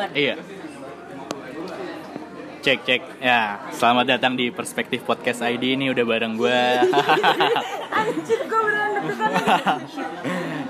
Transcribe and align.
sebulan. 0.00 0.16
Iya. 0.16 0.34
Cek 2.60 2.78
cek 2.84 3.02
ya 3.24 3.56
selamat 3.72 4.04
datang 4.04 4.36
di 4.36 4.52
Perspektif 4.52 5.00
Podcast 5.08 5.40
ID 5.40 5.80
ini 5.80 5.88
udah 5.88 6.04
bareng 6.04 6.36
gue 6.36 6.60
Anjir, 8.00 8.40
gue 8.44 8.60
beneran. 8.60 9.80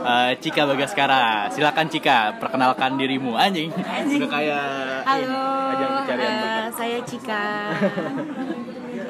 Eh, 0.01 0.33
Cika 0.41 0.65
Bagaskara 0.65 1.53
silakan 1.53 1.85
Cika 1.93 2.41
perkenalkan 2.41 2.97
dirimu 2.97 3.37
anjing 3.37 3.69
Anjing. 3.85 4.17
udah 4.25 4.31
kayak 4.33 4.65
Halo, 5.05 5.45
eh, 5.77 5.93
bakat. 6.09 6.73
saya 6.73 6.99
Cika. 7.05 7.45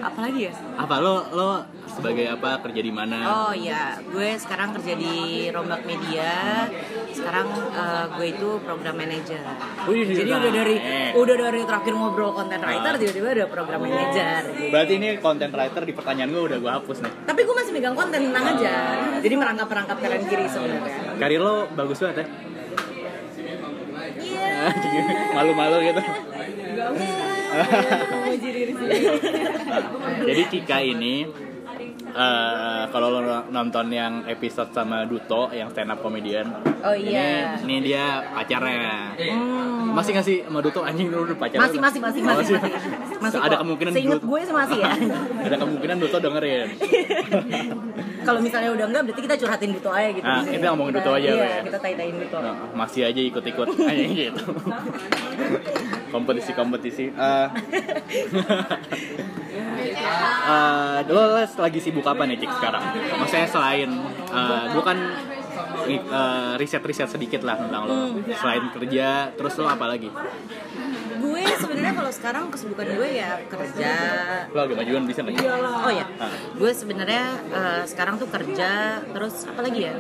Apalagi 0.00 0.40
ya? 0.42 0.54
apa 0.74 0.94
lo 0.96 1.14
lo 1.30 1.50
sebagai 1.86 2.24
apa 2.26 2.56
kerja 2.60 2.80
di 2.80 2.88
mana 2.88 3.16
Oh 3.20 3.52
iya, 3.52 3.98
gue 4.00 4.28
sekarang 4.34 4.72
kerja 4.72 4.94
di 4.94 5.14
Rombak 5.46 5.82
Media. 5.82 6.64
Sekarang 7.10 7.46
eh, 7.52 8.04
gue 8.10 8.26
itu 8.30 8.48
program 8.60 8.94
manager. 8.94 9.42
Wih, 9.84 10.06
Jadi 10.06 10.30
udah 10.30 10.52
dari 10.54 10.76
Eh. 10.76 11.10
udah 11.12 11.36
dari 11.36 11.60
terakhir 11.62 11.92
ngobrol 11.92 12.32
content 12.32 12.62
writer, 12.62 12.92
Ah. 12.92 12.96
tiba-tiba 12.96 13.28
ada 13.34 13.46
program 13.46 13.80
manager. 13.82 14.40
berarti 14.70 14.92
ini 14.94 15.08
content 15.18 15.52
writer 15.52 15.82
di 15.82 15.92
pertanyaan 15.92 16.30
gue 16.30 16.42
udah 16.46 16.58
gue 16.58 16.72
hapus 16.72 16.98
nih 17.00 17.12
Tapi 17.26 17.40
gue 17.42 17.54
masih 17.54 17.72
megang 17.72 17.94
konten 17.94 18.20
tenang 18.22 18.46
aja. 18.50 18.74
Jadi 19.18 19.34
merangkap-merangkap 19.34 19.96
kanan 19.98 20.22
kiri 20.24 20.46
sebenarnya. 20.46 21.18
karir 21.18 21.38
lo 21.38 21.54
bagus 21.70 21.98
banget 21.98 22.16
ya 22.16 22.26
Iya. 24.10 24.68
malu-malu 25.36 25.76
gitu 25.82 26.02
Nah, 27.60 28.32
jadi 30.24 30.42
Cika 30.48 30.78
ini 30.80 31.28
eh, 32.12 32.82
kalau 32.88 33.08
lo 33.12 33.20
nonton 33.48 33.86
yang 33.88 34.24
episode 34.24 34.70
sama 34.70 35.04
Duto 35.04 35.48
yang 35.50 35.68
stand 35.68 35.88
up 35.88 35.98
comedian 35.98 36.50
Oh 36.80 36.92
iya. 36.92 37.54
ini, 37.58 37.78
ini 37.78 37.86
dia 37.86 38.04
pacarnya 38.26 39.12
Hmm. 39.12 39.92
masih 39.92 40.10
nggak 40.12 40.24
sih 40.24 40.38
sama 40.40 40.58
Duto 40.58 40.80
anjing 40.80 41.08
lu 41.08 41.24
udah 41.24 41.36
pacaran 41.36 41.60
Masih, 41.62 41.78
masih, 41.78 42.00
masih, 42.00 42.20
Oh, 42.20 42.28
masih, 42.32 42.54
masih. 42.54 42.72
Masih 43.20 43.38
ada 43.38 43.52
kok. 43.52 43.60
kemungkinan 43.60 43.92
Seinget 43.92 44.16
Duto- 44.16 44.26
gue 44.26 44.40
sih 44.40 44.54
masih 44.54 44.78
ya. 44.78 44.92
ada 45.46 45.56
kemungkinan 45.56 45.96
Duto 45.98 46.16
dengerin 46.18 46.68
Kalau 48.20 48.36
misalnya 48.38 48.70
udah 48.70 48.86
enggak, 48.86 49.02
berarti 49.02 49.22
kita 49.22 49.34
curhatin 49.34 49.70
Duto 49.72 49.90
aja 49.90 50.08
gitu. 50.12 50.22
Ah, 50.22 50.44
kita 50.44 50.64
ngomongin 50.68 50.92
Duto 50.94 51.10
aja, 51.10 51.28
Iya, 51.30 51.64
kita 51.64 51.78
tai-taiin 51.78 52.16
Duto. 52.18 52.36
Nah, 52.38 52.54
masih 52.74 53.02
aja 53.02 53.20
ikut-ikut 53.22 53.66
anjing 53.88 54.12
gitu 54.14 54.44
kompetisi-kompetisi 56.10 57.06
Eh, 57.12 57.46
eh, 60.42 60.96
lo 61.06 61.22
lagi 61.38 61.78
sibuk 61.78 61.99
apa 62.06 62.22
nih 62.24 62.36
Cik 62.36 62.52
sekarang? 62.54 62.82
Maksudnya 63.18 63.46
selain 63.46 63.90
eh, 64.30 64.64
gue 64.70 64.82
kan 64.82 64.98
eh, 65.86 66.52
riset-riset 66.56 67.08
sedikit 67.08 67.42
lah 67.42 67.58
tentang 67.58 67.82
lo 67.84 67.94
selain 68.32 68.64
kerja 68.70 69.34
terus 69.34 69.52
lo 69.56 69.66
apa 69.66 69.86
lagi? 69.86 70.08
Gue 71.20 71.44
sebenarnya 71.44 71.92
kalau 71.92 72.08
sekarang 72.08 72.44
kesibukan 72.48 72.86
gue 72.96 73.08
ya 73.12 73.36
kerja. 73.44 73.92
Lo 74.50 74.64
agak 74.64 74.76
majuan 74.78 75.04
bisa 75.04 75.20
nggak? 75.20 75.36
Oh 75.84 75.92
ya, 75.92 76.06
Ah. 76.16 76.32
gue 76.56 76.70
sebenarnya 76.72 77.24
eh, 77.50 77.82
sekarang 77.84 78.16
tuh 78.16 78.28
kerja, 78.28 79.04
terus 79.04 79.44
apa 79.44 79.60
lagi 79.60 79.84
ya? 79.84 79.94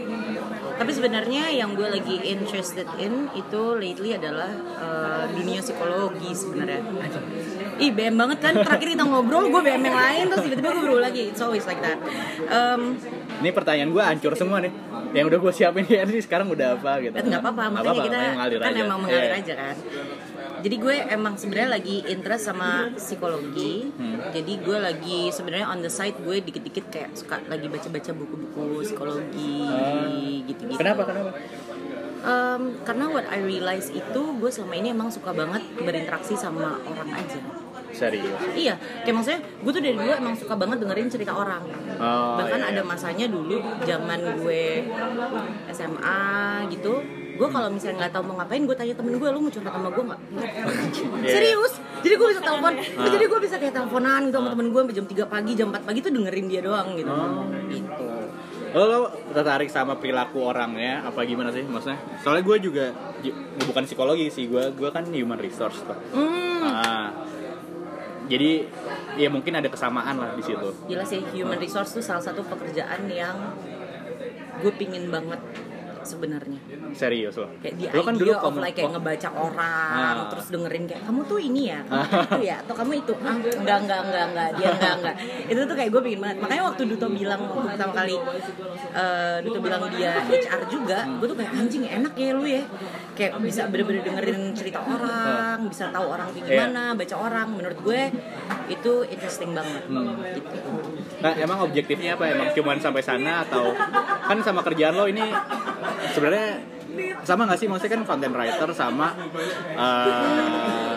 Tapi 0.80 0.96
sebenarnya 0.96 1.52
yang 1.52 1.76
gue 1.76 1.84
lagi 1.84 2.24
interested 2.24 2.88
in 2.96 3.28
itu 3.36 3.62
lately 3.76 4.16
adalah 4.16 4.48
eh, 4.80 5.24
dunia 5.36 5.60
psikologi 5.60 6.32
sebenarnya. 6.32 6.80
Ih, 7.80 7.90
BM 7.90 8.14
banget 8.14 8.38
kan. 8.38 8.52
Terakhir 8.54 8.88
kita 8.90 9.02
ngobrol, 9.02 9.48
gue 9.48 9.60
BM 9.60 9.82
yang 9.82 9.96
lain, 9.96 10.24
terus 10.28 10.42
tiba-tiba 10.44 10.68
gue 10.70 10.82
berulang 10.82 11.06
lagi. 11.06 11.22
It's 11.26 11.40
always 11.40 11.64
like 11.64 11.80
that. 11.80 11.96
Em, 12.46 13.00
Ini 13.40 13.50
pertanyaan 13.50 13.88
gue 13.88 14.02
hancur 14.02 14.32
semua 14.34 14.60
nih. 14.60 14.68
Yang 15.10 15.24
udah 15.26 15.38
gue 15.40 15.52
siapin 15.52 15.84
ya 15.90 16.04
sih 16.04 16.20
sekarang 16.20 16.46
udah 16.46 16.76
apa 16.76 17.00
gitu? 17.00 17.14
Nggak 17.16 17.40
apa-apa, 17.40 17.62
makanya 17.72 17.88
kita 17.98 18.04
makanya 18.12 18.30
mengalir 18.30 18.58
kan 18.58 18.70
aja. 18.70 18.80
emang 18.80 18.98
mengalir 19.00 19.24
Iya. 19.26 19.40
aja 19.40 19.54
kan. 19.56 19.76
Jadi 20.60 20.76
gue 20.76 20.94
emang 21.08 21.34
sebenarnya 21.34 21.70
lagi 21.72 21.96
interest 22.04 22.44
sama 22.44 22.70
psikologi. 22.94 23.88
Hmm. 23.90 24.20
Jadi 24.28 24.52
gue 24.60 24.76
lagi 24.78 25.18
sebenarnya 25.30 25.66
on 25.66 25.80
the 25.80 25.88
side 25.88 26.20
gue 26.20 26.36
dikit-dikit 26.38 26.84
kayak 26.86 27.10
suka 27.12 27.40
lagi 27.42 27.64
baca-baca 27.64 28.10
buku-buku 28.12 28.62
psikologi 28.84 29.64
Ah. 29.64 30.04
gitu-gitu. 30.44 30.76
Kenapa? 30.76 31.02
Kenapa? 31.02 31.30
Em, 32.20 32.76
karena 32.84 33.04
what 33.08 33.24
I 33.26 33.40
realize 33.40 33.88
itu 33.88 34.20
gue 34.36 34.50
selama 34.52 34.76
ini 34.76 34.92
emang 34.92 35.08
suka 35.08 35.32
banget 35.32 35.64
berinteraksi 35.74 36.36
sama 36.36 36.76
orang 36.78 37.08
aja. 37.10 37.40
Serius. 37.90 38.38
Iya, 38.52 38.74
kayak 39.02 39.14
maksudnya 39.14 39.40
gue 39.40 39.70
tuh 39.70 39.80
dari 39.80 39.92
dulu 39.92 40.10
emang 40.12 40.34
suka 40.34 40.54
banget 40.54 40.78
dengerin 40.78 41.08
cerita 41.08 41.32
orang. 41.32 41.62
Oh, 41.96 42.36
Bahkan 42.36 42.58
iya, 42.58 42.68
ada 42.70 42.80
iya. 42.80 42.86
masanya 42.86 43.26
dulu 43.26 43.56
zaman 43.80 44.18
gue 44.38 44.62
SMA 45.70 46.20
gitu, 46.68 46.92
gue 47.32 47.48
kalau 47.48 47.68
misalnya 47.68 47.96
nggak 48.00 48.12
tahu 48.12 48.24
mau 48.24 48.36
ngapain, 48.36 48.62
gue 48.62 48.72
tanya 48.74 48.94
temen 48.94 49.14
gue, 49.14 49.28
lu 49.28 49.40
mau 49.40 49.48
curhat 49.48 49.72
sama 49.72 49.88
gue 49.88 50.04
nggak? 50.04 50.20
Iya. 51.20 51.30
Serius? 51.30 51.72
Jadi 52.00 52.14
gue 52.14 52.28
bisa 52.28 52.40
telepon, 52.40 52.72
Ah. 52.76 53.08
jadi 53.08 53.24
gue 53.26 53.40
bisa 53.40 53.56
kayak 53.56 53.74
teleponan 53.74 54.20
gitu 54.26 54.36
sama 54.36 54.48
temen 54.50 54.66
gue 54.68 54.80
sampai 54.80 54.94
jam 54.94 55.06
3 55.06 55.26
pagi, 55.26 55.52
jam 55.52 55.66
4 55.68 55.82
pagi 55.82 55.98
tuh 56.00 56.10
dengerin 56.10 56.46
dia 56.46 56.60
doang 56.60 56.88
gitu. 56.94 57.10
Oh. 57.10 57.44
Gitu. 57.66 58.06
Lo, 58.70 58.82
lo 58.86 58.98
tertarik 59.28 59.66
sama 59.66 59.98
perilaku 59.98 60.38
orangnya 60.40 61.02
apa 61.02 61.20
gimana 61.22 61.50
sih 61.50 61.60
maksudnya? 61.62 61.98
Soalnya 62.22 62.44
gue 62.44 62.56
juga 62.62 62.84
ju- 63.20 63.34
bukan 63.60 63.82
psikologi 63.82 64.30
sih, 64.30 64.46
gue 64.46 64.70
gue 64.70 64.88
kan 64.88 65.02
human 65.04 65.36
resource 65.36 65.82
tuh. 65.82 65.98
Hmm, 66.14 66.62
Ah, 66.62 67.08
jadi 68.30 68.50
ya 69.16 69.26
mungkin 69.26 69.52
ada 69.52 69.66
kesamaan 69.66 70.14
lah 70.14 70.30
di 70.32 70.42
situ. 70.42 70.68
gila 70.86 71.02
sih 71.02 71.18
human 71.32 71.58
resource 71.58 71.90
tuh 71.92 72.00
salah 72.00 72.22
satu 72.22 72.40
pekerjaan 72.44 73.04
yang 73.06 73.36
gue 74.56 74.72
pingin 74.72 75.08
banget 75.08 75.40
sebenarnya. 76.00 76.56
Serius 76.90 77.36
lo. 77.36 77.46
kayak 77.60 77.74
di 77.76 77.84
Lo 77.86 78.00
kan 78.00 78.14
idea 78.14 78.22
dulu 78.24 78.32
of 78.32 78.42
komu- 78.42 78.62
like 78.62 78.72
kayak 78.72 78.90
ngebaca 78.90 79.28
orang 79.30 79.94
Ah. 79.94 80.26
terus 80.26 80.46
dengerin 80.48 80.84
kayak 80.84 81.02
kamu 81.04 81.20
tuh 81.22 81.38
ini 81.38 81.62
ya 81.68 81.78
kamu 81.82 82.02
tuh 82.02 82.18
itu 82.24 82.40
ya 82.42 82.56
atau 82.58 82.74
kamu 82.74 82.92
itu 82.98 83.12
ah, 83.20 83.34
enggak 83.36 83.78
enggak 83.78 84.00
enggak 84.02 84.24
enggak 84.26 84.48
dia 84.52 84.68
enggak 84.70 84.94
enggak 84.96 85.16
itu 85.46 85.60
tuh 85.60 85.76
kayak 85.76 85.90
gue 85.90 86.00
pengen 86.00 86.20
banget 86.20 86.36
makanya 86.40 86.62
waktu 86.66 86.82
Duto 86.88 87.06
bilang 87.10 87.40
waktu 87.44 87.58
pertama 87.68 87.92
kali 87.94 88.16
eh, 88.92 89.36
Duto 89.40 89.58
bilang 89.60 89.82
dia 89.92 90.12
HR 90.20 90.62
juga 90.66 90.98
gue 91.06 91.26
tuh 91.26 91.36
kayak 91.36 91.52
anjing 91.54 91.84
enak 91.84 92.14
ya 92.16 92.28
lu 92.32 92.44
ya 92.44 92.62
kayak 93.12 93.36
bisa 93.38 93.66
bener-bener 93.66 94.00
dengerin 94.00 94.52
cerita 94.52 94.80
orang 94.80 95.66
bisa 95.66 95.88
tahu 95.88 96.06
orang 96.08 96.28
kayak 96.30 96.42
Iya. 96.42 96.52
gimana 96.62 96.82
baca 96.94 97.16
orang 97.16 97.46
menurut 97.50 97.78
gue 97.80 98.02
itu 98.68 98.92
interesting 99.04 99.50
banget 99.52 99.82
Hmm. 99.84 100.16
gitu 100.32 100.58
Nah, 101.20 101.36
emang 101.36 101.60
objektifnya 101.62 102.16
apa? 102.16 102.24
Emang 102.26 102.48
cuman 102.50 102.76
sampai 102.76 103.02
sana 103.02 103.44
atau 103.44 103.76
kan 104.22 104.40
sama 104.40 104.62
kerjaan 104.62 104.94
lo 104.94 105.04
ini 105.04 105.20
sebenarnya 106.10 106.64
sama 107.20 107.44
nggak 107.44 107.56
sih? 107.56 107.68
Maksudnya 107.68 107.92
kan 107.94 108.04
content 108.06 108.32
writer 108.32 108.70
sama 108.72 109.12
eh, 109.70 110.96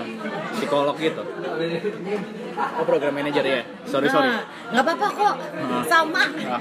psikolog 0.54 0.96
gitu. 0.96 1.20
Oh, 2.74 2.84
program 2.84 3.14
manager 3.14 3.44
ya. 3.44 3.62
Sorry 3.84 4.08
sorry. 4.08 4.32
Nah, 4.32 4.42
nggak 4.72 4.84
apa-apa 4.86 5.08
kok 5.12 5.36
sama 5.84 6.24
Ah, 6.48 6.60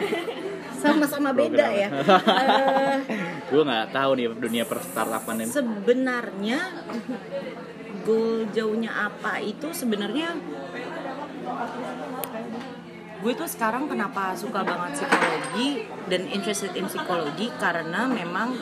sama-sama 0.74 1.30
beda 1.30 1.66
ya 1.70 1.86
gue 3.52 3.62
nggak 3.62 3.86
tahu 3.90 4.10
nih 4.14 4.26
dunia 4.34 4.64
per 4.64 4.80
startupan 4.80 5.36
ini. 5.38 5.50
sebenarnya 5.50 6.60
goal 8.02 8.48
jauhnya 8.48 8.90
apa 8.90 9.38
itu 9.38 9.68
sebenarnya 9.70 10.32
gue 13.22 13.32
tuh 13.32 13.46
sekarang 13.46 13.86
kenapa 13.86 14.34
suka 14.34 14.64
banget 14.64 14.98
psikologi 14.98 15.68
dan 16.08 16.26
interested 16.26 16.72
in 16.74 16.84
psikologi 16.84 17.52
karena 17.54 18.10
memang 18.10 18.56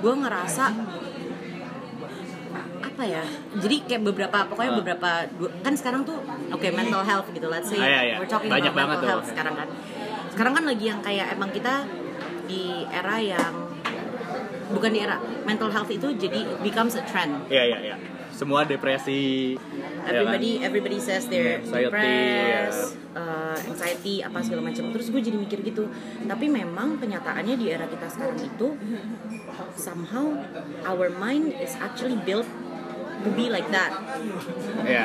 gue 0.00 0.14
ngerasa 0.16 0.64
apa 2.82 3.02
ya 3.06 3.22
jadi 3.54 3.76
kayak 3.86 4.02
beberapa 4.02 4.38
pokoknya 4.44 4.72
Ah. 4.72 4.78
beberapa 4.82 5.10
kan 5.62 5.72
sekarang 5.72 6.02
tuh 6.02 6.18
oke 6.50 6.66
mental 6.74 7.00
health 7.00 7.30
gitu 7.30 7.46
let's 7.46 7.70
say 7.70 7.78
Ah, 7.78 7.86
iya, 7.86 8.00
iya. 8.02 8.14
we're 8.18 8.26
talking 8.26 8.50
Banyak 8.50 8.66
about 8.66 8.80
banget 8.82 8.96
mental 8.96 9.04
tuh. 9.04 9.10
health 9.14 9.26
sekarang 9.30 9.54
kan 9.54 9.68
sekarang 10.30 10.52
kan 10.52 10.64
lagi 10.66 10.84
yang 10.84 11.00
kayak 11.00 11.26
emang 11.30 11.50
kita 11.50 11.74
di 12.50 12.62
era 12.90 13.16
yang 13.16 13.54
bukan 14.68 14.90
di 14.90 15.00
era 15.00 15.16
mental 15.42 15.70
health 15.70 15.86
itu 15.88 16.10
jadi 16.12 16.58
becomes 16.58 16.94
a 16.94 17.02
trend 17.02 17.46
Iya 17.46 17.64
iya 17.68 17.78
iya. 17.84 17.96
Semua 18.30 18.64
depresi. 18.64 19.52
ya 19.52 19.60
kan? 20.00 20.10
everybody 20.10 20.50
everybody 20.58 20.98
says 20.98 21.28
they're 21.28 21.60
Anxiety, 21.60 21.84
depressed 21.86 22.96
uh, 23.12 23.58
anxiety 23.68 24.14
apa 24.20 24.40
segala 24.40 24.64
macam 24.64 24.88
terus 24.90 25.06
gue 25.08 25.20
jadi 25.20 25.36
mikir 25.36 25.60
gitu 25.60 25.92
tapi 26.24 26.48
memang 26.48 26.96
kenyataannya 26.96 27.54
di 27.54 27.68
era 27.68 27.84
kita 27.84 28.08
sekarang 28.08 28.40
itu 28.40 28.80
somehow 29.76 30.24
our 30.82 31.12
mind 31.12 31.52
is 31.54 31.76
actually 31.78 32.16
built 32.24 32.48
to 33.20 33.28
be 33.30 33.52
like 33.52 33.68
that 33.68 33.92
Iya. 34.82 35.04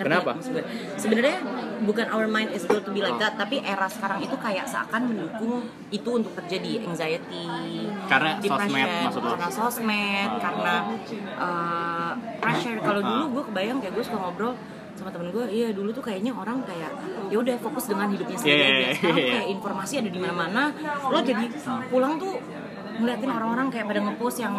Ngerti 0.00 0.08
Kenapa? 0.08 0.32
Sebenarnya 0.96 1.36
bukan 1.80 2.06
our 2.08 2.24
mind 2.24 2.50
is 2.50 2.64
built 2.64 2.84
to 2.84 2.90
be 2.90 3.04
like 3.04 3.20
that, 3.20 3.36
tapi 3.36 3.60
era 3.60 3.84
sekarang 3.84 4.24
itu 4.24 4.32
kayak 4.32 4.64
seakan 4.64 5.12
mendukung 5.12 5.60
itu 5.92 6.08
untuk 6.08 6.32
terjadi 6.34 6.88
anxiety, 6.88 7.48
Karena 8.08 8.40
depression, 8.40 8.72
sosmed 8.72 9.04
maksud 9.04 9.22
karena 9.22 9.48
sosmed, 9.52 10.30
karena 10.40 10.74
uh, 11.36 12.12
pressure. 12.40 12.80
Kalau 12.80 13.00
dulu 13.00 13.22
gue 13.30 13.42
kebayang 13.52 13.78
kayak 13.78 13.92
gue 13.92 14.04
suka 14.04 14.18
ngobrol 14.18 14.56
sama 14.96 15.08
temen 15.08 15.28
gue, 15.30 15.44
iya 15.48 15.68
dulu 15.72 15.92
tuh 15.92 16.00
kayaknya 16.02 16.32
orang 16.32 16.60
kayak 16.60 16.92
ya 17.28 17.36
udah 17.36 17.56
fokus 17.56 17.88
dengan 17.88 18.08
hidupnya 18.08 18.36
sendiri 18.36 18.56
Iya, 18.56 18.64
aja. 18.64 18.76
iya, 18.76 18.90
Sekarang 18.92 19.16
iya. 19.16 19.32
kayak 19.32 19.48
informasi 19.50 19.92
ada 19.96 20.10
di 20.10 20.20
mana-mana, 20.20 20.62
lo 21.08 21.18
jadi 21.20 21.44
pulang 21.88 22.12
tuh 22.16 22.34
ngeliatin 22.92 23.30
orang-orang 23.30 23.66
kayak 23.68 23.86
pada 23.86 24.00
ngepost 24.00 24.38
yang 24.38 24.54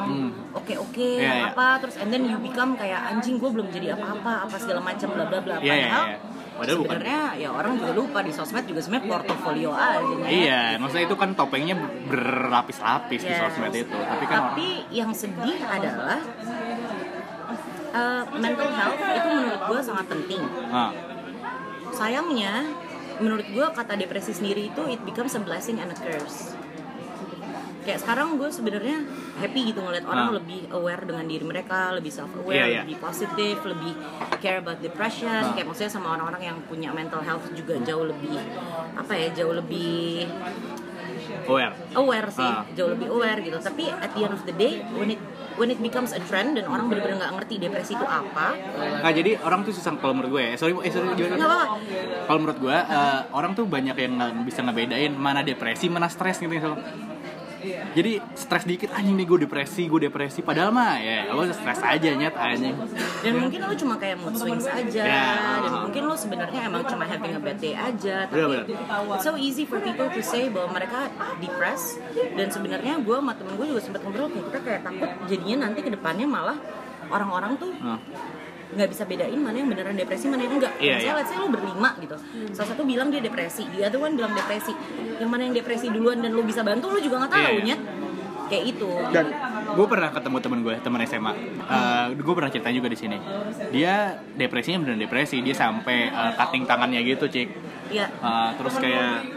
oke 0.51 0.73
oke 0.79 1.07
Hmm. 1.11 1.19
Iya, 1.19 1.31
iya. 1.33 1.45
apa 1.49 1.67
terus 1.77 1.95
and 1.95 2.09
then 2.09 2.23
you 2.23 2.37
become 2.37 2.73
kayak 2.73 2.99
anjing 3.07 3.35
gue 3.35 3.49
belum 3.49 3.67
jadi 3.67 3.93
apa-apa 3.93 4.45
apa 4.45 4.55
segala 4.55 4.79
macam 4.79 5.07
bla 5.09 5.25
bla 5.25 5.39
bla 5.39 5.55
Iya, 5.57 5.65
iya, 5.65 5.73
padahal 5.83 6.05
iya. 6.05 6.17
Padahal 6.51 6.77
bukan. 6.77 6.89
sebenarnya 6.93 7.21
ya 7.35 7.49
orang 7.49 7.71
juga 7.75 7.91
lupa 7.91 8.19
di 8.21 8.29
sosmed 8.29 8.65
juga 8.65 8.79
sebenarnya 8.79 9.07
portofolio 9.09 9.71
aja. 9.73 10.13
Iya, 10.27 10.61
maksudnya 10.77 11.05
itu 11.05 11.15
kan 11.15 11.29
topengnya 11.33 11.73
berlapis-lapis 12.05 13.17
di 13.19 13.33
Yes. 13.33 13.39
sosmed 13.41 13.73
itu. 13.73 13.89
Tapi 13.89 14.25
kan 14.25 14.39
Tapi 14.47 14.67
yang 14.91 15.09
sedih 15.11 15.57
adalah 15.59 16.21
uh, 17.91 18.23
mental 18.31 18.69
health 18.69 19.01
itu 19.01 19.27
menurut 19.31 19.61
gue 19.65 19.79
sangat 19.81 20.05
penting. 20.07 20.41
ah, 20.69 20.91
Sayangnya, 21.91 22.53
menurut 23.17 23.47
gue 23.47 23.65
kata 23.67 23.93
depresi 23.95 24.31
sendiri 24.31 24.69
itu 24.69 24.81
it 24.87 25.01
becomes 25.01 25.33
a 25.33 25.41
blessing 25.41 25.77
and 25.77 25.89
a 25.89 25.97
curse. 25.97 26.53
Kayak 27.81 27.99
sekarang 27.99 28.37
gue 28.37 28.49
sebenarnya 28.49 28.97
happy 29.35 29.61
gitu 29.67 29.81
ngeliat 29.81 30.05
orang 30.05 30.27
Ah. 30.27 30.35
lebih 30.37 30.69
aware 30.69 31.01
dengan 31.01 31.25
diri 31.25 31.41
mereka, 31.41 31.89
lebih 31.91 32.09
self 32.09 32.29
aware, 32.35 32.55
Iya, 32.55 32.65
iya. 32.67 32.81
lebih 32.83 32.97
positif, 32.97 33.55
lebih 33.63 33.93
care 34.37 34.61
about 34.61 34.77
depression. 34.79 35.29
Ah. 35.41 35.51
Kayak 35.51 35.67
maksudnya 35.67 35.89
sama 35.89 36.13
orang-orang 36.13 36.43
yang 36.45 36.57
punya 36.65 36.89
mental 36.91 37.19
health 37.19 37.49
juga 37.51 37.81
jauh 37.81 38.05
lebih 38.05 38.37
apa 38.93 39.13
ya, 39.13 39.27
jauh 39.33 39.53
lebih 39.53 40.29
aware. 41.43 41.73
aware 41.93 42.29
sih 42.29 42.43
Ah. 42.43 42.63
jauh 42.71 42.91
lebih 42.91 43.07
aware 43.09 43.39
gitu 43.39 43.57
tapi 43.57 43.89
at 43.89 44.13
the 44.13 44.21
end 44.21 44.31
of 44.31 44.43
the 44.43 44.53
day 44.53 44.81
when 44.93 45.09
it 45.09 45.19
when 45.53 45.67
it 45.67 45.79
becomes 45.79 46.11
a 46.11 46.21
trend 46.21 46.53
dan 46.53 46.65
orang 46.65 46.87
benar-benar 46.87 47.17
nggak 47.19 47.33
ngerti 47.35 47.55
depresi 47.59 47.93
itu 47.93 48.05
apa 48.05 48.53
Nah, 49.01 49.11
jadi 49.11 49.35
orang 49.39 49.61
tuh 49.61 49.73
susah 49.73 49.97
kalau 49.97 50.13
menurut 50.13 50.31
gue 50.31 50.43
ya. 50.43 50.53
Sorry, 50.55 50.73
eh, 50.77 50.91
sorry 50.91 51.07
gimana? 51.15 51.73
Kalau 52.23 52.39
menurut 52.39 52.59
gue, 52.59 52.71
eh, 52.73 53.19
orang 53.31 53.51
tuh 53.51 53.65
banyak 53.65 53.95
yang 53.95 54.13
nggak 54.15 54.31
bisa 54.45 54.61
ngebedain 54.61 55.11
mana 55.11 55.41
depresi, 55.41 55.87
mana 55.87 56.05
stres 56.05 56.37
gitu. 56.39 56.71
Gitu. 57.61 57.77
Jadi 57.93 58.11
stres 58.33 58.63
dikit 58.63 58.89
anjing 58.91 59.13
nih 59.13 59.23
gue 59.23 59.39
depresi, 59.41 59.85
gue 59.85 60.01
depresi. 60.03 60.41
Padahal 60.41 60.69
mah 60.69 60.97
ya 60.97 61.29
lo 61.29 61.45
stres 61.47 61.79
aja 61.79 62.09
nyet 62.11 62.33
anjing. 62.33 62.75
dan 63.21 63.33
mungkin 63.37 63.59
lo 63.61 63.73
cuma 63.75 63.95
kayak 63.95 64.17
mood 64.17 64.33
swings 64.33 64.65
aja 64.65 65.01
Ya. 65.01 65.25
dan 65.61 65.73
mungkin 65.79 66.01
lo 66.03 66.15
sebenarnya 66.15 66.61
emang 66.65 66.83
cuma 66.83 67.03
having 67.03 67.31
a 67.31 67.39
bad 67.39 67.57
day 67.57 67.73
aja 67.73 68.25
Bener, 68.27 68.65
tapi 68.65 68.73
it's 68.73 69.21
so 69.21 69.33
easy 69.35 69.63
for 69.63 69.77
people 69.77 70.07
to 70.07 70.21
say 70.21 70.49
bahwa 70.49 70.73
mereka 70.73 71.05
depressed 71.37 72.01
dan 72.33 72.47
sebenarnya 72.47 72.97
gue 72.97 73.13
sama 73.13 73.33
temen 73.33 73.53
gue 73.53 73.67
juga 73.67 73.81
sempat 73.81 74.01
ngobrol 74.01 74.27
kayak 74.27 74.45
kita 74.47 74.59
kayak 74.59 74.81
takut 74.81 75.09
jadinya 75.27 75.55
nanti 75.63 75.79
ke 75.79 75.89
depannya 75.89 76.25
malah 76.25 76.57
orang-orang 77.07 77.55
tuh 77.55 77.71
Nah, 77.77 77.97
nggak 78.71 78.89
bisa 78.89 79.03
bedain 79.03 79.39
mana 79.39 79.55
yang 79.59 79.69
beneran 79.69 79.95
depresi 79.95 80.25
mana 80.31 80.41
yang 80.47 80.55
enggak. 80.55 80.73
Iya, 80.79 80.95
Misalnya 80.95 81.11
iya. 81.11 81.19
let's 81.19 81.29
say 81.31 81.37
lo 81.37 81.47
berlima 81.51 81.89
gitu. 81.99 82.15
Salah 82.55 82.69
satu 82.71 82.83
bilang 82.87 83.07
dia 83.11 83.21
depresi, 83.23 83.63
dia 83.71 83.87
tuh 83.91 83.99
kan 84.03 84.13
bilang 84.15 84.33
depresi. 84.33 84.73
Yang 85.19 85.29
mana 85.29 85.41
yang 85.47 85.55
depresi 85.55 85.85
duluan 85.91 86.17
dan 86.23 86.31
lo 86.31 86.41
bisa 86.43 86.61
bantu 86.63 86.91
lo 86.91 86.99
juga 87.03 87.25
nggak 87.25 87.31
tahu 87.31 87.43
iya. 87.43 87.65
nyet. 87.67 87.81
Kayak 88.51 88.65
itu. 88.67 88.89
dan 89.15 89.25
gue 89.71 89.85
pernah 89.87 90.11
ketemu 90.11 90.37
temen 90.43 90.59
gue, 90.59 90.75
temen 90.83 90.99
SMA. 91.07 91.33
Eh, 91.71 92.05
gue 92.19 92.33
pernah 92.35 92.51
cerita 92.51 92.67
juga 92.67 92.91
di 92.91 92.99
sini. 92.99 93.15
Dia 93.71 94.19
depresinya 94.35 94.83
beneran 94.83 94.99
depresi. 94.99 95.39
Dia 95.39 95.55
sampai 95.55 96.11
eh, 96.11 96.31
cutting 96.35 96.67
tangannya 96.67 96.99
gitu, 97.07 97.31
cik. 97.31 97.47
Iya. 97.91 98.07
Uh, 98.23 98.49
terus 98.55 98.75
kayak 98.79 99.27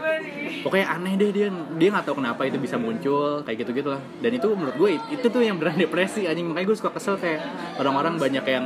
pokoknya 0.63 0.87
aneh 0.95 1.13
deh 1.19 1.29
dia 1.35 1.47
dia 1.51 1.87
nggak 1.91 2.07
tahu 2.07 2.23
kenapa 2.23 2.47
itu 2.47 2.57
bisa 2.57 2.79
muncul 2.79 3.43
kayak 3.43 3.67
gitu 3.67 3.71
gitu 3.75 3.89
lah 3.91 4.01
dan 4.23 4.31
itu 4.31 4.47
menurut 4.55 4.75
gue 4.79 4.89
itu 5.11 5.27
tuh 5.27 5.43
yang 5.43 5.59
beneran 5.59 5.77
depresi 5.77 6.23
anjing 6.25 6.47
makanya 6.47 6.71
gue 6.71 6.77
suka 6.79 6.91
kesel 6.95 7.19
kayak 7.19 7.43
orang-orang 7.77 8.15
banyak 8.15 8.45
yang 8.47 8.65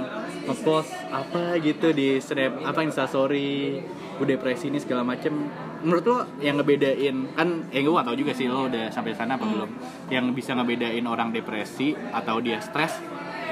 ngepost 0.49 0.91
apa 1.13 1.61
gitu 1.61 1.93
di 1.93 2.17
snap 2.17 2.65
apa 2.65 2.81
instastory 2.81 3.79
gue 4.19 4.27
depresi 4.27 4.67
ini 4.67 4.81
segala 4.81 5.05
macem. 5.05 5.31
Menurut 5.79 6.03
lo 6.03 6.17
yang 6.43 6.59
ngebedain 6.59 7.37
kan 7.37 7.69
ya 7.71 7.79
gue 7.79 7.93
gak 7.93 8.07
tau 8.09 8.17
juga 8.17 8.35
sih 8.35 8.51
lo 8.51 8.67
udah 8.67 8.91
sampai 8.91 9.15
sana 9.15 9.39
apa 9.39 9.45
belum. 9.47 9.69
Yang 10.11 10.25
bisa 10.35 10.51
ngebedain 10.57 11.05
orang 11.07 11.31
depresi 11.31 11.95
atau 11.95 12.43
dia 12.43 12.59
stres 12.59 12.99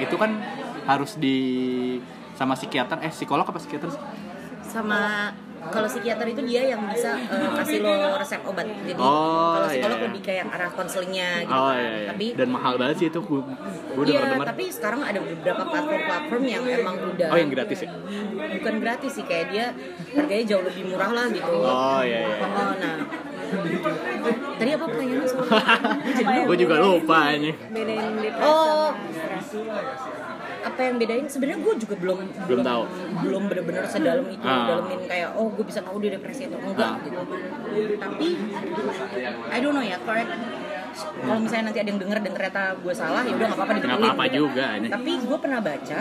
itu 0.02 0.14
kan 0.18 0.36
harus 0.84 1.16
di 1.16 1.38
sama 2.36 2.54
psikiater 2.54 3.00
eh 3.00 3.12
psikolog 3.14 3.48
apa 3.48 3.56
psikiater? 3.56 3.88
Sama 4.60 5.32
kalau 5.68 5.84
psikiater 5.84 6.26
itu 6.28 6.42
dia 6.46 6.62
yang 6.70 6.82
bisa 6.86 7.18
eh, 7.18 7.50
kasih 7.58 7.78
lo 7.82 8.16
resep 8.16 8.40
obat. 8.46 8.64
Jadi 8.64 8.98
Oh, 8.98 9.52
kalau 9.54 9.66
psikolog 9.68 9.94
iya, 9.94 10.00
iya. 10.00 10.08
lebih 10.08 10.22
kayak 10.22 10.44
arah 10.48 10.70
konselingnya 10.72 11.30
gitu. 11.44 11.52
Oh 11.52 11.68
kan. 11.68 11.76
iya, 11.76 11.90
iya. 11.92 12.08
Tapi 12.14 12.26
dan 12.34 12.48
mahal 12.48 12.74
banget 12.78 12.96
sih 12.96 13.06
itu 13.08 13.20
gue 13.20 13.40
gue 13.42 14.04
Iya, 14.08 14.20
denger 14.24 14.46
tapi 14.46 14.64
sekarang 14.70 15.00
ada 15.02 15.18
beberapa 15.18 15.62
platform-platform 15.66 16.42
yang 16.46 16.62
emang 16.64 16.96
udah 17.02 17.28
oh 17.28 17.38
yang 17.38 17.50
gratis 17.50 17.78
ya 17.82 17.90
bukan 18.48 18.74
gratis 18.78 19.12
sih 19.12 19.24
kayak 19.26 19.46
dia 19.50 19.66
harganya 20.14 20.44
jauh 20.46 20.64
lebih 20.64 20.82
murah 20.88 21.10
lah 21.10 21.26
gitu. 21.28 21.50
oh 21.50 22.00
iya 22.06 22.18
iya 22.24 22.36
Oh, 22.48 22.72
nah. 22.78 22.96
Tadi 24.58 24.70
apa 24.76 24.84
pertanyaannya 24.84 25.24
soalnya? 25.24 26.42
gue 26.48 26.56
juga 26.58 26.74
lupa 26.78 27.18
ini 27.32 27.50
Oh. 28.40 28.92
Apa 30.60 30.80
yang 30.80 30.96
bedain 30.96 31.24
sebenarnya 31.24 31.58
gue 31.60 31.74
juga 31.78 31.94
belum 31.96 32.18
Belum 32.44 32.60
tahu. 32.62 32.82
belum 33.18 33.42
benar-benar 33.46 33.84
sedalam 33.84 34.26
itu 34.26 34.42
Ah. 34.42 34.66
dalamin 34.68 35.00
kayak 35.04 35.28
oh 35.32 35.48
gue 35.48 35.64
bisa 35.64 35.80
tahu 35.80 35.96
dia 35.98 36.10
depresi 36.12 36.44
atau 36.44 36.58
enggak 36.60 36.90
Ah. 36.90 37.00
gitu 37.00 37.18
tapi 37.96 38.26
I 39.48 39.58
don't 39.58 39.72
know 39.72 39.82
ya 39.82 39.98
correct 40.00 40.30
kalau 40.98 41.38
misalnya 41.38 41.64
nanti 41.64 41.78
ada 41.78 41.88
yang 41.88 42.00
denger 42.00 42.18
dan 42.18 42.32
ternyata 42.32 42.62
gue 42.76 42.90
salah 42.92 43.22
ya 43.22 43.32
udah 43.32 43.46
nggak 43.46 43.54
apa-apa 43.56 43.72
dibetulin 43.72 44.02
apa-apa 44.02 44.24
juga 44.28 44.64
ini 44.74 44.86
tapi 44.88 45.10
gue 45.20 45.38
pernah 45.38 45.60
baca 45.60 46.00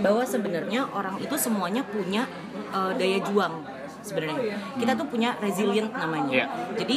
bahwa 0.00 0.22
sebenarnya 0.24 0.80
orang 0.88 1.16
itu 1.16 1.34
semuanya 1.36 1.82
punya 1.84 2.22
uh, 2.70 2.90
daya 2.92 3.22
juang 3.22 3.54
sebenarnya 4.00 4.36
kita 4.76 4.92
tuh 4.92 5.06
punya 5.06 5.38
resilient 5.38 5.90
namanya 5.92 6.30
Iya. 6.32 6.46
jadi 6.74 6.96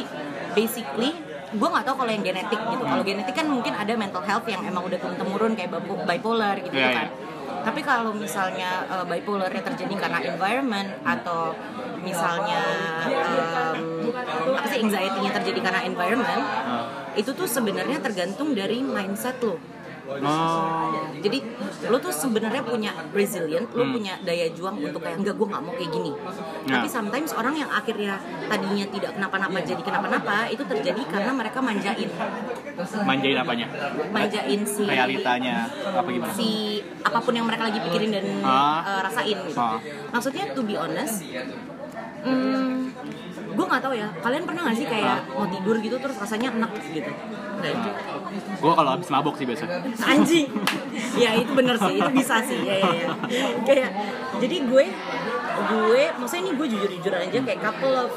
basically 0.53 1.11
gue 1.55 1.69
nggak 1.71 1.85
tahu 1.85 1.95
kalau 1.97 2.11
yang 2.11 2.23
genetik 2.23 2.59
gitu. 2.59 2.83
Kalau 2.83 3.03
genetik 3.03 3.33
kan 3.33 3.47
mungkin 3.47 3.73
ada 3.73 3.93
mental 3.95 4.21
health 4.21 4.45
yang 4.45 4.61
emang 4.61 4.83
udah 4.83 4.97
turun 4.97 5.15
temurun 5.15 5.51
kayak 5.53 5.71
bipo- 5.71 6.03
bipolar 6.03 6.55
gitu 6.59 6.75
Iya, 6.75 6.91
kan. 6.91 7.07
tapi 7.65 7.81
kalau 7.81 8.13
misalnya 8.13 8.85
uh, 8.85 9.05
bipolarnya 9.05 9.61
terjadi 9.63 9.93
karena 9.97 10.19
environment 10.21 10.89
atau 11.01 11.57
misalnya 11.99 12.61
um, 13.09 14.13
apa 14.53 14.67
sih 14.69 14.79
anxiety-nya 14.79 15.31
terjadi 15.33 15.59
karena 15.65 15.81
environment 15.83 16.43
itu 17.15 17.31
tuh 17.31 17.47
sebenarnya 17.47 17.97
tergantung 17.97 18.53
dari 18.53 18.85
mindset 18.85 19.41
lo 19.41 19.57
oh 20.05 20.93
jadi 21.19 21.37
lo 21.89 21.97
tuh 21.97 22.13
sebenarnya 22.13 22.61
punya 22.61 22.91
resilient, 23.09 23.65
lo 23.73 23.83
punya 23.89 24.17
daya 24.21 24.49
juang 24.53 24.77
untuk 24.77 25.01
kayak 25.01 25.17
enggak 25.21 25.35
gue 25.37 25.47
nggak 25.49 25.63
mau 25.65 25.73
kayak 25.73 25.91
gini. 25.91 26.11
Nah. 26.13 26.73
Tapi 26.77 26.87
sometimes 26.87 27.31
orang 27.33 27.55
yang 27.57 27.69
akhirnya 27.69 28.21
tadinya 28.45 28.85
tidak 28.89 29.11
kenapa-napa 29.17 29.57
jadi 29.65 29.81
kenapa-napa 29.81 30.37
itu 30.53 30.63
terjadi 30.65 31.01
karena 31.09 31.31
mereka 31.33 31.59
manjain, 31.61 32.09
manjain 33.05 33.37
apanya 33.37 33.67
manjain 34.11 34.61
si 34.65 34.83
realitanya 34.85 35.65
apa 35.71 36.09
gimana 36.09 36.33
si 36.33 36.49
apa 37.01 37.17
pun 37.21 37.33
yang 37.33 37.45
mereka 37.49 37.63
lagi 37.69 37.79
pikirin 37.81 38.11
dan 38.13 38.25
Ah. 38.45 38.81
eh, 38.85 39.01
rasain 39.01 39.37
gitu. 39.49 39.57
Ah. 39.57 39.79
Maksudnya 40.13 40.53
to 40.53 40.61
be 40.61 40.75
honest, 40.77 41.25
hmm, 42.21 42.93
gue 43.55 43.65
nggak 43.65 43.83
tahu 43.83 43.93
ya. 43.95 44.07
Kalian 44.19 44.43
pernah 44.43 44.61
nggak 44.67 44.77
sih 44.77 44.87
kayak 44.87 45.17
mau 45.31 45.47
tidur 45.47 45.75
gitu 45.79 45.95
terus 45.97 46.15
rasanya 46.19 46.51
enak 46.53 46.71
gitu? 46.91 47.11
Ya? 47.63 47.73
gue 48.35 48.73
kalau 48.73 48.89
habis 48.97 49.09
mabok 49.09 49.35
sih 49.37 49.45
biasa 49.47 49.63
anjing 50.05 50.47
ya 51.17 51.31
itu 51.37 51.51
bener 51.55 51.75
sih 51.79 51.95
itu 51.97 52.11
bisa 52.13 52.35
sih 52.45 52.59
ya 52.61 52.77
ya, 52.77 52.93
ya. 53.29 53.47
kayak 53.63 53.91
jadi 54.41 54.55
gue 54.67 54.85
gue 55.55 56.03
maksudnya 56.19 56.41
ini 56.45 56.51
gue 56.57 56.67
jujur 56.75 56.89
jujuran 56.99 57.19
aja 57.25 57.39
kayak 57.41 57.59
couple 57.63 57.95
of 57.95 58.11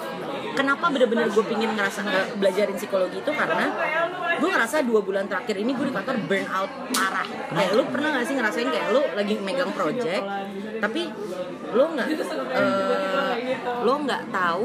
kenapa 0.52 0.84
bener-bener 0.88 1.28
gue 1.28 1.44
pingin 1.44 1.70
ngerasa 1.70 2.00
nge- 2.02 2.30
belajarin 2.36 2.74
psikologi 2.74 3.18
itu? 3.18 3.30
Karena 3.30 3.66
gue 4.34 4.48
ngerasa 4.48 4.76
dua 4.82 5.00
bulan 5.00 5.26
terakhir 5.26 5.56
ini 5.56 5.72
gue 5.72 5.86
di 5.86 5.94
kantor 5.94 6.16
burn 6.22 6.46
out 6.48 6.70
parah. 6.90 7.26
Kayak 7.48 7.70
lu 7.72 7.82
pernah 7.86 8.08
gak 8.12 8.24
sih 8.24 8.34
ngerasain 8.34 8.68
kayak 8.68 8.86
lu 8.88 9.02
lagi 9.12 9.34
megang 9.38 9.70
project 9.70 10.24
tapi 10.78 11.10
lu 11.68 11.84
nggak 11.90 12.06
eh, 12.54 13.34
lu 13.82 13.92
nggak 14.00 14.22
tahu 14.30 14.62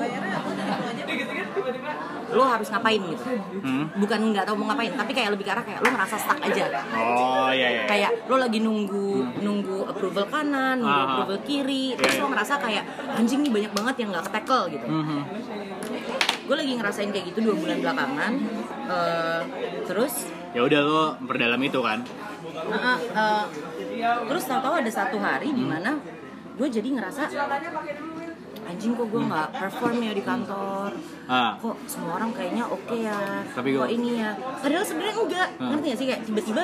lu 2.29 2.41
harus 2.41 2.65
ngapain 2.67 2.97
gitu. 3.03 3.23
Hmm? 3.61 3.85
bukan 3.93 4.19
nggak 4.31 4.41
tahu 4.43 4.55
mau 4.55 4.67
ngapain 4.67 4.89
tapi 4.91 5.11
kayak 5.11 5.29
lebih 5.29 5.43
ke 5.43 5.51
arah 5.51 5.61
kayak 5.61 5.79
lu 5.79 5.89
ngerasa 5.91 6.15
stuck 6.17 6.39
aja. 6.39 6.65
Oh 6.93 7.49
iya 7.49 7.67
iya 7.71 7.81
kayak 7.85 8.25
lo 8.25 8.35
lagi 8.35 8.57
nunggu 8.57 9.09
nunggu 9.39 9.85
approval 9.85 10.25
kanan 10.27 10.79
nunggu 10.79 10.89
Ah. 10.95 11.05
approval 11.13 11.39
kiri 11.43 11.93
terus 11.93 12.13
Iya, 12.13 12.21
lo 12.21 12.27
ngerasa 12.29 12.53
kayak 12.57 12.83
anjing 13.13 13.39
nih 13.39 13.51
banyak 13.51 13.71
banget 13.71 13.95
yang 13.99 14.09
nggak 14.11 14.25
tackle 14.29 14.65
gitu. 14.67 14.85
Mhm. 14.85 15.19
Gue 16.43 16.55
lagi 16.59 16.73
ngerasain 16.75 17.09
kayak 17.09 17.25
gitu 17.31 17.39
dua 17.51 17.55
bulan 17.55 17.77
belakangan. 17.79 18.33
Eh, 18.83 19.41
terus? 19.87 20.13
Ya 20.53 20.61
udah 20.61 20.79
lo 20.83 21.03
berdalam 21.23 21.61
itu 21.63 21.79
kan? 21.81 22.03
Uh, 22.53 22.99
uh, 23.15 23.43
terus 24.29 24.43
tahu-tahu 24.45 24.73
ada 24.83 24.91
satu 24.91 25.17
hari 25.17 25.49
di 25.55 25.63
mana 25.65 25.97
gue 26.53 26.67
jadi 26.69 26.85
ngerasa 26.85 27.25
anjing 28.63 28.93
kok 28.95 29.07
gue 29.09 29.21
nggak 29.23 29.47
perform 29.55 29.97
ya 30.03 30.11
di 30.13 30.23
kantor? 30.23 30.89
Ah. 31.25 31.55
Kok 31.59 31.75
semua 31.87 32.21
orang 32.21 32.31
kayaknya 32.31 32.63
oke 32.67 32.95
ya? 32.95 33.43
Tapi 33.51 33.75
kok 33.75 33.87
gua- 33.87 33.91
ini 33.91 34.09
ya? 34.23 34.31
Padahal 34.37 34.85
sebenarnya 34.85 35.15
enggak. 35.19 35.47
Hmm. 35.57 35.69
ngerti 35.73 35.87
gak 35.89 35.97
sih? 35.99 36.07
Kayak 36.07 36.21
tiba-tiba 36.27 36.63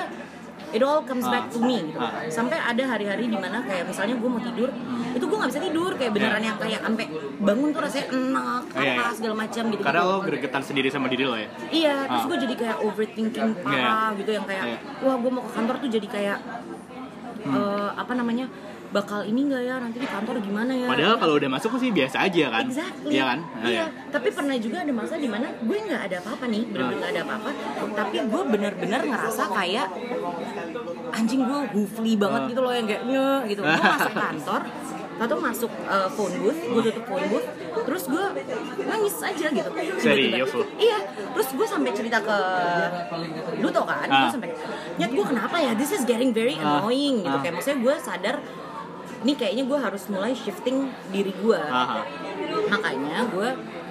it 0.69 0.81
all 0.81 1.01
comes 1.01 1.23
Ah. 1.23 1.31
back 1.31 1.45
to 1.47 1.59
me 1.59 1.81
gitu. 1.83 1.97
Ah. 1.97 2.25
sampai 2.27 2.57
ada 2.57 2.83
hari-hari 2.85 3.25
di 3.25 3.35
mana 3.35 3.61
kayak 3.61 3.85
misalnya 3.85 4.15
gue 4.15 4.29
mau 4.29 4.39
tidur 4.39 4.69
itu 5.09 5.23
gue 5.23 5.37
nggak 5.37 5.49
bisa 5.49 5.61
tidur 5.61 5.91
kayak 5.93 6.11
beneran 6.11 6.37
Iya. 6.37 6.47
yang 6.47 6.57
kayak 6.57 6.79
sampai 6.81 7.05
bangun 7.39 7.69
tuh 7.69 7.81
rasanya 7.81 8.05
enak 8.11 8.61
Iya, 8.69 8.79
iya. 8.79 8.93
apa 8.95 9.03
segala 9.11 9.35
macam 9.35 9.63
gitu 9.67 9.81
Karena 9.81 10.01
lo 10.03 10.17
gregetan 10.21 10.61
sendiri 10.61 10.87
sama 10.87 11.07
diri 11.07 11.23
lo 11.23 11.35
ya. 11.35 11.49
Iya, 11.69 11.95
terus 12.05 12.21
Ah. 12.21 12.27
gue 12.27 12.37
jadi 12.39 12.55
kayak 12.55 12.77
overthinking 12.81 13.49
parah 13.59 14.09
gitu 14.13 14.31
yang 14.31 14.45
kayak, 14.45 14.65
wah 14.99 15.15
gue 15.15 15.31
mau 15.31 15.41
ke 15.41 15.51
kantor 15.51 15.75
tuh 15.79 15.89
jadi 15.89 16.07
kayak 16.07 16.39
eh, 17.41 17.89
apa 17.95 18.13
namanya 18.13 18.45
bakal 18.89 19.21
ini 19.21 19.45
nggak 19.45 19.61
ya 19.61 19.75
nanti 19.77 19.97
di 19.97 20.07
kantor 20.07 20.35
gimana 20.39 20.71
ya? 20.73 20.87
Padahal 20.89 21.15
kalau 21.15 21.33
udah 21.37 21.49
masuk 21.51 21.77
sih 21.77 21.89
biasa 21.89 22.25
aja 22.25 22.45
kan. 22.49 22.65
Exactly. 22.65 23.11
Iya 23.11 23.23
kan? 23.23 23.39
Nah, 23.39 23.61
Iya. 23.63 23.77
ya. 23.79 23.85
Tapi 24.09 24.27
pernah 24.29 24.55
juga 24.57 24.77
ada 24.79 24.91
masa 24.91 25.13
di 25.15 25.29
mana 25.29 25.47
gue 25.53 25.77
nggak 25.79 26.01
ada 26.03 26.15
apa-apa 26.19 26.45
nih, 26.47 26.63
bener-bener 26.65 26.97
nggak 26.97 27.11
ada 27.11 27.21
apa-apa. 27.23 27.49
Tapi 27.93 28.15
gue 28.25 28.41
bener-bener 28.49 29.01
ngerasa 29.05 29.43
kayak 29.51 29.87
anjing 31.11 31.41
gue 31.41 31.59
goofy 31.71 32.13
banget 32.15 32.41
gitu 32.47 32.59
loh 32.59 32.71
yang 32.71 32.85
kayak 32.85 33.03
"Nye," 33.05 33.29
gitu. 33.47 33.61
Gue 33.61 33.77
masuk 33.79 34.13
kantor, 34.25 34.61
atau 35.19 35.35
masuk 35.37 35.71
uh, 35.85 36.07
phone 36.09 36.35
booth, 36.39 36.59
gue 36.59 36.81
tutup 36.85 37.03
phone 37.05 37.25
booth, 37.27 37.47
terus 37.83 38.03
gue 38.07 38.25
nangis 38.81 39.15
aja 39.19 39.47
gitu. 39.51 39.69
Serius 39.99 40.49
lo? 40.49 40.63
Iya. 40.79 40.97
Terus 41.29 41.47
gue 41.51 41.67
sampai 41.67 41.91
cerita 41.91 42.17
ke 42.19 42.37
Duto 43.59 43.81
kan, 43.83 44.07
Ah. 44.07 44.25
gue 44.25 44.31
sampai 44.33 44.49
nyat 44.95 45.11
gue 45.11 45.25
kenapa 45.27 45.55
ya? 45.59 45.71
This 45.73 45.91
is 45.91 46.03
getting 46.03 46.31
very 46.31 46.55
Ah. 46.55 46.79
annoying 46.79 47.21
gitu. 47.21 47.29
Ah. 47.31 47.41
Kayak 47.41 47.53
maksudnya 47.53 47.79
gue 47.79 47.95
sadar 47.99 48.35
nih 49.19 49.35
kayaknya 49.35 49.63
gue 49.65 49.77
harus 49.77 50.03
mulai 50.07 50.31
shifting 50.31 50.77
diri 51.09 51.33
gue 51.33 51.59
makanya 52.67 53.27
gue 53.27 53.49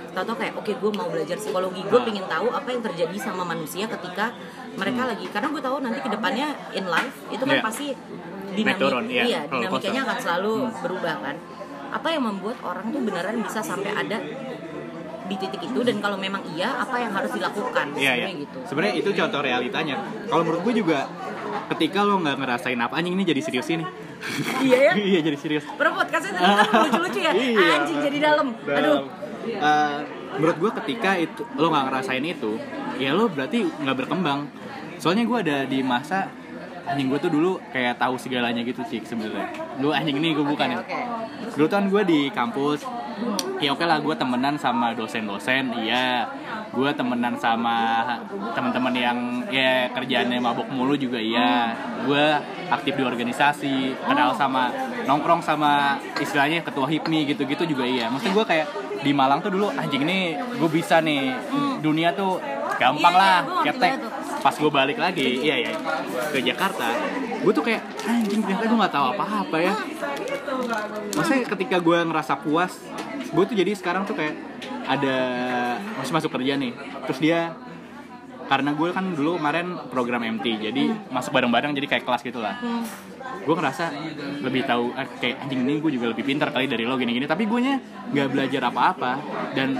tau-tau 0.09 0.35
kayak 0.35 0.55
oke 0.57 0.73
gue 0.73 0.91
mau 0.91 1.07
belajar 1.07 1.37
psikologi 1.37 1.85
gue 1.85 2.01
pengen 2.03 2.25
tahu 2.27 2.49
apa 2.49 2.69
yang 2.69 2.83
terjadi 2.83 3.17
sama 3.21 3.45
manusia 3.45 3.85
ketika 3.87 4.33
mereka 4.75 5.05
lagi 5.05 5.27
karena 5.29 5.49
gue 5.49 5.63
tahu 5.63 5.77
nanti 5.79 6.01
ke 6.01 6.09
depannya 6.09 6.49
in 6.73 6.87
life 6.87 7.17
itu 7.29 7.39
kan 7.39 7.49
Hmm. 7.49 7.61
Iya. 7.61 7.65
pasti 7.65 7.87
dinamik 8.49 8.81
turun, 8.81 9.05
iya. 9.07 9.23
iya 9.25 9.41
dinamikanya 9.47 10.01
akan 10.03 10.19
selalu 10.19 10.53
Hmm. 10.59 10.75
berubah 10.81 11.15
kan 11.21 11.37
apa 11.89 12.09
yang 12.09 12.23
membuat 12.25 12.57
orang 12.61 12.87
tuh 12.89 13.01
beneran 13.01 13.37
bisa 13.41 13.61
sampai 13.61 13.93
ada 13.93 14.19
di 15.29 15.37
titik 15.37 15.61
itu 15.61 15.81
dan 15.85 16.01
kalau 16.01 16.17
memang 16.17 16.41
iya 16.49 16.73
apa 16.75 16.97
yang 16.97 17.13
harus 17.13 17.29
dilakukan 17.31 17.93
Iya, 17.93 18.01
iya. 18.01 18.09
Sebenarnya 18.09 18.33
gitu 18.41 18.59
Sebenarnya 18.65 18.95
itu 18.97 19.11
contoh 19.13 19.41
realitanya. 19.45 19.95
Kalau 20.25 20.41
menurut 20.41 20.63
gue 20.65 20.75
juga 20.81 21.05
ketika 21.69 22.01
lo 22.01 22.17
nggak 22.19 22.37
ngerasain 22.39 22.81
apa 22.81 22.97
anjing 22.97 23.13
ini 23.13 23.25
jadi 23.25 23.41
serius 23.45 23.69
ini. 23.69 23.85
Iya 24.61 24.79
ya 24.81 24.93
iya 25.11 25.19
jadi 25.21 25.37
serius. 25.37 25.65
Pernah 25.71 25.95
podcastnya 25.97 26.33
tadi 26.33 26.45
kan 26.45 26.69
lucu-lucu 26.85 27.19
ya 27.21 27.33
Iya. 27.33 27.67
anjing 27.79 27.99
jadi 28.03 28.19
dalam 28.23 28.47
aduh 28.65 29.01
Eh, 29.49 29.99
menurut 30.37 30.57
gue 30.61 30.71
ketika 30.77 31.17
itu 31.17 31.41
lo 31.57 31.73
nggak 31.73 31.85
ngerasain 31.89 32.21
itu, 32.21 32.61
ya 32.97 33.17
lo 33.17 33.33
berarti 33.33 33.65
nggak 33.65 33.97
berkembang. 33.97 34.45
Soalnya 35.01 35.25
gue 35.25 35.39
ada 35.41 35.57
di 35.65 35.81
masa 35.81 36.29
anjing 36.85 37.09
gue 37.09 37.17
tuh 37.17 37.33
dulu 37.33 37.57
kayak 37.73 37.97
tahu 37.97 38.21
segalanya 38.21 38.61
gitu 38.61 38.85
cik 38.85 39.09
sebenarnya. 39.09 39.49
Lu 39.81 39.89
anjing 39.89 40.21
ini 40.21 40.37
gue 40.37 40.45
bukan 40.45 40.69
ya. 40.69 40.79
oke 40.79 41.01
Dulu 41.57 41.65
kan 41.67 41.89
gue 41.89 42.03
di 42.05 42.21
kampus, 42.29 42.85
ya 43.59 43.75
oke 43.75 43.85
lah 43.85 43.99
gue 43.99 44.15
temenan 44.15 44.55
sama 44.59 44.95
dosen-dosen, 44.95 45.75
iya. 45.83 46.27
Gue 46.69 46.93
temenan 46.93 47.35
sama 47.41 48.05
teman-teman 48.53 48.93
yang 48.93 49.19
ya 49.49 49.89
kerjaannya 49.93 50.39
mabok 50.39 50.69
mulu 50.69 50.95
juga 50.95 51.19
iya. 51.19 51.75
Gue 52.05 52.25
aktif 52.69 52.95
di 52.95 53.05
organisasi, 53.05 53.99
kenal 54.05 54.37
sama 54.37 54.71
nongkrong 55.09 55.41
sama 55.43 55.97
istilahnya 56.21 56.63
ketua 56.63 56.87
HIPMI 56.87 57.35
gitu-gitu 57.35 57.65
juga 57.67 57.85
iya. 57.89 58.13
Maksud 58.13 58.31
gue 58.37 58.45
kayak 58.45 58.69
di 59.03 59.15
Malang 59.15 59.39
tuh 59.39 59.55
dulu 59.55 59.71
anjing 59.71 60.03
nih 60.03 60.39
gue 60.59 60.71
bisa 60.71 60.99
nih 60.99 61.31
dunia 61.79 62.11
tuh 62.15 62.43
gampang 62.79 63.15
Iya, 63.15 63.21
lah 63.21 63.39
iya, 63.39 63.43
gua 63.43 63.63
ngerti 63.63 63.79
ketek 63.79 63.93
pas 64.39 64.55
gue 64.55 64.71
balik 64.71 64.99
lagi 64.99 65.29
iya 65.43 65.57
iya 65.59 65.73
ke 66.31 66.39
Jakarta 66.43 66.95
gue 67.43 67.53
tuh 67.55 67.65
kayak 67.67 67.83
anjing 68.07 68.41
ternyata 68.43 68.65
gue 68.71 68.79
nggak 68.79 68.95
tahu 68.95 69.07
apa-apa 69.15 69.57
ya 69.59 69.75
maksudnya 71.15 71.43
ketika 71.47 71.77
gue 71.83 71.99
ngerasa 72.07 72.35
puas 72.39 72.73
gue 73.29 73.45
tuh 73.45 73.57
jadi 73.57 73.73
sekarang 73.73 74.03
tuh 74.05 74.15
kayak 74.15 74.35
ada 74.85 75.17
masih 75.97 76.13
masuk 76.13 76.31
kerja 76.33 76.57
nih. 76.57 76.73
Terus 77.05 77.19
dia 77.19 77.41
karena 78.49 78.73
gue 78.73 78.89
kan 78.91 79.05
dulu 79.13 79.37
kemarin 79.37 79.77
program 79.93 80.25
MT 80.25 80.47
jadi 80.65 80.83
masuk 81.13 81.37
bareng-bareng 81.37 81.77
jadi 81.77 81.85
kayak 81.87 82.05
kelas 82.05 82.23
gitu 82.23 82.41
lah. 82.41 82.57
Hmm. 82.59 82.85
gue 83.39 83.53
ngerasa 83.53 83.93
lebih 84.41 84.65
tahu 84.65 84.93
eh, 84.93 85.09
kayak 85.21 85.37
anjing 85.41 85.61
ini 85.63 85.81
gue 85.81 85.89
juga 85.91 86.13
lebih 86.13 86.21
pintar 86.23 86.49
kali 86.49 86.65
dari 86.65 86.85
lo 86.85 86.97
gini-gini. 86.97 87.25
Tapi 87.25 87.45
gue 87.45 87.61
nya 87.61 87.77
nggak 88.09 88.29
belajar 88.29 88.63
apa-apa. 88.67 89.13
Dan 89.53 89.77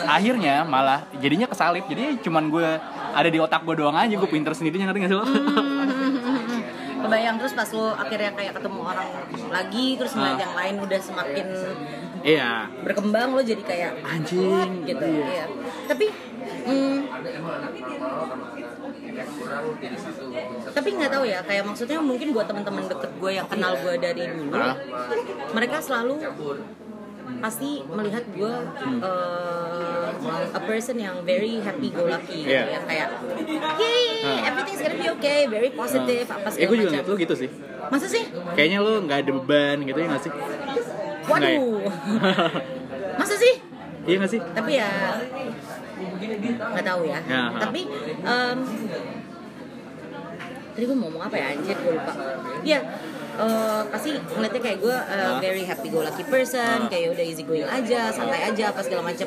akhirnya 0.00 0.64
malah 0.64 1.08
jadinya 1.16 1.44
kesalip. 1.44 1.84
Jadi 1.84 2.20
cuman 2.20 2.48
gue 2.48 2.68
ada 3.14 3.28
di 3.28 3.36
otak 3.36 3.64
gue 3.64 3.76
doang 3.76 3.94
aja 3.94 4.12
gue 4.12 4.28
pintar 4.28 4.52
sendirinya 4.52 4.88
ngerti 4.88 5.00
gak 5.00 5.10
sih 5.10 5.16
lo? 5.16 5.24
Kebayang 7.04 7.36
terus 7.36 7.52
pas 7.52 7.68
lo 7.68 7.92
akhirnya 7.92 8.32
kayak 8.32 8.52
ketemu 8.56 8.80
orang 8.80 9.08
lagi 9.50 9.86
terus 9.94 10.12
ngeliat 10.16 10.34
Ah. 10.34 10.40
yang 10.40 10.54
lain 10.56 10.74
udah 10.80 11.00
semakin 11.00 11.46
iya. 12.24 12.72
Berkembang 12.82 13.36
lo 13.36 13.42
jadi 13.44 13.62
kayak 13.62 13.92
anjing 14.02 14.88
gitu. 14.88 15.04
iya. 15.04 15.44
Tapi 15.86 16.06
hmm, 16.64 16.96
tapi 20.74 20.88
nggak 20.98 21.10
tahu 21.12 21.24
ya 21.24 21.40
kayak 21.44 21.62
maksudnya 21.64 21.98
mungkin 22.02 22.34
buat 22.34 22.46
teman-teman 22.50 22.84
deket 22.90 23.10
gue 23.20 23.30
yang 23.30 23.46
kenal 23.46 23.72
gue 23.78 23.94
dari 24.00 24.24
dulu 24.26 24.70
mereka 25.54 25.76
selalu 25.78 26.18
pasti 27.40 27.84
melihat 27.88 28.24
gue 28.32 28.52
uh, 29.04 30.56
a 30.56 30.60
person 30.64 30.96
yang 30.96 31.20
very 31.28 31.60
happy 31.60 31.92
go 31.92 32.08
lucky 32.08 32.44
gitu 32.44 32.52
Iya. 32.56 32.80
yang 32.80 32.84
kayak 32.88 33.08
yay 33.80 34.08
Hah. 34.24 34.48
everything's 34.52 34.80
gonna 34.80 34.96
be 34.96 35.08
okay 35.20 35.40
very 35.48 35.70
positive 35.72 36.24
apa 36.28 36.48
ya 36.48 36.52
segala 36.56 36.68
gue 36.68 36.76
juga 36.80 37.00
macam. 37.04 37.16
gitu 37.20 37.34
sih. 37.36 37.48
Masa 37.84 38.06
sih? 38.08 38.24
Kayaknya 38.56 38.78
lo 38.80 38.92
nggak 39.04 39.18
ada 39.28 39.30
beban 39.36 39.76
gitu 39.84 39.98
ya 40.00 40.06
nggak 40.08 40.22
sih? 40.24 40.32
ya? 40.32 40.83
Waduh. 41.28 41.80
Masa 43.20 43.34
sih? 43.36 43.54
Iya 44.04 44.16
nggak 44.20 44.30
sih? 44.30 44.40
Tapi 44.40 44.72
ya 44.76 44.90
nggak 46.44 46.84
tahu 46.84 47.02
ya, 47.08 47.18
Ya, 47.24 47.42
tapi 47.56 47.86
em, 48.20 48.58
tadi 50.74 50.84
gue 50.84 50.96
mau 50.98 51.08
ngomong 51.08 51.22
apa 51.24 51.36
ya? 51.38 51.46
Anjir 51.56 51.76
gue 51.78 51.92
lupa. 51.96 52.12
Ya 52.66 52.80
eh, 53.36 53.82
pasti 53.88 54.10
ngeliatnya 54.14 54.60
kayak 54.60 54.78
gue 54.78 54.96
Ah. 54.96 55.38
very 55.38 55.62
happy 55.62 55.88
go 55.88 56.00
lucky 56.00 56.22
person 56.24 56.86
kayak 56.86 57.12
udah 57.12 57.24
easy 57.24 57.42
going 57.42 57.64
aja 57.64 58.08
santai 58.08 58.46
aja 58.46 58.70
apa 58.70 58.80
segala 58.80 59.02
macam 59.04 59.26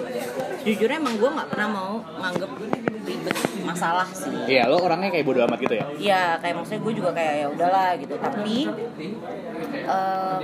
jujurnya 0.61 0.97
emang 0.97 1.15
gue 1.15 1.29
nggak 1.29 1.49
pernah 1.49 1.67
mau 1.67 1.91
nganggep 2.17 2.51
ribet 3.03 3.35
masalah 3.61 4.07
sih 4.07 4.31
iya 4.47 4.63
lo 4.65 4.79
orangnya 4.79 5.09
kayak 5.09 5.23
bodo 5.23 5.43
amat 5.43 5.59
gitu 5.59 5.75
ya 5.75 5.85
ya 5.97 6.23
kayak 6.37 6.55
maksudnya 6.55 6.81
gue 6.81 6.93
juga 6.93 7.09
kayak 7.11 7.33
ya 7.37 7.47
udahlah 7.49 7.89
gitu 7.95 8.15
tapi 8.15 8.55
em, 9.85 10.39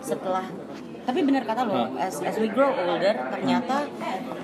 setelah 0.00 0.46
tapi 1.02 1.18
benar 1.22 1.42
kata 1.44 1.62
lo 1.62 1.74
Hah. 1.76 2.02
as, 2.02 2.18
as 2.20 2.34
we 2.36 2.48
grow 2.48 2.70
older 2.70 3.14
ternyata 3.30 3.86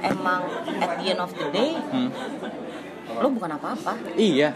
emang 0.00 0.42
at 0.78 0.90
the 0.96 1.06
end 1.08 1.20
of 1.20 1.30
the 1.32 1.46
day 1.50 1.74
Hmm. 1.90 2.08
Lo 3.20 3.28
bukan 3.32 3.50
apa-apa. 3.58 3.92
Iya. 4.16 4.48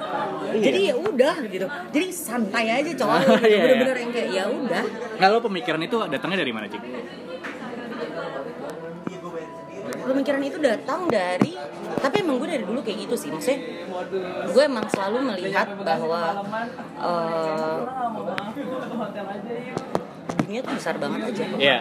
Jadi 0.56 0.80
ya 0.88 0.94
udah 0.96 1.34
gitu. 1.50 1.66
Jadi 1.66 2.06
santai 2.12 2.64
aja 2.72 2.90
cowok 2.96 3.18
gitu. 3.20 3.32
Iya, 3.46 3.48
iya. 3.48 3.58
bener-bener 3.62 3.96
yang 4.00 4.12
kayak 4.12 4.28
ya 4.32 4.44
udah. 4.48 4.84
Nggak 5.20 5.28
lo 5.30 5.38
pemikiran 5.44 5.80
itu 5.84 5.96
datangnya 6.08 6.38
dari 6.40 6.52
mana 6.54 6.66
cik? 6.70 6.82
Pemikiran 10.06 10.42
itu 10.46 10.58
datang 10.62 11.00
dari 11.10 11.52
tapi 11.96 12.22
emang 12.22 12.38
gue 12.38 12.48
dari 12.48 12.64
dulu 12.64 12.80
kayak 12.84 12.98
gitu 13.08 13.14
sih. 13.18 13.28
Maksudnya 13.34 13.58
gue 14.54 14.62
emang 14.62 14.86
selalu 14.86 15.18
melihat 15.34 15.68
bahwa 15.82 16.46
eh, 17.02 17.78
dunia 20.46 20.62
tuh 20.62 20.74
besar 20.78 20.94
banget 21.02 21.20
aja. 21.26 21.44
Iya. 21.58 21.78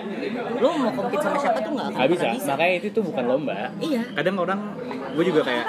Lo 0.57 0.67
mau 0.73 0.89
compete 0.89 1.21
sama 1.21 1.37
siapa 1.37 1.61
tuh 1.61 1.71
nggak 1.77 1.87
akan 1.93 1.99
Gak 2.01 2.09
bisa, 2.17 2.25
bisa. 2.33 2.51
Makanya 2.57 2.73
itu 2.81 2.87
tuh 2.89 3.03
bukan 3.05 3.23
lomba. 3.29 3.69
Iya. 3.77 4.01
Kadang 4.17 4.35
orang, 4.41 4.59
gue 5.13 5.23
juga 5.29 5.41
kayak 5.45 5.65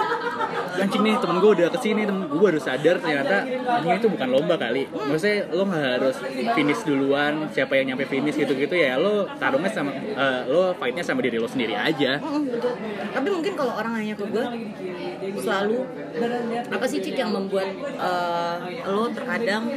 Anjing 0.76 1.02
nih, 1.08 1.16
temen 1.16 1.36
gue 1.40 1.50
udah 1.56 1.68
ke 1.72 1.78
sini, 1.80 2.02
temen 2.04 2.28
gue 2.28 2.40
baru 2.40 2.60
sadar 2.60 2.96
ternyata 3.00 3.36
Anjing 3.48 3.96
itu 4.00 4.08
bukan 4.08 4.28
lomba 4.32 4.54
kali. 4.56 4.82
Maksudnya 4.88 5.38
lo 5.52 5.62
gak 5.68 5.84
harus 6.00 6.16
finish 6.56 6.82
duluan, 6.88 7.32
siapa 7.52 7.72
yang 7.76 7.92
nyampe 7.92 8.08
finish 8.08 8.36
gitu-gitu 8.36 8.72
ya 8.72 8.96
Lo 8.96 9.28
tarungnya 9.36 9.68
sama, 9.72 9.92
eh, 9.92 10.40
lo 10.48 10.72
fightnya 10.80 11.04
sama 11.04 11.20
diri 11.20 11.36
lo 11.36 11.48
sendiri 11.48 11.76
aja. 11.76 12.16
Mm, 12.20 12.48
betul. 12.48 12.72
Tapi 13.12 13.28
mungkin 13.28 13.52
kalau 13.52 13.72
orang 13.76 13.92
nanya 14.00 14.16
ke 14.16 14.24
gue 14.24 14.46
selalu 15.44 15.84
apa 16.72 16.84
sih 16.88 16.98
cik 17.04 17.16
yang 17.20 17.32
membuat 17.32 17.68
eh, 18.00 18.56
lo 18.88 19.12
terkadang 19.12 19.68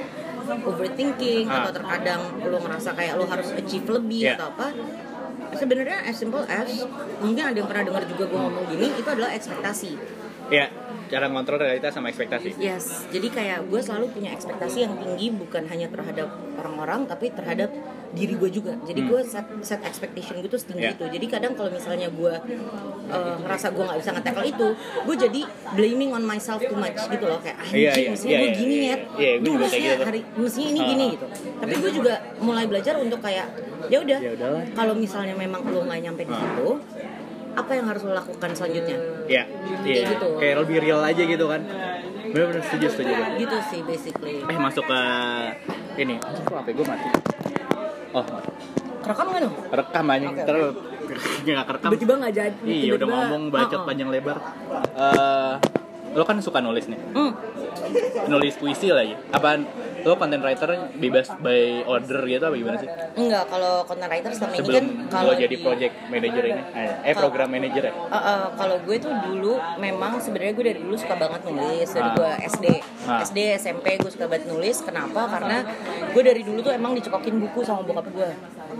overthinking 0.60 1.46
Ah. 1.46 1.64
atau 1.64 1.72
terkadang 1.76 2.22
lo 2.42 2.58
ngerasa 2.58 2.90
kayak 2.94 3.14
lo 3.16 3.26
harus 3.26 3.50
achieve 3.52 3.88
lebih 3.88 4.22
Yeah. 4.24 4.36
atau 4.36 4.48
apa? 4.50 4.68
Sebenarnya 5.52 6.06
as 6.06 6.16
simple 6.16 6.44
as 6.44 6.70
mungkin 7.20 7.44
ada 7.44 7.58
yang 7.58 7.66
pernah 7.66 7.84
dengar 7.84 8.04
juga 8.06 8.24
gue 8.26 8.40
ngomong 8.40 8.66
gini 8.70 8.88
itu 8.94 9.08
adalah 9.08 9.32
ekspektasi. 9.32 9.92
Ya, 10.50 10.70
cara 11.08 11.26
ngontrol 11.26 11.58
realitas 11.60 11.94
sama 11.94 12.10
ekspektasi 12.10 12.58
Yes, 12.58 13.06
jadi 13.10 13.30
kayak 13.30 13.60
gue 13.66 13.82
selalu 13.82 14.10
punya 14.10 14.30
ekspektasi 14.32 14.78
yang 14.82 14.94
tinggi 14.96 15.30
bukan 15.30 15.66
hanya 15.66 15.86
terhadap 15.86 16.30
orang-orang 16.56 17.06
tapi 17.06 17.30
terhadap 17.30 17.70
diri 18.10 18.34
gue 18.34 18.50
juga. 18.50 18.74
Jadi 18.82 19.00
gue 19.02 19.20
set, 19.22 19.46
set 19.62 19.82
expectation 19.82 20.38
gue 20.38 20.48
tuh 20.48 20.58
setinggi 20.58 20.82
Hmm. 20.82 20.90
Ya. 20.90 20.96
itu. 20.96 21.06
Jadi 21.12 21.26
kadang 21.28 21.54
kalau 21.54 21.70
misalnya 21.70 22.08
gue 22.10 22.34
uh, 23.08 23.36
ngerasa 23.40 23.68
gue 23.70 23.84
nggak 23.84 24.00
bisa 24.00 24.10
nge-tackle 24.12 24.48
itu, 24.48 24.68
gue 25.06 25.16
jadi 25.20 25.42
blaming 25.74 26.10
on 26.12 26.24
myself 26.24 26.58
too 26.60 26.74
much 26.74 26.98
gitu 26.98 27.26
loh 27.26 27.40
kayak 27.40 27.58
anjing 27.60 27.78
Iya, 27.80 27.92
iya, 27.96 28.10
mestinya 28.10 28.30
iya, 28.30 28.40
gue 28.40 28.50
iya, 28.50 28.58
gini 28.58 28.76
ya. 28.76 28.98
Iya, 29.16 29.32
gue 29.40 29.54
mestinya 29.56 29.92
gitu. 29.92 30.04
hari 30.04 30.20
mestinya 30.34 30.70
ini 30.70 30.82
gini 30.84 31.06
gitu. 31.14 31.26
Tapi 31.60 31.74
gue 31.76 31.92
juga 31.94 32.14
mulai 32.40 32.66
belajar 32.66 32.94
untuk 32.98 33.20
kayak 33.20 33.48
ya 33.88 33.98
udah 34.00 34.20
Ya 34.20 34.34
kalau 34.72 34.94
misalnya 34.94 35.34
memang 35.34 35.62
lo 35.64 35.82
nggak 35.82 36.00
nyampe 36.02 36.22
di 36.24 36.34
situ, 36.34 36.70
apa 37.52 37.72
yang 37.74 37.86
harus 37.86 38.02
lo 38.04 38.14
lakukan 38.14 38.50
selanjutnya? 38.54 38.98
ya 39.30 39.44
iya 39.86 40.10
gitu. 40.10 40.42
kayak 40.42 40.56
lebih 40.60 40.82
real 40.82 41.02
aja 41.02 41.22
gitu 41.22 41.46
kan 41.46 41.62
bener-bener 42.30 42.62
setuju 42.62 42.88
setuju. 42.90 43.14
Gitu 43.38 43.58
sih 43.70 43.82
basically. 43.82 44.42
eh 44.42 44.58
masuk 44.58 44.82
ke 44.84 45.00
ini 45.98 46.18
anjing 46.18 46.44
kok 46.44 46.56
HP 46.58 46.68
gue 46.74 46.86
mati 46.86 47.08
oh 48.12 48.26
Kerekam 49.00 49.26
nggak 49.28 49.42
dong? 49.42 49.56
rekam 49.72 50.06
anjing 50.08 50.32
Oke, 50.32 50.44
terus 50.44 50.74
nggak 51.42 51.66
kerekam 51.66 51.90
Tiba-tiba 51.90 52.14
nggak 52.16 52.34
jadi. 52.36 52.68
iya 52.68 52.92
udah 52.94 53.08
ngomong 53.08 53.44
bacot 53.48 53.74
Uh-uh. 53.74 53.88
panjang 53.88 54.10
lebar 54.10 54.38
Eh, 54.94 55.54
lo 56.12 56.24
kan 56.24 56.38
suka 56.40 56.60
nulis 56.60 56.86
nih 56.86 57.00
Hmm. 57.12 57.32
nulis 58.28 58.54
puisi 58.56 58.90
lagi 58.90 59.14
apaan 59.30 59.66
lo 60.02 60.14
content 60.16 60.40
writer 60.40 60.70
bebas 60.94 61.28
by 61.38 61.60
order 61.84 62.20
gitu 62.24 62.44
apa 62.44 62.56
gimana 62.56 62.78
sih? 62.78 62.90
Enggak, 63.16 63.44
kalau 63.48 63.74
content 63.84 64.08
writer 64.08 64.32
selama 64.32 64.50
ini 64.50 64.58
kan 64.58 64.64
sebelum 64.64 64.86
kalau 65.08 65.34
jadi 65.34 65.48
di- 65.50 65.60
project 65.60 65.94
manager 66.08 66.44
ini. 66.46 66.62
Eh, 66.74 66.92
eh 67.04 67.14
program 67.14 67.50
manager 67.50 67.84
ya? 67.86 67.94
Uh, 67.94 68.16
uh, 68.16 68.42
kalau 68.54 68.78
gue 68.80 68.98
tuh 68.98 69.14
dulu 69.24 69.54
memang 69.78 70.18
sebenarnya 70.18 70.54
gue 70.54 70.66
dari 70.66 70.80
dulu 70.80 70.96
suka 70.96 71.16
banget 71.16 71.42
nulis 71.44 71.88
dari 71.88 72.06
Ah. 72.06 72.16
gue 72.16 72.30
SD 72.48 72.66
Ah. 73.06 73.20
SD 73.22 73.38
SMP 73.56 73.86
gue 73.96 74.10
suka 74.10 74.26
banget 74.26 74.46
nulis. 74.46 74.78
Kenapa? 74.80 75.22
Karena 75.28 75.58
gue 76.06 76.22
dari 76.22 76.42
dulu 76.42 76.60
tuh 76.62 76.72
emang 76.72 76.94
dicekokin 76.94 77.36
buku 77.40 77.62
sama 77.62 77.82
bokap 77.82 78.08
gue. 78.10 78.32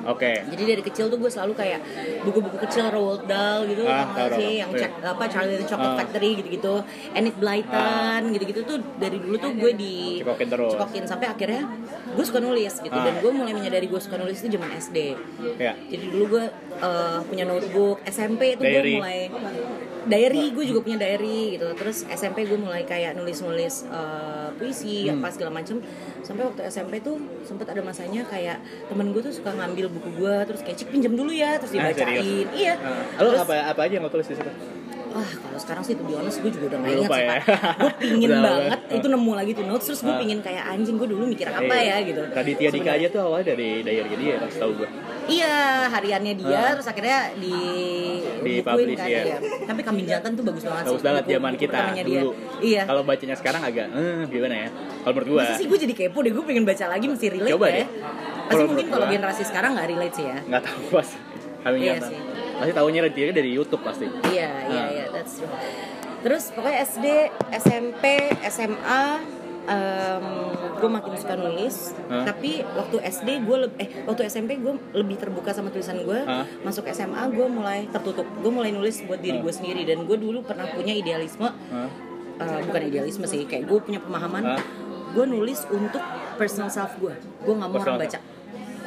Oke. 0.02 0.32
Jadi 0.46 0.64
dari 0.66 0.82
kecil 0.82 1.06
tuh 1.08 1.18
gue 1.18 1.28
selalu 1.28 1.54
kayak 1.54 1.82
buku-buku 2.22 2.58
kecil 2.62 2.88
Roald 2.88 3.26
Dahl 3.26 3.66
gitu 3.66 3.84
Ah, 3.84 4.08
tau 4.08 4.32
sih? 4.32 4.58
Yang 4.58 4.72
Iya. 4.72 4.82
cek 4.82 4.92
apa 5.04 5.24
Charlie 5.28 5.56
and 5.56 5.62
the 5.62 5.68
Chocolate 5.68 5.92
Ah. 5.92 6.00
Factory 6.00 6.30
gitu-gitu. 6.36 6.76
Enid 7.12 7.36
Blyton 7.36 8.22
gitu-gitu 8.32 8.62
tuh 8.64 8.78
dari 8.96 9.18
dulu 9.18 9.36
tuh 9.36 9.52
gue 9.52 9.72
di 9.74 9.94
Cekokin 10.20 10.48
terus. 10.48 10.72
cekokin 10.72 11.04
sampai 11.10 11.26
akhirnya 11.28 11.66
gue 12.10 12.22
suka 12.24 12.38
nulis 12.38 12.74
gitu. 12.78 12.92
Ah. 12.92 13.02
dan 13.02 13.18
gue 13.18 13.32
mulai 13.32 13.50
menyadari 13.52 13.86
gue 13.86 13.98
suka 13.98 14.16
nulis 14.16 14.38
itu 14.38 14.54
zaman 14.54 14.70
SD 14.72 14.98
ya. 15.58 15.74
Jadi 15.84 16.06
dulu 16.08 16.26
gue 16.32 16.46
uh, 16.80 17.20
punya 17.24 17.44
notebook 17.44 17.98
SMP 18.06 18.54
itu 18.54 18.62
gue 18.62 18.96
mulai 18.96 19.30
diary 20.06 20.50
gue 20.52 20.66
juga 20.66 20.80
punya 20.82 20.98
diary 20.98 21.56
gitu. 21.56 21.66
Terus 21.76 22.06
SMP 22.08 22.46
gue 22.46 22.58
mulai 22.58 22.82
kayak 22.84 23.14
nulis-nulis 23.14 23.90
uh, 23.90 24.54
puisi 24.56 25.02
Hmm. 25.02 25.18
apa 25.18 25.28
segala 25.30 25.52
macem. 25.56 25.82
Sampai 26.20 26.46
waktu 26.46 26.62
SMP 26.68 27.00
tuh 27.00 27.18
sempet 27.42 27.66
ada 27.66 27.82
masanya 27.82 28.22
kayak 28.24 28.58
temen 28.86 29.10
gue 29.10 29.22
tuh 29.22 29.34
suka 29.34 29.50
ngambil 29.52 29.90
buku 29.90 30.10
gue 30.16 30.36
terus 30.46 30.62
kayak 30.62 30.78
cik 30.78 30.90
pinjam 30.90 31.14
dulu 31.14 31.32
ya 31.32 31.58
terus 31.58 31.74
Ah, 31.74 31.90
dibacain. 31.90 32.06
serius? 32.20 32.48
iya. 32.54 32.74
Ah, 32.78 33.20
lo 33.20 33.30
terus 33.32 33.44
apa 33.44 33.54
apa 33.68 33.82
aja 33.82 33.94
yang 33.96 34.04
lo 34.04 34.12
tulis 34.12 34.28
di 34.28 34.36
situ 34.36 34.52
wah 35.10 35.26
kalau 35.26 35.58
sekarang 35.58 35.82
sih 35.82 35.94
to 35.94 36.04
be 36.04 36.14
honest 36.14 36.38
gue 36.38 36.50
juga 36.50 36.66
udah 36.68 36.80
gak 36.80 36.92
ingat 36.92 37.10
ya? 37.12 37.38
Gue 37.76 37.92
pingin 38.00 38.30
banget 38.46 38.80
itu 38.92 39.08
nemu 39.08 39.32
lagi 39.34 39.52
tuh 39.52 39.66
notes 39.66 39.86
terus 39.86 40.02
gue 40.02 40.10
Ah. 40.10 40.18
pingin 40.18 40.40
kayak 40.40 40.64
anjing 40.68 40.96
gue 40.96 41.08
dulu 41.08 41.24
mikir 41.26 41.48
apa 41.48 41.66
Iya. 41.68 41.96
ya 41.96 42.08
gitu 42.08 42.22
Raditya 42.28 42.70
Dika 42.70 42.92
aja 42.94 43.08
tuh 43.08 43.22
awalnya 43.24 43.46
dari 43.50 43.70
diary 43.82 44.16
dia 44.16 44.36
pas 44.38 44.54
tahu 44.54 44.72
gue 44.76 44.90
Iya, 45.30 45.56
hariannya 45.90 46.34
dia 46.36 46.58
Ah. 46.60 46.72
terus 46.74 46.88
akhirnya 46.88 47.18
di 47.36 47.54
Di-publish, 48.40 48.96
kan 48.96 49.06
iya. 49.06 49.22
ya. 49.28 49.38
Tapi 49.64 49.82
kambing 49.84 50.08
jantan 50.08 50.32
tuh 50.32 50.44
bagus 50.44 50.64
banget 50.64 50.84
bagus 50.86 50.96
sih. 50.96 51.06
banget 51.06 51.24
zaman 51.28 51.54
kita 51.56 51.78
dia. 51.92 52.04
dulu 52.04 52.30
Iya. 52.60 52.82
kalau 52.84 53.02
bacanya 53.04 53.36
sekarang 53.36 53.62
agak 53.62 53.88
eh 53.90 54.22
gimana 54.26 54.56
ya 54.58 54.70
kalau 55.00 55.14
menurut 55.16 55.30
gue 55.32 55.44
sih 55.56 55.66
gue 55.66 55.80
jadi 55.80 55.94
kepo 55.96 56.18
deh, 56.20 56.32
gue 56.32 56.44
pengen 56.44 56.64
baca 56.64 56.86
lagi 56.88 57.06
mesti 57.06 57.26
relate 57.30 57.52
Coba 57.52 57.68
ya. 57.68 57.76
deh. 57.76 57.88
Pasti 58.48 58.64
mungkin 58.64 58.88
kalau 58.88 59.06
generasi 59.08 59.44
sekarang 59.44 59.72
nggak 59.74 59.88
relate 59.88 60.16
sih 60.16 60.26
ya. 60.26 60.38
nggak 60.44 60.62
tahu 60.64 60.82
pas 60.92 61.10
kami 61.60 61.78
Iya 61.78 61.92
nyata 61.94 62.08
sih. 62.08 62.20
Pasti 62.60 62.72
tahunya 62.72 63.00
Raditya 63.02 63.32
dari 63.32 63.50
YouTube 63.50 63.82
pasti 63.82 64.06
Iya, 64.28 64.50
iya, 64.68 64.82
Ah. 64.82 64.88
iya, 64.90 65.06
that's 65.10 65.40
true. 65.40 65.50
Terus 66.20 66.52
pokoknya 66.52 66.78
SD, 66.84 67.06
SMP, 67.56 68.04
SMA 68.46 69.04
gue 70.80 70.90
makin 70.90 71.14
suka 71.14 71.36
nulis 71.36 71.94
Hah? 72.08 72.26
tapi 72.26 72.64
waktu 72.66 72.98
SD 73.06 73.44
gue 73.44 73.58
eh 73.78 73.90
waktu 74.02 74.22
SMP 74.26 74.58
gue 74.58 74.74
lebih 74.96 75.20
terbuka 75.20 75.52
sama 75.52 75.70
tulisan 75.70 76.02
gue 76.02 76.20
Hah? 76.20 76.48
masuk 76.64 76.88
SMA 76.90 77.20
gue 77.30 77.48
mulai 77.48 77.86
tertutup 77.86 78.26
gue 78.26 78.50
mulai 78.50 78.72
nulis 78.72 79.04
buat 79.06 79.20
diri 79.20 79.38
Hah? 79.38 79.44
gue 79.44 79.54
sendiri 79.54 79.82
dan 79.86 80.08
gue 80.08 80.18
dulu 80.18 80.42
pernah 80.42 80.66
punya 80.72 80.96
idealisme 80.96 81.46
Hah? 81.46 81.90
uh, 82.40 82.60
bukan 82.66 82.82
idealisme 82.82 83.28
sih 83.28 83.46
kayak 83.46 83.68
gue 83.68 83.78
punya 83.78 84.00
pemahaman 84.00 84.56
Hah? 84.56 84.62
gue 85.10 85.26
nulis 85.28 85.68
untuk 85.70 86.02
personal 86.40 86.72
self 86.72 86.96
gue 86.98 87.14
gue 87.14 87.54
nggak 87.54 87.70
mau 87.70 87.78
orang 87.78 88.00
baca 88.00 88.20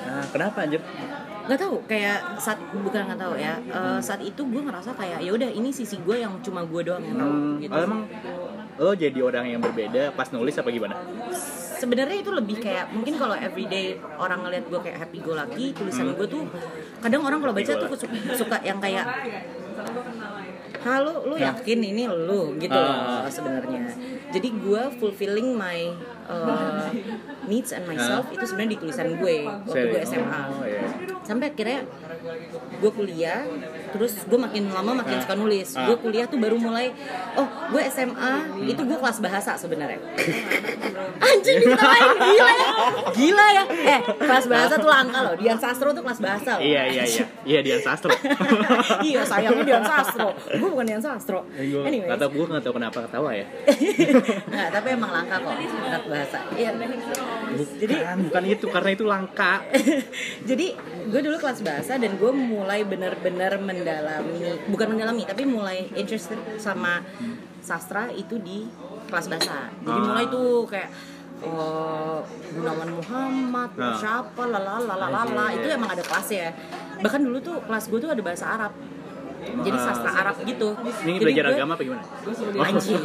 nah 0.03 0.25
kenapa 0.35 0.59
anjir 0.67 0.83
nggak 1.43 1.59
tahu 1.59 1.75
kayak 1.85 2.19
saat 2.37 2.55
bukan 2.73 3.03
nggak 3.05 3.19
tahu 3.19 3.35
ya 3.35 3.55
uh, 3.69 3.99
saat 3.99 4.21
itu 4.21 4.39
gue 4.41 4.61
ngerasa 4.61 4.91
kayak 4.93 5.19
ya 5.19 5.31
udah 5.31 5.49
ini 5.49 5.69
sisi 5.69 5.99
gue 5.99 6.17
yang 6.17 6.39
cuma 6.41 6.63
gue 6.63 6.81
doang 6.83 7.03
yang 7.03 7.17
tahu 7.17 7.31
Hmm, 7.33 7.55
gitu 7.59 7.73
oh, 7.73 7.83
emang 7.83 8.01
lo 8.75 8.93
jadi 8.95 9.19
orang 9.21 9.47
yang 9.49 9.61
berbeda 9.61 10.11
pas 10.13 10.31
nulis 10.31 10.55
apa 10.55 10.69
gimana 10.69 10.95
sebenarnya 11.77 12.17
itu 12.17 12.31
lebih 12.31 12.57
kayak 12.59 12.89
mungkin 12.89 13.15
kalau 13.17 13.35
everyday 13.35 13.87
orang 14.17 14.41
ngeliat 14.41 14.65
gue 14.65 14.81
kayak 14.81 14.99
happy 14.99 15.19
go 15.19 15.35
lucky 15.35 15.71
tulisan 15.73 16.15
gue 16.15 16.27
tuh 16.27 16.47
kadang 16.99 17.21
orang 17.21 17.39
kalau 17.39 17.53
baca 17.53 17.69
Hmm. 17.69 17.81
Tuh 17.83 17.99
suka, 17.99 18.07
suka 18.39 18.57
yang 18.63 18.79
kayak 18.79 19.07
halo 20.83 21.23
lu 21.25 21.35
Nah. 21.37 21.55
yakin 21.55 21.79
ini 21.81 22.07
lu 22.07 22.55
gitu 22.57 22.75
loh 22.75 23.23
sebenarnya 23.29 23.87
jadi 24.31 24.49
gue 24.49 24.83
fulfilling 24.97 25.55
my 25.55 25.91
uh, 26.27 26.91
needs 27.45 27.71
and 27.71 27.85
myself 27.85 28.27
itu 28.31 28.43
sebenarnya 28.43 28.73
di 28.75 28.81
tulisan 28.81 29.15
gue 29.15 29.37
waktu 29.47 29.91
gue? 29.91 30.01
SMA 30.03 30.41
oh, 30.49 30.65
iya. 30.65 30.83
Sampai 31.23 31.55
akhirnya 31.55 31.87
gue 32.83 32.91
kuliah 32.91 33.47
terus 33.93 34.25
gue 34.25 34.39
makin 34.41 34.73
lama 34.73 35.05
makin 35.05 35.21
suka 35.21 35.37
nulis. 35.37 35.77
Ah. 35.77 35.85
gue 35.85 35.97
kuliah 36.01 36.25
tuh 36.25 36.41
baru 36.41 36.57
mulai 36.57 36.97
oh 37.37 37.45
gue 37.71 37.83
SMA 37.87 38.33
Hmm. 38.43 38.65
itu 38.65 38.81
gue 38.81 38.97
kelas 38.97 39.21
bahasa 39.21 39.55
sebenarnya. 39.55 40.01
Anjing 41.29 41.57
diketawain 41.61 42.09
gila 42.17 42.53
ya. 42.53 42.69
Gila 43.13 43.47
ya. 43.53 43.65
Eh 43.69 44.01
kelas 44.19 44.47
bahasa 44.49 44.75
tuh 44.77 44.89
langka 44.89 45.19
loh. 45.21 45.35
Dian 45.37 45.59
Sastro 45.61 45.93
tuh 45.93 46.01
kelas 46.01 46.19
bahasa 46.19 46.57
loh. 46.57 46.65
Iya 46.65 46.83
iya 46.89 47.03
iya. 47.05 47.25
Iya 47.45 47.61
Dian 47.61 47.83
Sastro. 47.83 48.13
Iya 49.03 49.23
sayangnya 49.27 49.65
Dian 49.67 49.85
Sastro. 49.85 50.33
Gue 50.35 50.69
bukan 50.71 50.87
Dian 50.89 51.03
Sastro. 51.03 51.45
Anyway 51.59 52.09
tahu 52.23 52.31
gue 52.39 52.45
nggak 52.55 52.63
tahu 52.63 52.75
kenapa 52.79 52.99
ketawa 53.11 53.31
ya. 53.35 53.47
Nggak 54.53 54.69
tapi 54.71 54.89
emang 54.95 55.11
langka 55.11 55.37
kok 55.43 55.55
anak 55.59 56.05
bahasa. 56.07 56.39
Iya. 56.55 56.71
Jadi 57.83 57.95
bukan 57.99 58.19
bukan 58.31 58.45
itu 58.47 58.67
karena 58.71 58.91
itu 58.95 59.05
langka. 59.05 59.53
Jadi 60.47 60.67
gue 61.11 61.21
dulu 61.21 61.37
kelas 61.43 61.61
bahasa 61.67 61.99
dan 61.99 62.15
gue 62.15 62.33
mulai 62.33 62.87
benar-benar 62.87 63.59
mendalami 63.83 64.39
bukan 64.67 64.87
mendalami 64.89 65.23
tapi 65.25 65.43
mulai 65.45 65.91
interested 65.93 66.39
sama 66.57 67.03
sastra 67.59 68.09
itu 68.09 68.39
di 68.39 68.67
kelas 69.07 69.27
bahasa 69.29 69.69
jadi 69.79 69.99
Ah. 69.99 70.07
mulai 70.07 70.25
tuh 70.27 70.65
kayak 70.65 70.91
oh, 71.43 72.23
Gunawan 72.55 72.91
Muhammad 72.93 73.71
Ah. 73.77 73.95
siapa 73.95 74.43
lalalala 74.47 75.07
Iya, 75.51 75.59
itu 75.59 75.67
iya. 75.69 75.77
emang 75.77 75.91
ada 75.91 76.03
kelasnya 76.03 76.55
bahkan 77.03 77.21
dulu 77.21 77.39
tuh 77.39 77.59
kelas 77.67 77.85
gue 77.87 77.99
tuh 77.99 78.11
ada 78.11 78.23
bahasa 78.23 78.47
Arab 78.49 78.73
jadi 79.43 79.75
Ah. 79.75 79.85
sastra 79.85 80.11
Arab 80.17 80.37
gitu 80.41 80.69
ini 80.75 80.91
Jadi 81.13 81.19
belajar 81.21 81.45
gue- 81.45 81.55
agama 81.55 81.73
apa 81.73 81.83
gimana 81.83 82.05
Anjing. 82.63 83.03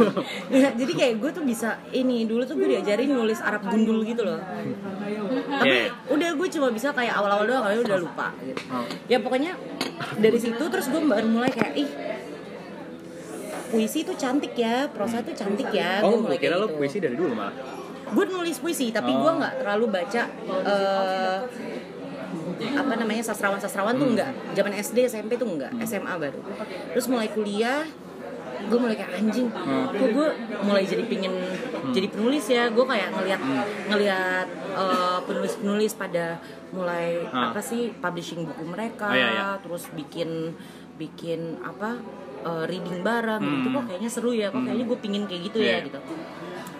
Nggak, 0.47 0.73
jadi 0.79 0.91
kayak 0.93 1.13
gue 1.17 1.31
tuh 1.31 1.43
bisa 1.43 1.69
ini 1.91 2.17
dulu 2.23 2.43
tuh 2.43 2.55
gue 2.55 2.67
diajarin 2.69 3.09
nulis 3.09 3.39
Arab 3.39 3.61
gundul 3.63 4.01
gitu 4.01 4.21
loh. 4.21 4.37
Tapi 4.37 5.65
Iya, 5.65 5.75
iya. 5.83 5.89
udah 6.07 6.29
gue 6.31 6.47
cuma 6.49 6.67
bisa 6.69 6.91
kayak 6.91 7.13
awal-awal 7.13 7.43
doang 7.43 7.63
kali 7.63 7.75
udah 7.79 7.97
lupa 7.97 8.27
gitu. 8.39 8.61
Oh. 8.67 8.85
Ya 9.05 9.17
pokoknya 9.17 9.57
dari 10.15 10.37
situ 10.37 10.63
terus 10.63 10.85
gue 10.85 11.01
baru 11.01 11.27
mulai 11.27 11.49
kayak 11.49 11.73
ih 11.75 11.89
puisi 13.67 14.01
itu 14.01 14.13
cantik 14.13 14.53
ya, 14.53 14.87
prosa 14.87 15.19
itu 15.19 15.33
cantik 15.33 15.67
ya. 15.69 15.99
oh 16.01 16.23
Gue 16.23 16.37
kira 16.37 16.55
lo 16.55 16.67
gitu. 16.67 16.77
puisi 16.77 16.97
dari 16.97 17.13
dulu 17.13 17.33
malah 17.33 17.51
Gue 18.07 18.23
nulis 18.25 18.55
puisi 18.57 18.87
tapi 18.89 19.11
Oh. 19.11 19.19
gue 19.19 19.31
nggak 19.35 19.53
terlalu 19.59 19.85
baca 19.91 20.21
eh, 20.47 21.37
apa 22.57 22.93
namanya 22.95 23.23
sastrawan-sastrawan 23.23 23.93
tuh 23.93 24.03
Hmm. 24.03 24.13
enggak. 24.13 24.29
Zaman 24.53 24.73
SD, 24.75 24.97
SMP 25.05 25.35
tuh 25.35 25.47
enggak, 25.47 25.71
SMA 25.81 26.13
baru. 26.13 26.39
Terus 26.91 27.05
mulai 27.07 27.29
kuliah 27.29 27.85
gue 28.59 28.73
mulai 28.75 28.97
kayak 28.97 29.13
anjing 29.15 29.47
Hmm. 29.47 29.85
kok 29.87 30.09
gue 30.09 30.27
mulai 30.61 30.81
jadi 30.81 31.05
pingin 31.05 31.29
jadi 31.87 32.09
penulis 32.09 32.45
ya 32.47 32.67
gue 32.67 32.83
kayak 32.83 33.13
ngelihat 33.13 33.39
Hmm. 33.39 33.63
ngelihat 33.87 34.47
eh, 34.73 35.19
penulis-penulis 35.23 35.93
pada 35.93 36.41
mulai 36.69 37.21
Ah. 37.27 37.49
apa 37.49 37.61
sih 37.61 37.93
publishing 37.95 38.43
buku 38.43 38.65
mereka 38.65 39.07
Oh, 39.07 39.15
iya, 39.15 39.27
iya. 39.31 39.47
terus 39.57 39.87
bikin 39.89 40.57
bikin 40.95 41.61
apa 41.61 42.01
eh, 42.39 42.63
reading 42.65 43.01
bareng 43.01 43.39
Hmm. 43.39 43.53
gitu 43.55 43.67
kok 43.71 43.83
kayaknya 43.87 44.09
seru 44.09 44.31
ya 44.31 44.49
kok 44.49 44.59
kayaknya 44.59 44.85
gue 44.85 44.99
pingin 44.99 45.23
kayak 45.25 45.41
gitu 45.45 45.57
Iya. 45.59 45.71
ya 45.71 45.85
gitu 45.85 45.99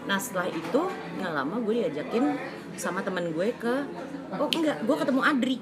nah 0.04 0.18
setelah 0.18 0.48
itu 0.50 0.82
nggak 1.16 1.32
lama 1.32 1.56
gue 1.62 1.74
diajakin 1.78 2.24
sama 2.74 3.00
temen 3.00 3.32
gue 3.32 3.48
ke 3.54 3.76
oh 4.30 4.48
enggak 4.50 4.78
gue 4.82 4.96
ketemu 4.98 5.22
Adri 5.22 5.58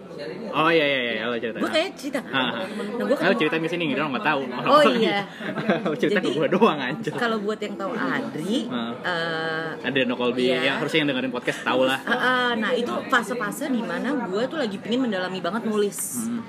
Oh 0.50 0.70
iya 0.70 0.82
iya 0.84 1.00
iya, 1.12 1.24
lo 1.24 1.36
cerita. 1.36 1.58
gue 1.58 1.70
kayak 1.70 1.90
cerita 1.94 2.20
Ah. 2.26 2.64
nah 2.66 3.04
gue 3.04 3.14
ketemu 3.14 3.38
cerita 3.38 3.56
di 3.58 3.68
sini 3.68 3.86
lo 3.92 4.08
nggak 4.08 4.26
tahu. 4.26 4.42
Oh 4.66 4.82
iya. 4.92 5.20
Cerita 6.02 6.18
ke 6.18 6.26
Jadi- 6.26 6.34
gue 6.36 6.48
doang 6.50 6.80
aja. 6.80 7.10
kalau 7.14 7.38
buat 7.40 7.60
yang 7.60 7.76
tahu 7.76 7.92
Adri 7.92 8.66
eh, 8.66 9.68
Ada 9.80 10.00
No 10.04 10.16
Colby 10.16 10.48
Iya. 10.48 10.60
yang 10.64 10.76
harusnya 10.80 11.00
yang 11.02 11.10
dengerin 11.12 11.30
podcast 11.30 11.60
tahu 11.62 11.82
lah. 11.84 12.00
Ah, 12.02 12.14
ah, 12.16 12.50
nah 12.54 12.72
itu 12.72 12.90
fase-fase 13.06 13.68
di 13.68 13.82
mana 13.82 14.26
gue 14.26 14.44
tuh 14.46 14.58
lagi 14.58 14.78
pingin 14.78 15.04
mendalami 15.04 15.38
banget 15.38 15.64
nulis. 15.64 16.26
Hmm. 16.26 16.42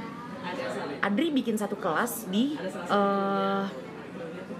Adri 0.98 1.31
bikin 1.31 1.55
satu 1.55 1.76
kelas 1.76 2.26
di, 2.26 2.57
eh 2.59 3.62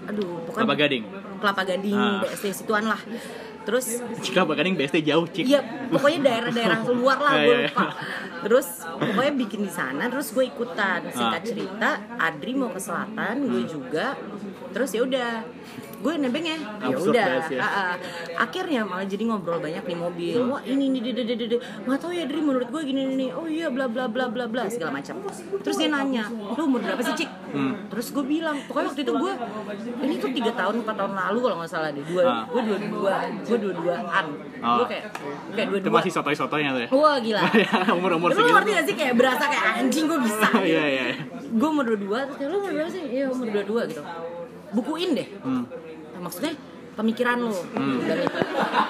aduh, 0.05 0.39
bukan 0.45 0.61
Kelapa 0.61 0.75
Gading. 0.77 1.03
Kelapa 1.37 1.61
Gading, 1.65 1.97
Ah. 1.97 2.23
Situan 2.37 2.85
lah. 2.85 3.01
Terus, 3.67 3.99
Kelapa 4.23 4.55
Gading 4.55 4.79
BSD 4.79 5.03
jauh, 5.03 5.27
Cik. 5.27 5.43
iya 5.43 5.59
pokoknya 5.91 6.19
daerah-daerah 6.23 6.79
luar 6.87 7.17
lah 7.19 7.33
Ah, 7.33 7.39
gue 7.43 7.51
iya, 7.51 7.59
iya. 7.59 7.67
lupa. 7.67 7.85
Terus 8.39 8.67
pokoknya 8.87 9.33
bikin 9.35 9.61
di 9.61 9.71
sana, 9.71 10.07
terus 10.07 10.31
gue 10.31 10.45
ikutan. 10.47 11.03
Singkat 11.11 11.41
Ah. 11.41 11.45
cerita, 11.45 11.89
Adri 12.15 12.55
mau 12.55 12.71
ke 12.71 12.79
selatan, 12.79 13.35
gue 13.43 13.63
juga. 13.67 14.15
Terus 14.71 14.89
ya 14.89 15.03
udah, 15.03 15.31
gue 15.97 16.13
nebeng 16.15 16.45
ya, 16.45 16.57
ya 16.79 16.93
udah. 16.95 17.25
ya. 17.47 17.57
Ah, 17.57 17.65
ah. 17.65 17.93
Akhirnya 18.37 18.85
malah 18.85 19.03
jadi 19.03 19.23
ngobrol 19.25 19.57
banyak 19.57 19.81
di 19.81 19.95
mobil. 19.95 20.37
Wah 20.45 20.61
ini 20.61 20.93
nih, 20.93 21.01
dede, 21.03 21.23
dede, 21.25 21.35
dede. 21.39 21.57
nggak 21.57 21.97
tahu 21.97 22.11
ya 22.11 22.23
Dri 22.23 22.37
menurut 22.37 22.67
gue 22.67 22.81
gini 22.81 23.01
nih. 23.11 23.29
Oh 23.33 23.43
iya 23.43 23.67
bla 23.67 23.85
bla 23.85 24.05
bla 24.05 24.29
bla 24.29 24.45
bla 24.45 24.67
segala 24.67 24.93
macam. 24.93 25.17
Terus 25.59 25.75
dia 25.75 25.89
nanya, 25.89 26.29
lu 26.29 26.61
umur 26.63 26.79
berapa 26.79 27.01
sih 27.01 27.15
cik? 27.15 27.29
Hmm. 27.47 27.73
Terus 27.89 28.07
gue 28.11 28.23
bilang, 28.23 28.57
pokoknya 28.63 28.87
waktu 28.87 29.01
itu 29.01 29.13
gue 29.13 29.33
ini 29.99 30.13
tuh 30.17 30.29
tiga 30.31 30.51
tahun 30.53 30.75
empat 30.81 30.95
tahun 30.95 31.13
lalu 31.15 31.37
kalau 31.41 31.55
nggak 31.57 31.71
salah 31.71 31.89
deh. 31.89 32.03
Dua, 32.03 32.23
Ah. 32.23 32.43
gue 32.45 32.61
dua 32.61 32.77
dua, 32.77 33.13
gue 33.41 33.57
dua 33.57 33.73
duaan. 33.73 34.25
Ah. 34.59 34.77
Gue 34.77 34.85
kayak 34.87 35.03
kayak 35.51 35.67
dua 35.67 35.79
dua. 35.81 35.93
masih 35.97 36.11
sotoy-sotoynya 36.11 36.71
tuh 36.71 36.81
ya. 36.83 36.89
Wah 36.93 37.17
gila. 37.17 37.41
Umur-umur 37.97 38.29
Tapi 38.29 38.37
lu 38.37 38.43
segitu. 38.43 38.55
ngerti 38.55 38.71
gak 38.71 38.85
sih 38.85 38.95
kayak 38.95 39.13
berasa 39.15 39.43
kayak 39.45 39.65
anjing 39.81 40.05
gue 40.05 40.19
bisa. 40.21 40.47
Iya 40.67 40.83
iya. 40.85 41.03
Gue 41.47 41.67
umur 41.67 41.85
dua 41.85 41.97
dua, 41.97 42.19
terus 42.25 42.37
kayak, 42.37 42.49
lu 42.51 42.57
umur 42.59 42.71
berapa 42.71 42.91
sih? 42.91 43.03
Iya 43.07 43.25
umur 43.31 43.47
dua 43.49 43.63
dua 43.63 43.81
gitu. 43.87 44.01
Bukuin 44.67 45.09
deh. 45.15 45.27
Hmm. 45.41 45.63
Nah, 46.17 46.25
maksudnya 46.25 46.53
pemikiran 46.91 47.37
lo 47.39 47.53
dan 48.01 48.17
itu 48.19 48.39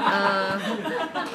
Eh, 0.07 0.55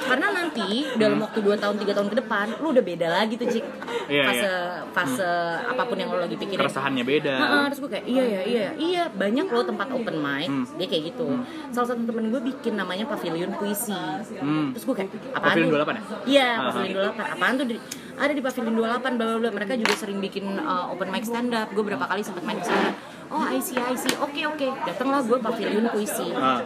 karena 0.03 0.33
nanti 0.33 0.89
dalam 0.97 1.21
waktu 1.21 1.45
2 1.45 1.53
tahun 1.55 1.77
3 1.77 1.93
tahun 1.93 2.09
ke 2.09 2.17
depan 2.25 2.47
lu 2.59 2.73
udah 2.73 2.81
beda 2.81 3.07
lagi 3.07 3.37
tuh 3.37 3.45
cik. 3.45 3.65
Iya, 4.09 4.25
fase 4.25 4.41
iya. 4.41 4.57
fase 4.89 5.31
apa 5.69 5.85
pun 5.85 5.97
yang 5.97 6.09
lo 6.09 6.19
lagi 6.19 6.35
pikirin. 6.35 6.57
Keresahannya 6.57 7.05
beda. 7.05 7.35
Heeh, 7.37 7.65
terus 7.69 7.81
gue 7.85 7.91
kayak 7.93 8.07
iya 8.09 8.25
ya 8.25 8.41
iya. 8.43 8.69
Iya 8.73 9.03
banyak 9.13 9.47
loh 9.47 9.61
tempat 9.63 9.93
open 9.93 10.17
mic 10.17 10.49
Hmm. 10.49 10.65
dia 10.77 10.89
kayak 10.89 11.13
gitu. 11.13 11.29
Salah 11.69 11.93
satu 11.93 12.03
temen 12.03 12.33
gue 12.33 12.41
bikin 12.43 12.75
namanya 12.75 13.05
pavilion 13.05 13.53
puisi. 13.53 13.93
Hmm. 14.41 14.73
terus 14.73 14.85
gue 14.89 14.97
kayak 14.97 15.11
apaan 15.31 15.53
Pavilion 15.53 15.69
tuh? 15.69 15.77
28 15.85 15.93
ya? 15.93 16.03
iya 16.25 16.49
Ah, 16.57 16.63
pavilion 16.73 16.97
28 17.13 17.37
apaan 17.37 17.53
tuh 17.55 17.67
di, 17.69 17.75
ada 18.17 18.33
di 18.33 18.43
pavilion 18.43 18.75
28 18.75 18.81
bla 19.21 19.25
bla 19.29 19.37
bla. 19.39 19.51
Mereka 19.53 19.73
juga 19.77 19.95
sering 19.95 20.19
bikin 20.19 20.45
uh, 20.57 20.89
open 20.89 21.13
mic 21.13 21.29
stand 21.29 21.53
up 21.53 21.69
gue 21.69 21.85
berapa 21.85 22.05
kali 22.07 22.25
sempat 22.25 22.43
main 22.43 22.57
ke 22.57 22.67
sana 22.67 22.91
oh 23.33 23.43
I 23.43 23.59
see 23.59 23.77
I 23.77 23.95
see 23.95 24.13
oke 24.15 24.41
oke 24.47 24.69
datanglah 24.85 25.21
gue 25.23 25.39
pavilion 25.39 25.89
puisi 25.89 26.29
Ah. 26.33 26.61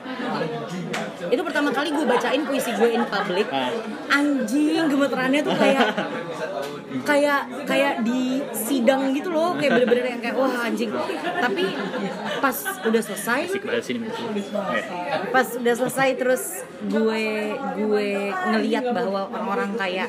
itu 1.26 1.40
pertama 1.40 1.70
kali 1.70 1.90
gue 1.90 2.04
bacain 2.04 2.42
puisi 2.42 2.70
gue 2.72 2.90
in 2.92 3.06
public 3.06 3.46
Ah. 3.48 3.70
anjing 4.12 4.86
gemeterannya 4.86 5.40
tuh 5.40 5.54
kayak 5.54 5.88
kayak 7.02 7.40
kayak 7.64 7.94
di 8.02 8.40
sidang 8.50 9.12
gitu 9.12 9.30
loh 9.30 9.54
kayak 9.54 9.78
bener-bener 9.78 10.06
yang 10.08 10.20
kayak 10.20 10.34
wah 10.34 10.52
anjing 10.58 10.90
tapi 11.36 11.64
pas 12.36 12.56
udah 12.82 13.02
selesai. 13.02 13.40
Eh. 13.52 14.82
pas 15.28 15.46
udah 15.54 15.74
selesai 15.76 16.08
terus 16.16 16.42
gue 16.82 17.22
gue 17.76 18.08
ngeliat 18.50 18.84
bahwa 18.90 19.28
orang-orang 19.28 19.70
kayak 19.76 20.08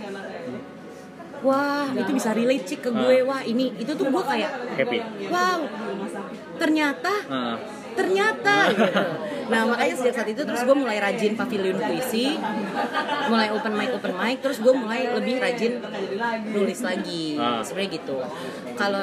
wah 1.37 1.85
itu 1.93 2.11
bisa 2.11 2.33
relate 2.33 2.65
cik 2.65 2.81
ke 2.81 2.89
gue 2.89 3.21
wah 3.21 3.41
ini 3.41 3.69
itu 3.77 3.93
tuh 3.93 4.09
gue 4.09 4.23
kayak 4.23 4.51
Happy. 4.73 4.99
wow 5.29 5.59
ternyata 6.57 7.13
Ah. 7.25 7.55
ternyata 7.93 8.55
gitu. 8.69 9.03
Nah 9.47 9.63
makanya 9.65 9.95
sejak 9.95 10.13
saat 10.13 10.27
itu 10.27 10.43
terus 10.43 10.61
gue 10.61 10.75
mulai 10.75 10.99
rajin 10.99 11.33
pavilion 11.33 11.79
puisi, 11.79 12.35
mulai 13.25 13.49
open 13.49 13.73
mic 13.73 13.89
open 13.91 14.13
mic, 14.13 14.37
terus 14.37 14.59
gue 14.59 14.69
mulai 14.69 15.07
lebih 15.09 15.39
rajin 15.39 15.79
nulis 16.47 16.77
lagi, 16.79 17.37
Ah. 17.37 17.63
sebenarnya 17.63 17.89
gitu. 17.95 18.17
Kalau 18.75 19.01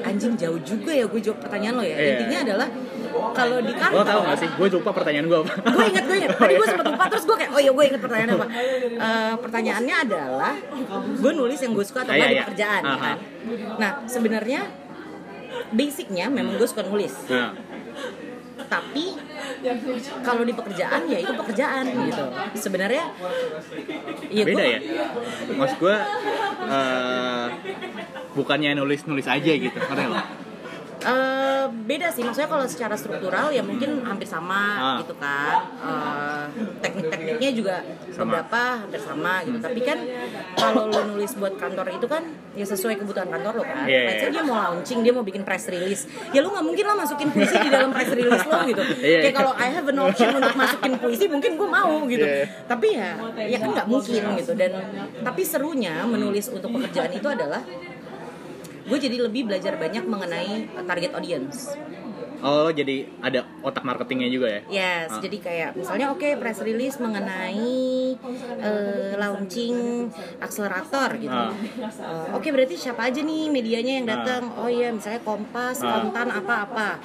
anjing 0.00 0.34
jauh 0.34 0.58
juga 0.58 0.90
ya 0.90 1.04
gue 1.04 1.20
jawab 1.20 1.38
pertanyaan 1.38 1.74
lo 1.74 1.84
ya. 1.84 1.94
Iya. 1.94 2.10
Intinya 2.16 2.38
adalah 2.42 2.68
kalau 3.30 3.58
di 3.60 3.70
Lo 3.70 3.78
kantor 3.78 4.02
tau 4.04 4.20
gak 4.24 4.38
sih? 4.40 4.48
Gue 4.50 4.66
lupa 4.68 4.90
pertanyaan 4.90 5.26
gue 5.26 5.38
apa. 5.38 5.52
gue 5.70 5.84
inget 5.86 6.04
gue 6.04 6.16
inget 6.18 6.32
tadi 6.40 6.54
gue 6.56 6.66
sempat 6.66 6.86
lupa 6.88 7.04
terus 7.06 7.24
gue 7.24 7.36
kayak 7.36 7.50
oh 7.52 7.60
iya 7.60 7.70
gue 7.70 7.84
inget 7.84 8.00
pertanyaannya 8.02 8.34
apa 8.34 8.46
Eh, 8.94 9.34
pertanyaannya 9.38 9.96
adalah 10.00 10.54
gue 11.14 11.32
nulis 11.32 11.58
yang 11.60 11.72
gue 11.72 11.84
suka 11.84 12.02
atau 12.02 12.10
Ah, 12.10 12.16
enggak 12.16 12.26
iya, 12.26 12.32
di 12.32 12.34
iya. 12.34 12.44
pekerjaan 12.44 12.82
ya 12.82 12.96
kan 12.98 13.16
nah 13.76 13.90
sebenarnya 14.04 14.60
basicnya 15.74 16.26
memang 16.30 16.54
gue 16.54 16.64
suka 16.64 16.86
nulis 16.86 17.12
Nah. 17.26 17.52
tapi 18.64 19.18
kalau 20.22 20.42
di 20.42 20.52
pekerjaan 20.52 21.04
ya 21.04 21.18
itu 21.18 21.32
pekerjaan 21.34 21.84
gitu 22.06 22.24
sebenarnya 22.54 23.04
ya 24.30 24.44
Beda 24.44 24.54
gue 24.56 24.72
ya? 24.76 24.80
Maksud 25.52 25.76
gue 25.78 25.96
eh, 26.64 27.46
bukannya 28.34 28.74
nulis-nulis 28.74 29.26
aja 29.26 29.52
gitu. 29.54 29.74
Ngerti 29.74 30.04
lo? 30.06 30.18
Eh, 31.04 31.64
beda 31.84 32.08
sih 32.08 32.20
maksudnya 32.20 32.48
kalau 32.48 32.64
secara 32.64 32.94
struktural 32.94 33.48
ya 33.48 33.60
mungkin 33.60 34.00
hampir 34.02 34.24
sama 34.24 34.62
Ah. 34.74 34.96
gitu 34.98 35.12
kan 35.14 35.52
Eh, 35.76 36.44
teknik-tekniknya 36.80 37.50
juga 37.52 37.76
Sama. 38.08 38.40
beberapa 38.40 38.60
hampir 38.80 38.96
sama 38.98 39.32
gitu 39.42 39.58
tapi 39.58 39.80
kan 39.80 39.98
kalau 40.54 40.88
lo 40.88 41.00
nulis 41.06 41.32
buat 41.34 41.54
kantor 41.54 41.92
itu 41.92 42.06
kan 42.06 42.24
ya 42.52 42.64
sesuai 42.64 42.96
kebutuhan 42.96 43.28
kantor 43.28 43.52
lo 43.54 43.64
kan 43.64 43.84
Iya, 43.84 44.00
Let's 44.06 44.16
say 44.18 44.28
iya. 44.28 44.34
dia 44.34 44.42
mau 44.42 44.56
launching 44.56 44.98
dia 45.00 45.12
mau 45.12 45.20
bikin 45.22 45.42
press 45.42 45.68
release 45.68 46.02
ya 46.30 46.40
lo 46.40 46.48
nggak 46.50 46.64
mungkin 46.64 46.84
lah 46.86 46.96
masukin 46.96 47.28
puisi 47.28 47.52
di 47.54 47.68
dalam 47.68 47.90
press 47.90 48.10
release 48.10 48.46
lo 48.46 48.58
gitu 48.64 48.82
Iya, 49.04 49.18
kayak 49.20 49.24
iya. 49.24 49.32
kalau 49.34 49.52
I 49.54 49.68
have 49.70 49.86
an 49.86 49.98
option 50.00 50.28
untuk 50.32 50.54
masukin 50.54 50.92
puisi 50.96 51.24
mungkin 51.26 51.50
gue 51.54 51.68
mau 51.70 51.94
gitu 52.06 52.24
Iya. 52.24 52.44
tapi 52.64 52.86
ya 52.92 53.10
ya 53.44 53.58
kan 53.58 53.68
nggak 53.72 53.86
mungkin 53.86 54.22
gitu 54.38 54.52
dan 54.54 54.72
tapi 55.20 55.42
serunya 55.42 56.00
menulis 56.04 56.48
untuk 56.48 56.72
pekerjaan 56.72 57.12
itu 57.12 57.26
adalah 57.26 57.60
gue 58.84 58.98
jadi 59.00 59.16
lebih 59.24 59.48
belajar 59.48 59.80
banyak 59.80 60.04
mengenai 60.04 60.68
target 60.84 61.12
audience. 61.16 61.72
Oh, 62.40 62.68
jadi 62.68 63.06
ada 63.18 63.44
otak 63.60 63.82
marketingnya 63.82 64.28
juga 64.28 64.46
ya? 64.48 64.60
Yes, 64.68 65.08
Ah. 65.10 65.20
jadi 65.20 65.36
kayak 65.38 65.70
misalnya 65.74 66.10
oke 66.10 66.28
press 66.36 66.58
release 66.60 66.96
mengenai 66.98 68.16
eh, 68.56 69.12
launching 69.14 70.08
akselerator 70.38 71.16
gitu. 71.16 71.30
Ah. 71.30 71.52
Eh, 71.84 72.28
oke 72.32 72.48
berarti 72.48 72.74
siapa 72.74 73.06
aja 73.06 73.20
nih 73.20 73.48
medianya 73.48 73.92
yang 73.98 74.06
datang? 74.06 74.42
Oh 74.54 74.66
iya 74.66 74.90
misalnya 74.90 75.20
Kompas, 75.20 75.80
Ah. 75.80 76.00
Kontan 76.00 76.28
apa-apa. 76.28 76.98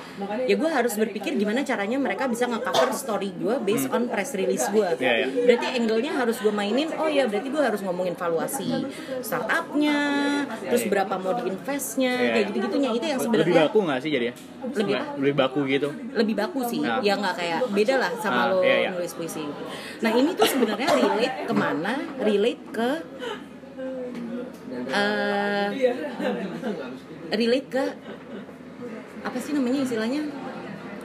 Ya 0.44 0.56
gue 0.56 0.70
harus 0.70 0.94
berpikir 0.94 1.36
gimana 1.36 1.62
caranya 1.62 1.96
mereka 1.96 2.26
bisa 2.26 2.46
nge-cover 2.46 2.92
story 2.92 3.30
gue 3.34 3.56
based 3.60 3.90
on 3.90 4.08
press 4.08 4.34
release 4.34 4.66
gue. 4.68 4.86
Hmm. 4.86 5.00
Iya, 5.00 5.14
iya. 5.16 5.28
Berarti 5.46 5.68
angle-nya 5.76 6.12
harus 6.16 6.38
gue 6.38 6.52
mainin. 6.52 6.90
Oh 6.96 7.08
iya 7.08 7.26
berarti 7.26 7.48
gue 7.48 7.62
harus 7.62 7.82
ngomongin 7.82 8.14
valuasi 8.14 8.86
startupnya, 9.20 9.98
terus 10.62 10.84
berapa 10.86 11.16
mau 11.16 11.34
diinvestnya, 11.34 12.14
Iya. 12.14 12.32
kayak 12.32 12.46
gitu-gitunya 12.50 12.90
itu 12.92 13.06
yang 13.06 13.20
Lebih 13.20 13.26
sebenarnya 13.26 13.62
baku 13.66 13.78
gak 13.86 14.00
sih 14.00 14.10
jadinya? 14.10 14.36
Lebih 14.70 14.84
Nggak, 14.90 15.06
lebih 15.20 15.36
baku 15.36 15.60
gitu. 15.66 15.90
lebih 16.12 16.36
baku 16.36 16.60
sih 16.64 16.80
Nah. 16.80 17.00
ya 17.00 17.14
nggak 17.14 17.36
kayak 17.36 17.60
beda 17.70 17.96
lah 17.98 18.12
sama 18.16 18.40
Ah, 18.42 18.46
lo 18.50 18.60
iya, 18.62 18.76
iya. 18.80 18.90
nulis 18.92 19.14
puisi 19.14 19.44
nah 20.00 20.12
ini 20.12 20.32
tuh 20.34 20.48
sebenarnya 20.48 20.88
relate 20.90 21.38
ke 21.44 21.54
mana 21.54 21.94
relate 22.20 22.64
ke 22.70 22.90
eh 24.90 25.68
relate 27.32 27.68
ke 27.70 27.84
apa 29.20 29.38
sih 29.38 29.52
namanya 29.52 29.80
istilahnya 29.82 30.22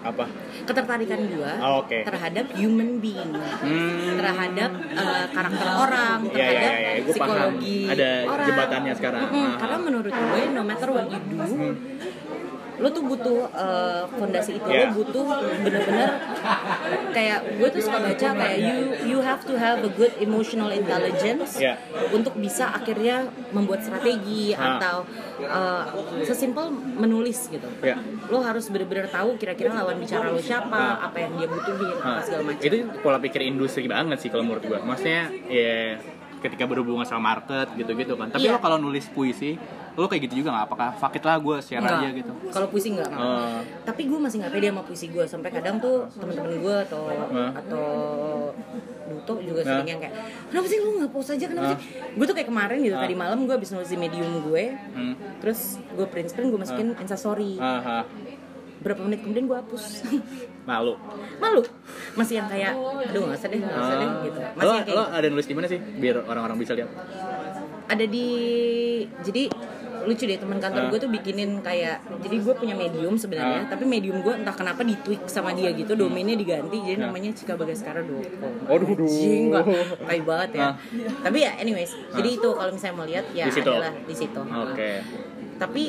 Apa? 0.01 0.29
ketertarikan 0.63 1.17
gua 1.31 1.53
Oh, 1.59 1.75
oke. 1.81 1.97
terhadap 1.99 2.53
human 2.55 3.01
being 3.01 3.33
Hmm. 3.35 4.15
terhadap 4.15 4.71
eh, 4.93 5.25
karakter 5.29 5.65
orang 5.67 6.19
Iya, 6.23 6.29
iya, 6.29 6.45
terhadap 6.45 6.73
iya. 6.73 6.93
Gua 6.95 7.15
paham. 7.15 7.15
psikologi 7.17 7.81
Ada 7.87 8.09
orang 8.27 8.47
jembatannya 8.47 8.93
sekarang. 8.95 9.21
Mm-mm, 9.25 9.41
Ah. 9.43 9.57
karena 9.57 9.77
menurut 9.81 10.13
gue 10.15 10.43
no 10.51 10.63
matter 10.63 10.89
what 10.89 11.07
you 11.09 11.21
do 11.21 11.41
lo 12.75 12.89
tuh 12.89 13.03
butuh 13.03 13.41
eh, 13.49 14.03
fondasi 14.11 14.59
itu 14.59 14.67
Yeah. 14.67 14.91
lo 14.91 14.99
butuh 14.99 15.27
bener-bener 15.61 16.11
kayak 17.11 17.39
gue 17.55 17.69
tuh 17.71 17.81
suka 17.81 17.99
baca 18.01 18.29
kayak 18.35 18.59
you 18.59 18.77
you 19.07 19.19
have 19.21 19.41
to 19.41 19.55
have 19.55 19.79
a 19.81 19.91
good 19.91 20.11
emotional 20.19 20.69
intelligence 20.69 21.57
Yeah. 21.57 21.79
untuk 22.11 22.35
bisa 22.35 22.69
akhirnya 22.69 23.25
membuat 23.51 23.81
strategi 23.81 24.53
Ah. 24.53 24.77
atau 24.77 24.97
eh, 25.39 25.85
sesimpel 26.23 26.69
menulis 26.73 27.47
gitu 27.47 27.69
Ya. 27.81 27.95
lo 28.27 28.41
harus 28.41 28.67
bener-bener 28.67 29.07
tahu 29.07 29.37
kira-kira 29.37 29.71
lawan 29.73 29.97
bicara 29.97 30.29
lo 30.29 30.41
siapa 30.41 30.99
apa 31.01 31.17
yang 31.17 31.33
dia 31.37 31.47
butuhin 31.47 31.95
apa 31.95 32.03
Nah, 32.05 32.23
segala 32.23 32.43
macam 32.45 32.63
itu 32.63 32.77
pola 33.01 33.19
pikir 33.19 33.41
industri 33.43 33.87
banget 33.87 34.19
sih 34.19 34.29
kalau 34.29 34.45
menurut 34.45 34.63
gua. 34.63 34.79
Maksudnya 34.81 35.23
ya 35.47 35.99
ketika 36.39 36.65
berhubungan 36.65 37.03
sama 37.03 37.33
market 37.33 37.73
gitu-gitu 37.73 38.15
kan 38.15 38.29
tapi 38.29 38.45
Iya. 38.45 38.55
lo 38.55 38.59
kalau 38.59 38.77
nulis 38.77 39.09
puisi 39.09 39.57
lo 39.95 40.11
kayak 40.11 40.27
gitu 40.27 40.43
juga 40.43 40.49
nggak 40.51 40.67
apakah 40.67 40.89
fuck 40.99 41.15
it 41.15 41.23
lah 41.23 41.39
gue 41.39 41.57
share 41.63 41.79
Enggak. 41.79 42.03
aja 42.03 42.09
gitu 42.11 42.33
Kalau 42.51 42.67
puisi 42.67 42.89
enggak. 42.91 43.11
Eh, 43.15 43.59
Tapi 43.87 44.03
gue 44.11 44.19
masih 44.19 44.37
nggak 44.43 44.53
pede 44.59 44.67
sama 44.75 44.83
puisi 44.83 45.07
gue 45.07 45.25
sampai 45.31 45.51
kadang 45.55 45.77
tuh 45.79 45.97
temen-temen 46.19 46.55
gue 46.59 46.77
atau 46.91 47.03
Hah? 47.07 47.51
atau 47.63 47.87
Duto 49.05 49.35
juga 49.39 49.63
Hah? 49.63 49.71
sering 49.79 49.89
yang 49.95 50.01
kayak 50.03 50.15
kenapa 50.51 50.67
sih 50.67 50.79
lu 50.83 50.91
nggak 50.99 51.13
post 51.15 51.31
aja 51.31 51.47
kenapa 51.47 51.67
sih? 51.77 51.79
Gue 52.19 52.25
tuh 52.27 52.35
kayak 52.35 52.49
kemarin 52.51 52.79
gitu 52.83 52.97
tadi 52.99 53.15
malam 53.15 53.39
gue 53.47 53.55
habis 53.55 53.71
nulis 53.71 53.87
di 53.87 53.99
medium 54.01 54.43
gue, 54.43 54.65
hmm. 54.75 55.15
terus 55.39 55.79
gue 55.95 56.07
print 56.11 56.29
screen 56.35 56.51
gue 56.51 56.59
masukin 56.59 56.89
instastory. 56.99 57.55
Ah, 57.63 58.03
ah. 58.03 58.05
Berapa 58.83 59.01
menit 59.07 59.23
kemudian 59.23 59.47
gue 59.47 59.57
hapus. 59.57 60.09
malu 60.69 60.97
Malu. 61.39 61.61
Masih 62.17 62.41
yang 62.41 62.49
kayak 62.49 62.73
aduh 63.13 63.29
nggak 63.29 63.37
usah 63.37 63.49
deh 63.53 63.61
nggak 63.61 63.79
usah 63.79 63.97
deh 64.01 64.11
gitu. 64.27 64.39
Masih 64.57 64.65
lo, 64.67 64.75
kayak 64.81 64.97
lo 64.97 65.05
ada 65.13 65.27
nulis 65.29 65.47
di 65.47 65.55
mana 65.55 65.67
sih 65.69 65.79
biar 65.79 66.17
orang-orang 66.25 66.57
bisa 66.57 66.73
lihat 66.73 66.89
ada 67.85 68.05
di 68.09 68.29
jadi 69.21 69.43
lucu 70.05 70.25
deh 70.25 70.37
teman 70.37 70.57
kantor 70.57 70.81
Ah. 70.81 70.89
gue 70.89 70.99
tuh 70.99 71.09
bikinin 71.09 71.51
kayak 71.59 71.97
jadi 72.21 72.37
gue 72.39 72.55
punya 72.55 72.75
medium 72.75 73.15
sebenarnya 73.15 73.65
Ah. 73.65 73.69
tapi 73.69 73.85
medium 73.85 74.21
gue 74.21 74.35
entah 74.35 74.53
kenapa 74.53 74.81
di 74.81 74.95
tweak 74.97 75.25
sama 75.27 75.51
dia 75.51 75.71
gitu 75.71 75.93
domainnya 75.95 76.35
diganti 76.35 76.77
jadi 76.79 76.99
Ah. 76.99 77.09
namanya 77.09 77.33
Cika 77.33 77.55
Bagaskara.com 77.55 78.53
Aduh, 78.67 78.87
aduh. 78.87 79.05
Anjing, 79.05 79.43
nggak 79.49 79.65
tai 80.01 80.21
banget 80.21 80.51
ya 80.55 80.63
Ah. 80.63 80.75
tapi 81.21 81.39
ya 81.41 81.53
anyways 81.57 81.93
jadi 82.11 82.29
itu 82.31 82.49
kalau 82.51 82.71
misalnya 82.71 82.95
mau 82.95 83.07
lihat 83.07 83.27
ya 83.31 83.45
Di 83.45 83.53
situ? 83.53 83.71
adalah 83.71 83.93
di 83.97 84.15
situ 84.15 84.41
oke 84.41 84.91
tapi 85.55 85.85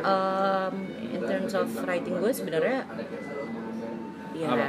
um, 0.00 0.74
in 1.04 1.20
terms 1.20 1.52
of 1.52 1.66
writing 1.82 2.14
gue 2.14 2.30
sebenarnya 2.30 2.86
ya 4.32 4.48
Apa? 4.48 4.66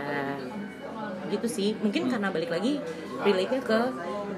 gitu 1.30 1.48
sih 1.48 1.70
mungkin 1.78 2.10
karena 2.10 2.28
balik 2.28 2.50
lagi 2.50 2.82
relate 3.22 3.52
nya 3.52 3.62
ke 3.62 3.80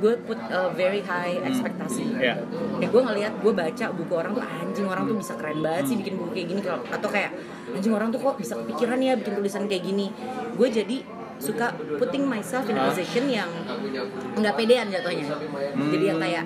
gue 0.03 0.19
put 0.27 0.35
a 0.51 0.67
very 0.75 0.99
high 0.99 1.39
ekspektasi 1.39 2.19
Iya. 2.19 2.43
kayak 2.75 2.91
gue 2.91 3.01
ngeliat 3.07 3.33
gue 3.39 3.53
baca 3.55 3.85
buku 3.95 4.11
orang 4.11 4.35
tuh 4.35 4.43
anjing 4.43 4.83
orang 4.83 5.07
tuh 5.07 5.15
bisa 5.15 5.33
keren 5.39 5.63
banget 5.63 5.83
sih 5.87 5.95
bikin 5.95 6.19
buku 6.19 6.35
kayak 6.35 6.47
gini. 6.51 6.61
Atau 6.91 7.07
kayak 7.07 7.31
anjing 7.71 7.93
orang 7.95 8.11
tuh 8.11 8.19
kok 8.19 8.35
bisa 8.35 8.59
kepikiran 8.59 8.99
ya 8.99 9.15
bikin 9.15 9.33
tulisan 9.39 9.63
kayak 9.65 9.83
gini. 9.87 10.11
Gue 10.59 10.67
jadi 10.67 10.97
suka 11.39 11.71
putting 11.97 12.27
myself 12.27 12.67
in 12.67 12.75
a 12.75 12.83
position 12.83 13.31
yang 13.31 13.47
nggak 14.35 14.53
pedean 14.59 14.91
jatuhnya. 14.91 15.39
Jadi 15.71 16.03
yang 16.03 16.19
kayak 16.19 16.43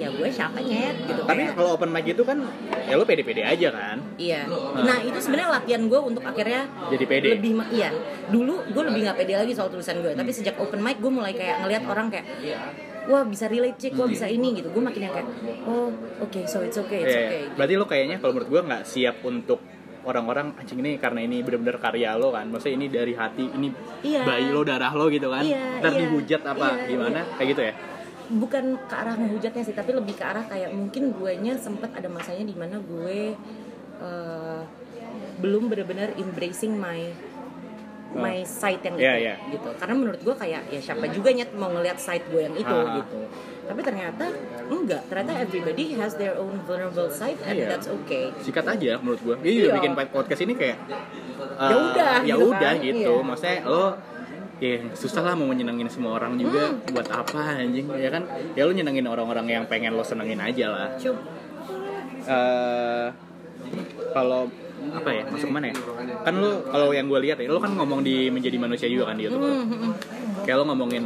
ya 0.00 0.08
gue 0.08 0.28
siapa 0.28 0.58
nyet 0.58 0.96
gitu 1.04 1.20
tapi 1.22 1.40
kayak- 1.42 1.54
kalau 1.54 1.70
open 1.74 1.90
mic 1.90 2.06
itu 2.06 2.22
kan 2.22 2.38
ya 2.82 2.94
lo 2.94 3.04
pede-pede 3.04 3.42
aja 3.42 3.68
kan 3.68 3.96
Iya. 4.16 4.44
Nah 4.76 4.98
itu 5.00 5.16
sebenarnya 5.16 5.50
latihan 5.54 5.82
gue 5.82 5.96
untuk 5.98 6.20
akhirnya 6.22 6.68
Jadi 6.88 7.04
pede. 7.04 7.28
Lebih 7.36 7.52
iya. 7.70 7.88
Dulu 8.26 8.54
gue 8.66 8.82
lebih 8.82 9.00
nggak 9.02 9.16
pede 9.16 9.34
lagi 9.34 9.52
soal 9.52 9.68
tulisan 9.68 10.00
gue. 10.00 10.12
Tapi 10.12 10.30
sejak 10.30 10.56
open 10.56 10.80
mic 10.80 10.96
gue 10.98 11.08
mulai 11.08 11.32
kayak 11.32 11.60
ngelihat 11.60 11.84
orang 11.86 12.08
kayak 12.08 12.24
wah 13.06 13.24
bisa 13.24 13.46
relate 13.46 13.76
cik, 13.76 13.92
wah 13.94 14.04
bisa 14.04 14.24
ini 14.24 14.52
gitu. 14.54 14.68
Gue 14.68 14.80
makin 14.80 15.00
yang 15.02 15.14
kayak 15.14 15.28
oh 15.64 15.88
oke 16.20 16.40
so 16.44 16.60
it's 16.60 16.76
okay, 16.76 17.00
it's 17.02 17.10
Iya, 17.10 17.20
okay. 17.26 17.42
berarti 17.54 17.74
lo 17.74 17.84
kayaknya 17.84 18.16
kalau 18.18 18.32
menurut 18.32 18.50
gue 18.50 18.60
nggak 18.62 18.82
siap 18.84 19.16
untuk 19.22 19.60
orang-orang 20.02 20.56
anjing 20.56 20.80
ini 20.80 20.96
karena 20.96 21.20
ini 21.20 21.40
bener-bener 21.40 21.76
karya 21.76 22.16
lo 22.16 22.32
kan 22.32 22.48
maksudnya 22.48 22.72
ini 22.74 22.86
dari 22.88 23.12
hati 23.12 23.44
ini 23.46 23.68
Iya. 24.00 24.24
bayi 24.24 24.48
lo 24.48 24.64
darah 24.64 24.92
lo 24.92 25.08
gitu 25.08 25.28
kan 25.28 25.44
Iya, 25.44 25.76
ntar 25.78 25.92
iya. 25.92 26.00
dihujat 26.02 26.42
apa 26.42 26.66
Iya, 26.74 26.88
gimana 26.88 27.20
kayak 27.36 27.48
gitu 27.50 27.62
ya 27.62 27.72
Bukan 28.30 28.78
ke 28.86 28.94
arah 28.94 29.18
menghujatnya 29.18 29.62
sih, 29.62 29.74
tapi 29.74 29.90
lebih 29.90 30.14
ke 30.14 30.22
arah 30.22 30.46
kayak 30.46 30.70
mungkin 30.70 31.10
guenya 31.12 31.58
sempet 31.58 31.90
ada 31.90 32.06
masanya 32.06 32.46
di 32.46 32.54
mana 32.54 32.78
gue 32.78 33.34
eh, 34.00 34.60
belum 35.40 35.66
benar-benar 35.66 36.14
embracing 36.14 36.78
my 36.78 37.10
my 38.10 38.42
side 38.42 38.82
yang 38.82 38.98
itu 38.98 39.06
iya. 39.06 39.34
gitu 39.54 39.70
karena 39.78 39.94
menurut 39.94 40.18
gue 40.18 40.34
kayak 40.34 40.66
ya 40.66 40.80
siapa 40.82 41.06
juga 41.14 41.30
nyet 41.30 41.54
mau 41.54 41.70
ngelihat 41.70 41.94
side 41.94 42.26
gue 42.26 42.42
yang 42.42 42.56
itu 42.58 42.66
Ah. 42.74 42.98
gitu 42.98 43.18
tapi 43.70 43.80
ternyata 43.86 44.26
enggak 44.66 45.02
ternyata 45.06 45.32
everybody 45.38 45.94
has 45.94 46.18
their 46.18 46.34
own 46.34 46.58
vulnerable 46.66 47.06
side 47.06 47.38
and 47.46 47.54
Iya. 47.54 47.66
that's 47.70 47.86
okay 47.86 48.34
sikat 48.42 48.66
aja 48.66 48.98
menurut 48.98 49.22
gue 49.22 49.34
Iya. 49.46 49.78
bikin 49.78 49.94
podcast 50.10 50.42
ini 50.42 50.58
kayak 50.58 50.78
Ya 50.90 50.98
eh, 51.70 51.78
udah, 51.78 52.14
ya 52.26 52.34
gitu 52.34 52.50
udah 52.50 52.72
kan. 52.74 52.82
gitu 52.82 53.12
Iya. 53.14 53.22
maksudnya 53.22 53.56
lo 53.62 53.84
ya 54.60 54.76
susah 54.92 55.24
lah 55.24 55.34
mau 55.34 55.48
menyenangin 55.48 55.88
semua 55.88 56.20
orang 56.20 56.36
juga. 56.36 56.68
Hmm. 56.70 56.92
buat 56.92 57.08
apa 57.08 57.64
anjing? 57.64 57.88
Ya 57.96 58.12
kan? 58.12 58.28
Ya 58.52 58.68
lo 58.68 58.72
nyenengin 58.76 59.08
orang-orang 59.08 59.48
yang 59.48 59.64
pengen 59.64 59.96
lo 59.96 60.04
senengin 60.04 60.38
aja 60.38 60.68
lah. 60.68 60.88
Cup. 61.00 61.16
eh 62.28 63.08
kalau 64.12 64.52
apa 64.92 65.10
ya? 65.10 65.24
Masuk 65.32 65.48
mana 65.48 65.72
ya? 65.72 65.76
Kan 66.22 66.34
lo 66.38 66.60
kalau 66.68 66.92
yang 66.92 67.08
gue 67.08 67.20
lihat 67.24 67.40
ya 67.40 67.48
lo 67.48 67.56
kan 67.58 67.72
ngomong 67.72 68.04
di 68.04 68.28
menjadi 68.28 68.60
manusia 68.60 68.86
juga 68.92 69.08
kan 69.10 69.16
di 69.16 69.24
YouTube 69.26 69.40
Hmm, 69.40 69.64
hmm, 69.64 69.80
hmm. 69.80 69.92
kayak 70.44 70.56
lo 70.60 70.64
ngomongin 70.68 71.04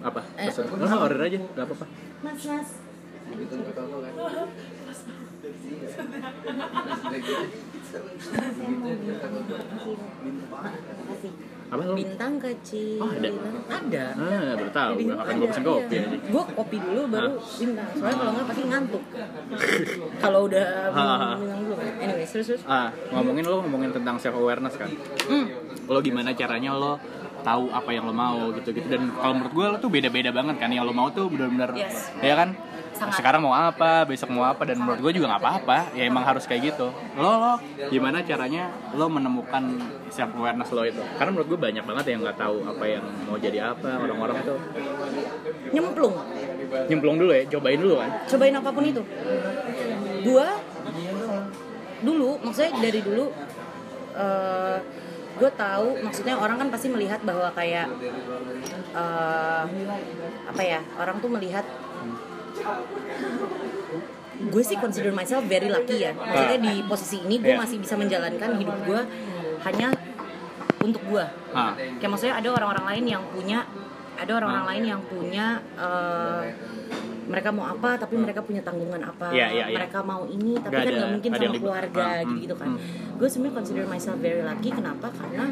apa? 0.00 0.24
Eh, 0.40 0.48
pesen 0.48 0.64
lo 0.72 0.88
order 0.88 1.20
aja 1.20 1.38
gak 1.52 1.68
apa-apa. 1.68 1.86
Mas 2.24 2.40
mas. 2.48 2.68
Makasih. 11.06 11.55
Apa 11.66 11.82
lo 11.82 11.94
bintang 11.94 12.38
kecil 12.38 12.98
Oh, 12.98 13.10
ada? 13.10 13.28
ada 13.68 14.04
ah 14.14 14.50
baru 14.54 14.70
tahu 14.70 14.90
gue 15.00 15.16
akan 15.16 15.34
gue 15.34 15.48
pesen 15.48 15.64
kopi 15.64 15.82
iya. 15.90 16.02
aja 16.04 16.18
Gue 16.24 16.42
kopi 16.48 16.76
dulu 16.78 17.02
baru 17.06 17.26
Ah. 17.28 17.56
bintang. 17.56 17.88
Soalnya 17.92 18.16
kalau 18.16 18.32
nggak 18.32 18.46
pasti 18.46 18.62
ngantuk. 18.64 19.02
kalau 20.22 20.40
udah 20.44 20.64
Ah. 20.88 21.34
bintang 21.36 21.60
dulu. 21.60 21.74
Anyway, 21.98 22.24
terus 22.24 22.46
terus. 22.48 22.62
ah 22.66 22.88
ngomongin 23.10 23.44
lo 23.44 23.56
ngomongin 23.60 23.90
tentang 23.92 24.16
self 24.16 24.34
awareness 24.34 24.74
kan 24.74 24.90
Hmm. 25.24 25.46
lo 25.84 25.98
gimana 26.00 26.30
caranya 26.32 26.70
lo 26.72 26.98
tahu 27.40 27.70
apa 27.70 27.90
yang 27.90 28.04
lo 28.04 28.12
mau 28.12 28.50
gitu 28.52 28.70
gitu 28.70 28.86
dan 28.88 29.10
kalau 29.12 29.34
menurut 29.36 29.52
gue 29.52 29.66
lo 29.68 29.78
tuh 29.78 29.86
beda 29.88 30.08
beda 30.08 30.30
banget 30.30 30.56
kan 30.56 30.66
yang 30.68 30.82
lo 30.82 30.90
mau 30.90 31.10
tuh 31.10 31.26
benar-benar 31.26 31.74
Yes. 31.74 32.10
ya 32.20 32.34
kan 32.36 32.54
Sangat. 32.96 33.20
sekarang 33.20 33.44
mau 33.44 33.52
apa 33.52 34.08
besok 34.08 34.32
mau 34.32 34.48
apa 34.48 34.64
dan 34.64 34.80
menurut 34.80 35.04
gue 35.04 35.12
juga 35.20 35.36
nggak 35.36 35.42
apa-apa 35.44 35.78
ya 35.92 36.08
emang 36.08 36.24
harus 36.24 36.48
kayak 36.48 36.72
gitu 36.72 36.88
lo 37.20 37.30
lo 37.36 37.54
gimana 37.92 38.24
caranya 38.24 38.72
lo 38.96 39.06
menemukan 39.12 39.76
self 40.08 40.32
awareness 40.32 40.72
lo 40.72 40.82
itu 40.88 41.04
karena 41.20 41.30
menurut 41.36 41.48
gue 41.52 41.60
banyak 41.60 41.84
banget 41.84 42.04
yang 42.16 42.20
nggak 42.24 42.38
tahu 42.40 42.56
apa 42.64 42.84
yang 42.88 43.04
mau 43.28 43.36
jadi 43.36 43.58
apa 43.76 43.90
orang-orang 44.00 44.36
tuh 44.42 44.58
Nyemplung. 45.66 46.14
nyemplung 46.88 47.16
dulu 47.20 47.32
ya 47.36 47.44
cobain 47.52 47.78
dulu 47.78 47.94
kan 48.00 48.10
Cobain 48.26 48.54
apa 48.56 48.70
pun 48.72 48.84
itu. 48.86 49.02
Gua 50.26 50.48
dulu, 52.02 52.30
maksudnya 52.42 52.70
dari 52.80 53.00
dulu 53.02 53.26
eh 54.16 54.78
gue 55.36 55.50
tahu 55.52 56.00
maksudnya 56.00 56.34
orang 56.40 56.56
kan 56.56 56.68
pasti 56.72 56.88
melihat 56.88 57.20
bahwa 57.20 57.52
kayak 57.52 57.92
eh 58.96 59.62
apa 60.48 60.62
ya 60.64 60.80
orang 60.96 61.20
tuh 61.20 61.28
melihat 61.28 61.64
gue 64.36 64.62
sih 64.62 64.76
consider 64.76 65.10
myself 65.10 65.44
very 65.44 65.66
lucky 65.66 65.96
ya. 65.98 66.12
Maksudnya 66.12 66.58
di 66.60 66.74
posisi 66.84 67.16
ini 67.18 67.40
gue 67.40 67.52
Iya. 67.52 67.58
masih 67.58 67.76
bisa 67.80 67.94
menjalankan 67.94 68.50
hidup 68.54 68.76
gue 68.84 69.00
hanya 69.64 69.88
untuk 70.78 71.02
gue. 71.02 71.24
Ah 71.52 71.72
kayak 71.74 72.10
maksudnya 72.10 72.36
ada 72.36 72.48
orang-orang 72.52 72.86
lain 72.86 73.04
yang 73.10 73.22
punya 73.26 73.64
ada 74.16 74.32
orang-orang 74.32 74.64
Hmm. 74.64 74.72
lain 74.72 74.84
yang 74.86 75.00
punya 75.02 75.46
eh, 75.74 76.42
mereka 77.26 77.50
mau 77.50 77.66
apa 77.66 77.98
tapi 77.98 78.14
mereka 78.16 78.38
punya 78.38 78.62
tanggungan 78.62 79.02
apa. 79.02 79.28
Iya, 79.28 79.46
iya, 79.50 79.64
iya. 79.66 79.74
mereka 79.74 79.98
mau 80.00 80.22
ini 80.24 80.54
tapi 80.56 80.72
Nggak 80.72 80.84
kan 80.84 80.94
nggak 80.94 81.10
mungkin 81.10 81.30
sama 81.32 81.54
keluarga 81.58 81.98
Ah, 81.98 82.12
hmm, 82.14 82.22
gitu-gitu 82.30 82.54
kan. 82.54 82.68
Hmm. 82.70 83.16
gue 83.16 83.28
sebenarnya 83.28 83.54
consider 83.56 83.84
myself 83.86 84.18
very 84.20 84.40
lucky. 84.40 84.68
Kenapa? 84.70 85.08
Karena 85.10 85.44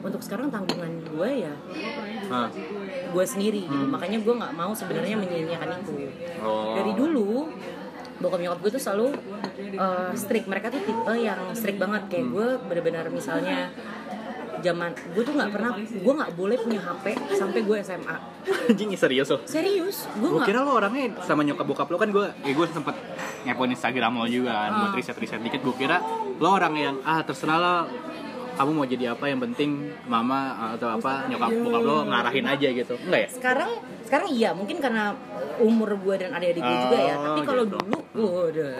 untuk 0.00 0.20
sekarang 0.24 0.48
tanggungan 0.48 0.92
gue 1.06 1.30
ya 1.38 1.54
ah 2.30 2.48
gue 3.10 3.24
sendiri 3.24 3.62
gitu. 3.62 3.86
Makanya 3.86 4.18
gue 4.18 4.34
nggak 4.36 4.52
mau 4.52 4.72
sebenarnya 4.72 5.16
menyia-nyiakan 5.16 5.68
itu. 5.78 5.92
Oh. 6.40 6.74
Dari 6.74 6.92
dulu 6.92 7.50
bokap 8.16 8.38
nyokap 8.38 8.58
gue 8.60 8.70
tuh 8.70 8.82
selalu 8.82 9.06
uh, 9.76 10.12
strict. 10.14 10.44
Mereka 10.44 10.68
tuh 10.68 10.80
tipe 10.80 11.12
yang 11.16 11.52
strict 11.52 11.78
banget. 11.78 12.02
Kayak 12.06 12.22
Hmm. 12.22 12.32
gue 12.32 12.46
benar-benar 12.64 13.04
misalnya 13.08 13.72
zaman 14.60 14.92
gue 14.92 15.22
tuh 15.24 15.32
nggak 15.32 15.50
pernah 15.50 15.72
gue 15.72 16.12
nggak 16.14 16.32
boleh 16.36 16.56
punya 16.60 16.84
HP 16.84 17.04
sampai 17.32 17.64
gue 17.64 17.76
SMA 17.80 18.16
anjing 18.68 18.92
serius 18.92 19.32
lo 19.32 19.40
serius? 19.48 20.04
Gue 20.12 20.28
nggak. 20.30 20.44
kira 20.44 20.60
lo 20.60 20.76
orangnya 20.76 21.16
sama 21.22 21.40
nyokap 21.40 21.64
bokap 21.64 21.88
lo 21.88 21.96
kan 21.96 22.12
gue 22.12 22.28
ya 22.44 22.52
gue 22.52 22.66
sempet 22.68 22.92
ngepoin 23.40 23.72
Instagram 23.72 24.12
lo 24.14 24.28
juga 24.28 24.52
kan 24.52 24.72
buat 24.76 24.92
Ah. 24.92 24.96
riset 25.00 25.16
riset 25.16 25.40
dikit. 25.40 25.64
Gue 25.64 25.72
kira 25.74 26.04
lo 26.36 26.48
orang 26.50 26.76
yang 26.76 26.96
ah 27.00 27.24
terserah 27.24 27.56
lo 27.56 27.74
kamu 28.60 28.76
mau 28.76 28.84
jadi 28.84 29.16
apa 29.16 29.24
yang 29.24 29.40
penting 29.40 29.88
mama 30.04 30.52
atau 30.76 30.92
apa 30.92 31.24
nyokap 31.32 31.48
bokap 31.64 31.80
lo 31.80 31.96
ngarahin 32.04 32.44
aja 32.44 32.68
gitu. 32.68 32.94
Enggak 33.08 33.20
ya? 33.24 33.28
Sekarang 33.32 33.70
sekarang 34.04 34.28
iya 34.36 34.52
mungkin 34.52 34.84
karena 34.84 35.16
umur 35.64 35.96
gue 35.96 36.14
dan 36.20 36.36
adik-adik 36.36 36.60
gue 36.60 36.76
juga 36.84 36.98
ya. 37.00 37.14
Oh, 37.16 37.24
tapi 37.24 37.40
kalau 37.48 37.64
gitu. 37.64 37.80
dulu 37.80 38.28
udah 38.52 38.72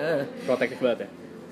protektif 0.44 0.78
banget 0.84 1.08
ya? 1.08 1.08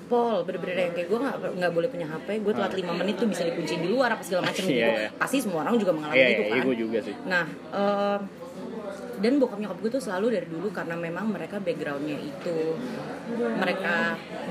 Pol, 0.08 0.40
bener-bener 0.44 0.76
yang 0.88 0.92
kayak 0.96 1.08
gue 1.08 1.18
nggak 1.56 1.72
boleh 1.72 1.88
punya 1.88 2.06
HP, 2.08 2.28
gue 2.40 2.52
telat 2.52 2.72
5 2.72 3.00
menit 3.00 3.14
tuh 3.20 3.28
bisa 3.28 3.44
dikunci 3.44 3.76
di 3.76 3.88
luar 3.92 4.16
apa 4.16 4.24
segala 4.24 4.48
macam 4.48 4.64
gitu. 4.64 4.76
Iya, 4.76 5.08
iya. 5.08 5.10
Pasti 5.16 5.36
semua 5.40 5.64
orang 5.64 5.76
juga 5.80 5.92
mengalami 5.96 6.16
iya 6.16 6.28
itu 6.32 6.42
iya 6.48 6.52
kan. 6.52 6.64
gue 6.68 6.76
juga 6.76 6.98
sih. 7.04 7.14
Nah, 7.28 7.44
eh, 7.72 8.18
dan 9.18 9.42
bokap 9.42 9.58
nyokap 9.58 9.78
gue 9.82 9.90
tuh 9.98 10.02
selalu 10.02 10.26
dari 10.38 10.46
dulu 10.46 10.70
karena 10.70 10.94
memang 10.94 11.30
mereka 11.30 11.58
backgroundnya 11.58 12.18
itu. 12.18 12.78
Mereka 13.34 13.94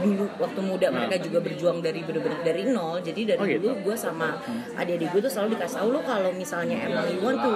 dulu 0.04 0.26
waktu 0.38 0.60
muda 0.62 0.88
mereka 0.92 1.16
juga 1.24 1.40
berjuang 1.42 1.80
dari 1.80 2.04
bener-bener 2.04 2.40
dari 2.44 2.64
nol. 2.68 3.00
Jadi 3.00 3.22
dari 3.24 3.40
Oh, 3.40 3.48
gitu. 3.48 3.60
dulu 3.72 3.74
gue 3.92 3.96
sama 3.96 4.38
adik-adik 4.76 5.10
gue 5.16 5.22
tuh 5.24 5.32
selalu 5.32 5.56
dikasih 5.56 5.78
tahu 5.80 5.90
lo 5.96 6.02
kalau 6.04 6.32
misalnya 6.36 6.78
emang 6.84 7.06
you 7.10 7.22
want 7.24 7.40
to 7.40 7.52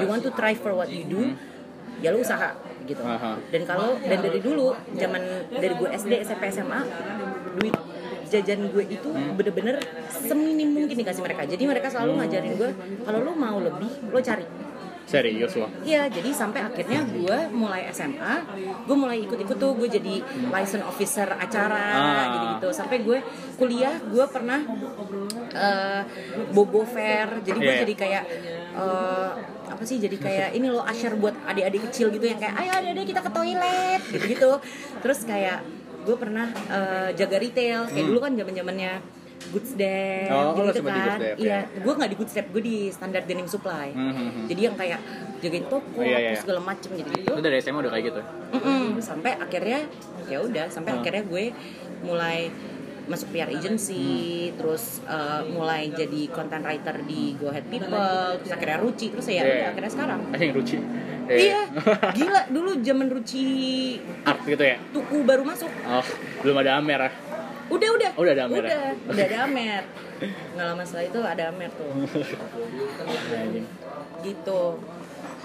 you 0.00 0.06
want 0.08 0.22
to 0.24 0.32
try 0.32 0.56
for 0.56 0.72
what 0.72 0.88
you 0.88 1.04
do 1.04 1.36
ya 2.00 2.12
lu 2.12 2.20
usaha 2.20 2.52
gitu. 2.86 3.02
Aha. 3.02 3.34
dan 3.50 3.62
kalau 3.66 3.98
dan 3.98 4.18
dari 4.22 4.38
dulu 4.38 4.70
zaman 4.94 5.22
dari 5.50 5.74
gue 5.74 5.88
SD 5.90 6.22
SMP 6.22 6.54
SMA 6.54 6.80
duit 7.58 7.74
jajan 8.26 8.68
gue 8.70 8.84
itu 8.86 9.08
bener-bener 9.34 9.78
seminim 10.10 10.68
mungkin 10.72 10.96
dikasih 10.98 11.22
mereka. 11.22 11.46
Jadi 11.46 11.62
mereka 11.62 11.90
selalu 11.90 12.22
ngajarin 12.22 12.52
gue 12.58 12.70
kalau 13.02 13.18
lu 13.22 13.32
mau 13.34 13.58
lebih 13.58 13.90
lo 14.10 14.18
cari 14.18 14.46
Serius 15.06 15.54
loh. 15.54 15.70
Iya, 15.80 16.10
jadi 16.10 16.34
sampai 16.34 16.60
akhirnya 16.60 17.06
gue 17.06 17.38
mulai 17.54 17.86
SMA, 17.88 18.42
gue 18.82 18.96
mulai 18.98 19.22
ikut-ikut 19.22 19.54
tuh, 19.54 19.72
gue 19.72 19.86
jadi 19.88 20.18
license 20.50 20.82
officer 20.82 21.30
acara 21.30 21.78
Ah. 21.94 22.24
gitu-gitu. 22.34 22.68
Sampai 22.74 23.00
gue 23.00 23.22
kuliah, 23.54 23.94
gue 24.02 24.26
pernah 24.26 24.66
eh, 25.54 26.02
bobo 26.50 26.82
fair, 26.82 27.38
jadi 27.40 27.54
gue 27.56 27.70
Iya. 27.72 27.82
jadi 27.86 27.94
kayak 27.94 28.24
eh, 28.76 29.30
apa 29.66 29.82
sih? 29.82 29.96
Jadi 29.96 30.18
kayak 30.18 30.52
ini 30.52 30.68
loh 30.68 30.82
usher 30.82 31.14
buat 31.14 31.38
adik-adik 31.44 31.86
kecil 31.88 32.10
gitu 32.10 32.26
yang 32.26 32.36
kayak 32.36 32.58
ayo 32.58 32.70
adik-adik 32.76 33.06
kita 33.08 33.20
ke 33.22 33.30
toilet 33.30 34.02
gitu-gitu. 34.10 34.52
Terus 35.00 35.18
kayak 35.22 35.62
gue 36.02 36.16
pernah 36.18 36.50
eh, 36.50 37.08
jaga 37.14 37.38
retail, 37.38 37.86
kayak 37.86 38.04
dulu 38.04 38.18
kan 38.20 38.34
zaman-zamannya 38.34 38.92
Goods 39.46 39.72
Dep, 39.74 40.26
Hmm. 40.26 40.52
Oh, 40.52 40.64
gitu 40.64 40.80
kan. 40.82 41.18
Iya, 41.36 41.58
ya. 41.62 41.78
gue 41.78 41.92
nggak 41.92 42.10
di 42.10 42.16
Goods 42.16 42.32
Dep, 42.32 42.46
gue 42.50 42.62
di 42.62 42.76
Standard 42.88 43.24
Denim 43.24 43.46
Supply. 43.46 43.88
Hmm, 43.88 44.10
hmm, 44.10 44.28
hmm. 44.32 44.44
Jadi 44.46 44.60
yang 44.62 44.74
kayak 44.74 45.00
jagain 45.38 45.64
toko, 45.64 45.86
Oh, 45.94 46.02
iya, 46.02 46.16
iya. 46.16 46.28
terus 46.30 46.42
segala 46.42 46.60
macem 46.62 46.90
gitu 46.92 47.08
gitu. 47.12 47.30
Lu 47.30 47.40
dari 47.40 47.56
SMA 47.58 47.78
udah 47.78 47.92
kayak 47.92 48.04
gitu? 48.06 48.20
Mm-mm. 48.52 48.84
Sampai 48.98 49.32
akhirnya 49.34 49.80
ya 50.24 50.38
udah, 50.40 50.66
sampai 50.66 50.90
Hmm. 50.90 51.00
akhirnya 51.00 51.22
gue 51.24 51.44
mulai 52.02 52.38
masuk 53.06 53.30
PR 53.30 53.46
agency, 53.48 54.02
Hmm. 54.44 54.58
terus 54.58 54.98
uh, 55.04 55.46
mulai 55.46 55.88
jadi 55.88 56.26
content 56.28 56.60
writer 56.60 56.96
di 57.00 57.36
Go 57.36 57.48
Ahead 57.48 57.70
People, 57.70 57.94
terus 58.36 58.50
akhirnya 58.50 58.78
Ruci, 58.78 59.06
terus 59.08 59.26
ya 59.26 59.34
Iya. 59.36 59.42
udah 59.46 59.66
akhirnya 59.70 59.92
sekarang. 59.92 60.20
Anjing 60.34 60.52
Ruci. 60.52 60.76
Iya, 61.26 61.60
gila 62.12 62.40
dulu 62.48 62.70
zaman 62.80 63.06
Ruci 63.08 63.46
Art 64.22 64.42
gitu 64.42 64.62
ya? 64.62 64.78
tuku 64.90 65.22
baru 65.22 65.42
masuk. 65.42 65.66
Oh, 65.84 66.06
belum 66.40 66.56
ada 66.56 66.78
Amer 66.78 67.00
ah. 67.00 67.12
Udah 67.66 67.88
udah. 67.98 68.10
Oh, 68.14 68.22
udah 68.22 68.34
ada 68.34 68.44
Amer 68.46 68.62
ya? 68.62 68.68
Udah, 68.70 68.82
udah 69.12 69.24
ada 69.26 69.38
Amer. 69.46 69.82
Nggak 70.54 70.66
lama 70.70 70.82
setelah 70.86 71.04
itu 71.10 71.20
ada 71.22 71.42
Amer 71.50 71.70
tuh. 71.74 71.90
Anjing. 73.34 73.66
Gitu. 74.26 74.60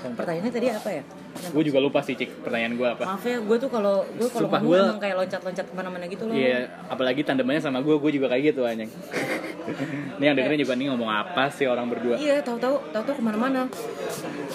Pertanyaannya 0.01 0.51
tadi 0.53 0.67
apa 0.73 0.89
ya? 0.89 1.03
Gue 1.31 1.63
juga 1.63 1.79
lupa 1.79 1.99
sih 1.99 2.13
cik 2.13 2.43
pertanyaan 2.43 2.75
gue 2.75 2.87
apa. 2.87 3.03
Maaf 3.05 3.23
ya, 3.23 3.39
gue 3.39 3.57
tuh 3.57 3.67
kalau 3.67 4.03
gue 4.05 4.27
kalau 4.27 4.47
ngomong 4.47 4.63
gua- 4.63 4.85
emang 4.85 4.99
kayak 4.99 5.15
loncat-loncat 5.17 5.65
ke 5.65 5.73
mana-mana 5.73 6.05
gitu 6.05 6.23
loh. 6.23 6.33
Iya, 6.33 6.59
apalagi 6.85 7.21
tandemannya 7.23 7.59
sama 7.59 7.79
gue, 7.79 7.91
gue 7.93 8.11
juga 8.11 8.27
kayak 8.27 8.43
gitu 8.49 8.61
anjing. 8.63 8.91
Ini 10.17 10.23
yang 10.23 10.35
dengerin 10.35 10.59
juga 10.59 10.73
nih 10.75 10.87
ngomong 10.89 11.09
apa 11.09 11.49
sih 11.49 11.65
orang 11.65 11.87
berdua? 11.87 12.15
Iya, 12.15 12.39
tahu-tahu 12.41 12.77
tahu-tahu 12.91 13.15
ke 13.15 13.23
mana-mana. 13.23 13.65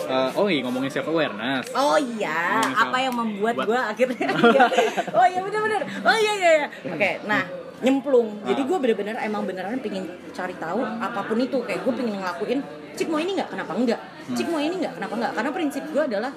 Eh, 0.07 0.31
oh 0.37 0.47
iya 0.47 0.61
ngomongin 0.62 0.89
self 0.89 1.07
awareness. 1.07 1.67
Oh 1.73 1.99
iya, 1.99 2.62
Hmm, 2.62 2.85
apa 2.85 2.97
yang 3.01 3.15
membuat 3.15 3.55
buat- 3.57 3.67
gue 3.67 3.81
akhirnya? 3.81 4.29
iya. 4.47 4.65
oh 5.11 5.27
iya 5.27 5.41
benar-benar. 5.41 5.83
Oh 6.05 6.15
iya 6.15 6.33
iya. 6.35 6.51
iya. 6.55 6.67
Oke, 6.87 7.11
nah 7.25 7.43
nyemplung. 7.77 8.41
Jadi 8.43 8.62
Ah. 8.62 8.67
gue 8.67 8.79
bener-bener 8.79 9.17
emang 9.19 9.43
beneran 9.43 9.77
pengen 9.79 10.05
cari 10.31 10.55
tahu 10.55 10.81
apa 10.81 11.21
pun 11.23 11.37
itu. 11.37 11.59
Kayak 11.61 11.81
gue 11.83 11.93
pengen 11.95 12.15
ngelakuin. 12.17 12.61
Cik 12.95 13.09
mau 13.09 13.19
ini 13.19 13.37
nggak? 13.37 13.49
Kenapa 13.51 13.73
enggak? 13.75 14.01
Hmm. 14.01 14.33
Cik 14.33 14.49
mau 14.49 14.57
ini 14.57 14.75
nggak? 14.79 14.95
Kenapa 14.97 15.15
enggak? 15.15 15.33
Karena 15.35 15.51
prinsip 15.53 15.83
gue 15.85 16.03
adalah 16.03 16.33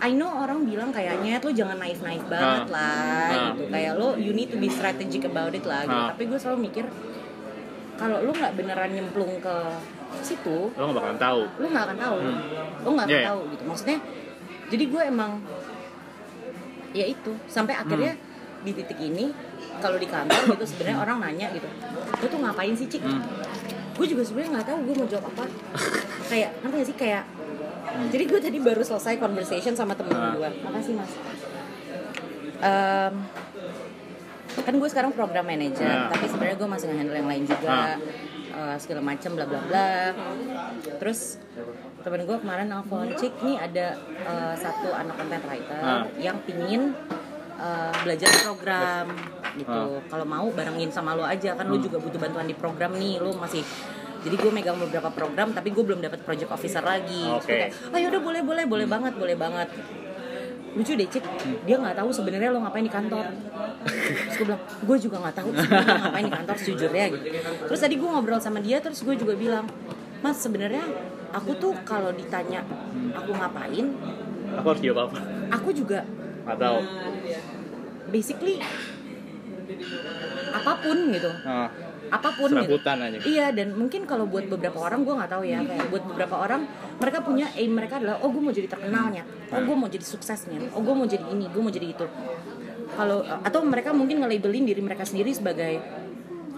I 0.00 0.10
know 0.10 0.32
orang 0.34 0.64
bilang 0.64 0.88
kayaknya 0.88 1.36
lo 1.38 1.50
jangan 1.50 1.76
naif-naif 1.76 2.24
banget 2.24 2.64
Ah. 2.66 2.72
lah 2.72 3.28
Ah. 3.28 3.52
gitu 3.52 3.68
kayak 3.68 3.92
lo 3.94 4.16
you 4.16 4.32
need 4.32 4.48
to 4.48 4.56
be 4.56 4.66
strategic 4.66 5.24
about 5.24 5.52
it 5.52 5.62
lah 5.62 5.84
gitu. 5.84 5.92
Ah. 5.94 6.08
Tapi 6.10 6.22
gue 6.24 6.38
selalu 6.38 6.58
mikir 6.66 6.84
kalau 7.94 8.16
lo 8.18 8.32
nggak 8.32 8.56
beneran 8.56 8.90
nyemplung 8.90 9.36
ke 9.38 9.56
situ, 10.18 10.72
Lo 10.72 10.88
gak 10.88 10.96
bakalan 10.96 11.18
tahu. 11.18 11.40
lo 11.54 11.66
nggak 11.68 11.84
akan 11.84 11.98
tahu 11.98 12.16
lo 12.80 12.88
nggak 12.90 13.06
akan 13.06 13.14
iya. 13.14 13.28
tahu 13.28 13.40
gitu 13.46 13.62
maksudnya 13.62 13.98
jadi 14.66 14.84
gue 14.88 15.02
emang 15.04 15.32
ya 16.90 17.04
itu 17.06 17.32
sampai 17.46 17.74
akhirnya 17.76 18.12
Hmm. 18.12 18.26
di 18.60 18.72
titik 18.74 18.98
ini 18.98 19.30
kalau 19.78 19.96
di 19.96 20.04
kantor 20.04 20.52
gitu 20.52 20.64
sebenarnya 20.66 20.98
orang 20.98 21.16
nanya 21.20 21.46
gitu 21.52 21.68
lo 21.94 22.26
tuh 22.26 22.40
ngapain 22.40 22.74
sih 22.74 22.84
cik 22.86 23.00
Hmm. 23.00 23.22
gue 23.94 24.06
juga 24.06 24.20
sebenarnya 24.20 24.50
nggak 24.56 24.66
tahu 24.66 24.78
gue 24.82 24.94
mau 24.96 25.06
jawab 25.06 25.24
apa 25.30 25.44
kayak 26.32 26.50
gak 26.58 26.84
sih 26.84 26.96
kayak 26.98 27.22
jadi 28.08 28.24
gue 28.24 28.40
tadi 28.40 28.58
baru 28.58 28.80
selesai 28.80 29.16
conversation 29.16 29.72
sama 29.72 29.92
temen 29.92 30.12
Ah. 30.12 30.32
gue 30.32 30.48
makasih 30.62 30.94
mas. 30.94 31.12
Em, 32.60 33.14
kan 34.60 34.74
gue 34.74 34.88
sekarang 34.88 35.10
program 35.10 35.44
manager 35.44 35.88
Ah. 35.88 36.08
tapi 36.08 36.26
sebenarnya 36.26 36.56
gue 36.56 36.68
masih 36.68 36.86
nge-handle 36.88 37.16
yang 37.16 37.28
lain 37.28 37.44
juga. 37.44 37.96
Eh, 38.50 38.76
segala 38.76 39.00
macam 39.00 39.30
bla 39.32 39.46
bla 39.46 39.60
bla. 39.62 39.90
Terus 40.98 41.38
temen 42.00 42.24
gue 42.24 42.36
kemarin 42.36 42.66
nelfon 42.66 43.08
cik 43.10 43.40
nih 43.40 43.56
ada 43.56 43.86
eh, 44.20 44.54
satu 44.54 44.90
anak 44.92 45.16
content 45.16 45.44
writer 45.44 45.80
Ah. 45.80 46.04
yang 46.16 46.36
pingin 46.42 46.92
eh, 47.56 47.92
belajar 48.00 48.32
program 48.42 49.12
gitu. 49.52 49.68
Ah. 49.70 50.00
kalau 50.06 50.24
mau 50.24 50.48
barengin 50.48 50.88
sama 50.88 51.12
lo 51.12 51.22
aja 51.22 51.52
kan 51.52 51.66
lo 51.66 51.76
juga 51.76 51.96
butuh 51.96 52.16
bantuan 52.18 52.44
di 52.44 52.54
program 52.54 52.92
nih 52.94 53.18
lo 53.18 53.32
masih 53.34 53.60
jadi 54.20 54.36
gue 54.36 54.50
megang 54.52 54.76
beberapa 54.76 55.08
program 55.08 55.50
tapi 55.50 55.72
gue 55.72 55.80
belum 55.80 56.00
dapat 56.00 56.20
project 56.20 56.50
officer 56.50 56.80
lagi. 56.80 57.24
Oke. 57.26 57.48
kayak, 57.48 57.68
oh 57.88 57.98
yaudah 57.98 58.20
boleh 58.20 58.42
boleh 58.44 58.64
boleh 58.68 58.86
banget 58.86 59.12
boleh 59.16 59.36
banget. 59.36 59.68
Lucu 60.70 60.94
deh 60.94 61.08
cik. 61.08 61.24
Dia 61.66 61.76
nggak 61.76 61.98
tahu 61.98 62.14
sebenarnya 62.14 62.54
lo 62.54 62.62
ngapain 62.62 62.84
di 62.84 62.92
kantor. 62.92 63.26
Terus 63.82 64.34
gue 64.36 64.46
bilang 64.46 64.62
gue 64.62 64.96
juga 65.00 65.16
nggak 65.18 65.36
tahu 65.40 65.48
sebenarnya 65.50 65.96
ngapain 66.04 66.24
di 66.28 66.34
kantor 66.36 66.56
sejujurnya 66.60 67.04
gitu. 67.10 67.26
Terus 67.66 67.80
tadi 67.80 67.94
gue 67.98 68.08
ngobrol 68.08 68.38
sama 68.38 68.58
dia 68.60 68.78
terus 68.78 69.00
gue 69.02 69.14
juga 69.16 69.34
bilang 69.34 69.64
mas 70.20 70.36
sebenarnya 70.36 70.84
aku 71.32 71.56
tuh 71.56 71.72
kalau 71.82 72.12
ditanya 72.12 72.60
aku 73.16 73.32
ngapain 73.32 73.86
Aku 74.50 74.66
harus 74.66 74.82
jawab 74.82 75.08
apa? 75.08 75.18
aku 75.48 75.70
juga 75.70 76.02
Gak 76.44 76.58
tahu. 76.58 76.78
basically 78.10 78.58
apa 80.50 80.72
pun 80.82 80.98
gitu. 81.14 81.30
Ah, 81.46 81.70
apa 82.10 82.28
pun 82.34 82.50
gitu. 82.50 82.58
serabutan 82.58 82.96
aja. 83.00 83.18
Iya 83.22 83.46
dan 83.54 83.78
mungkin 83.78 84.02
kalau 84.04 84.26
buat 84.26 84.46
beberapa 84.46 84.78
orang 84.82 85.06
gue 85.06 85.14
nggak 85.14 85.30
tahu 85.30 85.44
ya 85.46 85.58
kayak 85.62 85.86
buat 85.88 86.02
beberapa 86.10 86.36
orang 86.42 86.60
mereka 86.98 87.18
punya 87.22 87.46
aim 87.54 87.70
mereka 87.70 88.02
adalah 88.02 88.18
oh 88.20 88.28
gue 88.28 88.42
mau 88.42 88.50
jadi 88.50 88.68
terkenalnya, 88.68 89.22
oh 89.50 89.60
gue 89.62 89.76
mau 89.78 89.88
jadi 89.88 90.04
suksesnya, 90.04 90.58
oh 90.74 90.82
gue 90.82 90.94
mau 90.94 91.06
jadi 91.06 91.24
ini, 91.30 91.46
gue 91.48 91.62
mau 91.62 91.70
jadi 91.70 91.86
itu. 91.86 92.06
Kalau 92.90 93.22
atau 93.22 93.60
mereka 93.62 93.94
mungkin 93.94 94.18
nge-labelin 94.20 94.66
diri 94.66 94.82
mereka 94.82 95.06
sendiri 95.06 95.30
sebagai 95.30 95.78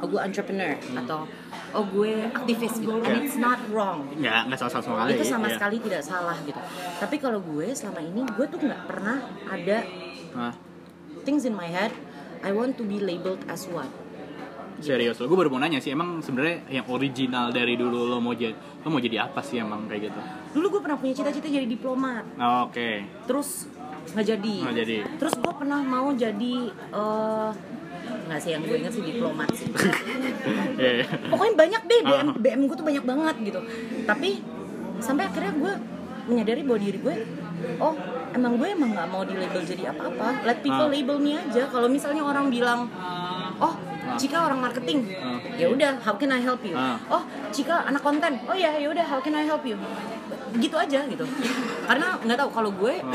oh 0.03 0.09
gue 0.11 0.19
entrepreneur 0.19 0.75
atau 0.99 1.29
oh 1.73 1.85
gue 1.87 2.27
aktivis 2.33 2.81
gitu. 2.81 2.99
And 3.05 3.23
it's 3.23 3.39
not 3.39 3.61
wrong. 3.71 4.09
Nggak, 4.19 4.51
nggak 4.51 4.59
salah 4.59 4.73
sama 4.73 4.85
sekali. 4.89 5.11
Itu 5.15 5.25
sama 5.29 5.47
Iya. 5.47 5.55
sekali 5.61 5.77
tidak 5.79 6.03
salah 6.03 6.37
gitu. 6.43 6.61
Tapi 6.99 7.17
kalau 7.21 7.39
gue 7.39 7.71
selama 7.77 8.01
ini 8.03 8.21
gue 8.27 8.47
tuh 8.49 8.59
nggak 8.59 8.83
pernah 8.89 9.19
ada 9.47 9.79
Ah, 10.33 10.57
things 11.29 11.45
in 11.45 11.53
my 11.53 11.69
head 11.69 11.93
I 12.41 12.51
want 12.51 12.81
to 12.81 12.85
be 12.89 12.97
labeled 12.99 13.45
as 13.47 13.69
what. 13.69 13.87
Serius 14.83 15.17
lo, 15.17 15.25
gue 15.25 15.39
baru 15.39 15.49
mau 15.49 15.59
nanya 15.59 15.79
sih, 15.79 15.91
emang 15.91 16.19
sebenarnya 16.19 16.67
yang 16.69 16.87
original 16.87 17.49
dari 17.49 17.75
dulu 17.75 18.05
lo 18.05 18.19
mau 18.19 18.33
jadi, 18.33 18.53
lo 18.53 18.89
mau 18.89 18.99
jadi 18.99 19.23
apa 19.23 19.41
sih 19.41 19.57
emang 19.57 19.87
kayak 19.87 20.11
gitu? 20.11 20.21
Dulu 20.53 20.67
gue 20.69 20.81
pernah 20.81 20.99
punya 20.99 21.15
cita-cita 21.15 21.47
jadi 21.47 21.65
diplomat. 21.65 22.25
Oh, 22.37 22.67
Oke, 22.67 23.07
terus 23.25 23.71
nggak 24.11 24.27
jadi. 24.29 24.55
Nggak 24.61 24.77
jadi. 24.77 24.97
Terus 25.17 25.35
gue 25.37 25.53
pernah 25.55 25.81
mau 25.81 26.11
jadi 26.11 26.55
eh 26.69 27.51
nggak 28.03 28.41
sih 28.41 28.51
yang 28.51 28.63
gue 28.63 28.77
inget 28.77 28.93
sih 28.93 29.05
diplomat 29.05 29.49
sih. 29.53 29.67
Iya, 30.73 30.91
iya. 30.99 31.07
Pokoknya 31.31 31.55
banyak 31.55 31.83
deh 31.85 32.01
BM 32.03 32.27
Ah. 32.27 32.35
BM 32.35 32.61
gue 32.65 32.75
tuh 32.75 32.83
banyak 32.83 33.05
banget 33.05 33.37
gitu. 33.45 33.61
Tapi 34.03 34.31
sampai 34.99 35.25
akhirnya 35.25 35.53
gue 35.55 35.73
menyadari 36.25 36.63
bahwa 36.63 36.79
diri 36.81 36.99
gue, 36.99 37.15
oh 37.79 37.95
emang 38.33 38.57
gue 38.57 38.69
emang 38.69 38.91
nggak 38.91 39.09
mau 39.09 39.23
di 39.23 39.35
label 39.35 39.63
jadi 39.63 39.93
apa-apa. 39.93 40.43
Let 40.43 40.59
people 40.61 40.87
Ah. 40.87 40.91
label 40.91 41.17
me 41.17 41.37
aja. 41.37 41.69
Kalau 41.69 41.87
misalnya 41.87 42.23
orang 42.23 42.51
bilang, 42.51 42.91
oh 43.59 43.75
Cika 44.15 44.39
orang 44.43 44.61
marketing, 44.61 45.01
Ah. 45.15 45.39
ya 45.55 45.67
udah, 45.67 45.99
how 45.99 46.15
can 46.15 46.29
I 46.29 46.41
help 46.41 46.61
you? 46.63 46.75
Ah. 46.75 46.97
Oh 47.09 47.23
Cika 47.49 47.85
anak 47.85 48.01
konten, 48.01 48.39
oh 48.45 48.55
ya 48.55 48.73
ya 48.75 48.87
udah, 48.87 49.05
how 49.05 49.19
can 49.19 49.33
I 49.33 49.43
help 49.43 49.63
you? 49.63 49.77
Gitu 50.55 50.75
aja 50.75 51.01
gitu. 51.03 51.25
Karena 51.83 52.19
nggak 52.19 52.39
tahu 52.39 52.51
kalau 52.51 52.71
gue 52.73 52.95
Ah. 52.99 53.13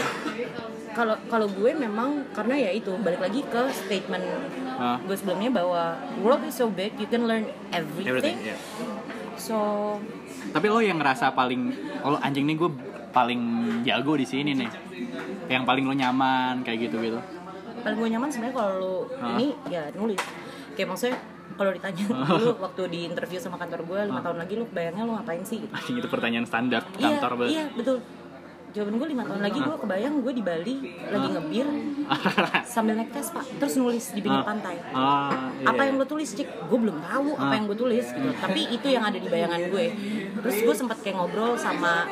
kalau 0.91 1.13
kalau 1.27 1.45
gue 1.47 1.71
memang 1.71 2.25
karena 2.31 2.57
ya 2.59 2.71
itu 2.71 2.89
balik 2.97 3.21
lagi 3.21 3.41
ke 3.43 3.61
statement 3.69 4.25
Ah. 4.75 4.97
gue 4.99 5.13
sebelumnya 5.13 5.49
bahwa 5.51 5.93
world 6.17 6.41
is 6.43 6.53
so 6.53 6.67
big 6.67 6.93
you 6.95 7.05
can 7.05 7.25
learn 7.25 7.45
everything, 7.69 8.07
Everything, 8.07 8.37
iya. 8.43 8.57
so 9.35 9.57
Tapi 10.47 10.65
lo 10.65 10.79
yang 10.79 10.97
ngerasa 10.97 11.29
paling, 11.31 11.69
oh 12.01 12.09
lo 12.09 12.17
anjing 12.17 12.45
nih 12.45 12.55
gue 12.55 12.69
paling 13.09 13.41
jago 13.83 14.13
di 14.13 14.23
sini 14.23 14.53
nih, 14.53 14.69
yang 15.47 15.63
paling 15.63 15.83
lo 15.83 15.93
nyaman 15.93 16.61
kayak 16.61 16.87
gitu 16.87 16.97
gitu. 16.99 17.19
paling 17.77 17.97
gue 17.99 18.09
nyaman 18.09 18.27
sebenarnya 18.27 18.55
kalau 18.55 18.73
lu 18.75 18.95
Ah. 19.15 19.33
ini 19.33 19.47
ya 19.67 19.87
nulis 19.93 20.19
kayak 20.77 20.87
maksudnya 20.87 21.17
kalau 21.51 21.71
ditanya 21.73 22.05
lu 22.37 22.53
waktu 22.55 22.81
di 22.87 22.99
interview 23.03 23.39
sama 23.39 23.57
kantor 23.57 23.81
gue 23.83 23.99
lima 24.05 24.19
Ah. 24.19 24.23
tahun 24.23 24.37
lagi 24.37 24.53
lu 24.53 24.65
bayangnya 24.69 25.03
lu 25.03 25.11
ngapain 25.11 25.41
sih 25.41 25.57
gitu. 25.59 25.73
Itu 25.73 26.07
pertanyaan 26.07 26.45
standar 26.45 26.85
iya 26.93 27.17
kantor 27.17 27.31
banget. 27.35 27.51
iya 27.51 27.65
betul 27.73 27.97
jawaban 28.67 28.93
gue 28.95 29.09
lima 29.09 29.23
tahun 29.23 29.41
lagi 29.41 29.57
gue 29.59 29.77
kebayang 29.79 30.15
gue 30.21 30.33
di 30.33 30.43
Bali 30.43 30.75
lagi 31.07 31.27
ngebir 31.29 31.67
sambil 32.67 32.93
naik 32.93 33.09
Vespa 33.09 33.41
terus 33.57 33.73
nulis 33.75 34.05
di 34.07 34.21
pinggir 34.21 34.37
Ah. 34.37 34.45
pantai 34.45 34.75
Ah, 34.87 35.49
iya, 35.55 35.65
apa 35.65 35.81
yang 35.81 35.95
iya. 35.95 36.01
lo 36.03 36.05
tulis 36.05 36.29
cik 36.29 36.45
gue 36.67 36.77
belum 36.77 36.97
tahu 37.01 37.29
apa 37.33 37.41
Ah. 37.43 37.55
yang 37.55 37.65
gue 37.65 37.77
tulis 37.79 38.05
gitu 38.05 38.29
tapi 38.37 38.61
itu 38.69 38.87
yang 38.87 39.01
ada 39.01 39.17
di 39.17 39.25
bayangan 39.25 39.61
gue 39.65 39.85
terus 40.37 40.57
gue 40.61 40.75
sempat 40.77 40.97
kayak 41.01 41.15
ngobrol 41.15 41.57
sama 41.57 42.05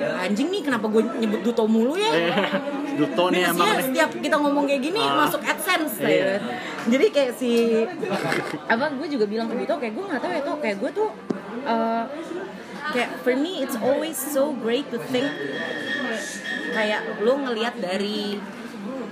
anjing 0.00 0.48
nih 0.48 0.62
kenapa 0.62 0.86
gue 0.86 1.02
nyebut 1.16 1.40
Duto 1.40 1.64
mulu 1.64 1.94
ya 1.94 2.08
Eh, 2.08 2.50
Duto 2.94 3.24
nih 3.28 3.42
emang 3.46 3.66
nih. 3.68 3.84
setiap 3.84 4.10
kita 4.14 4.36
ngomong 4.36 4.64
kayak 4.64 4.82
gini 4.82 5.00
Ah. 5.00 5.14
masuk 5.20 5.40
AdSense 5.40 5.98
Iya. 5.98 6.08
ya. 6.08 6.34
Jadi 6.88 7.06
kayak 7.08 7.32
si 7.34 7.50
apa 8.72 8.84
gue 8.90 9.06
juga 9.08 9.24
bilang 9.24 9.46
ke 9.46 9.56
Duto 9.56 9.74
kayak 9.76 9.92
gue 9.92 10.04
nggak 10.04 10.20
tahu 10.20 10.30
ya 10.30 10.40
tuh 10.40 10.56
kayak 10.58 10.76
gue 10.78 10.90
tuh 10.92 11.08
eh, 11.64 12.04
kayak 12.88 13.10
for 13.18 13.34
me 13.34 13.60
it's 13.60 13.76
always 13.76 14.14
so 14.14 14.50
great 14.54 14.86
to 14.86 14.98
think 15.06 15.26
kayak 16.70 17.00
lo 17.18 17.34
ngelihat 17.38 17.74
dari 17.76 18.38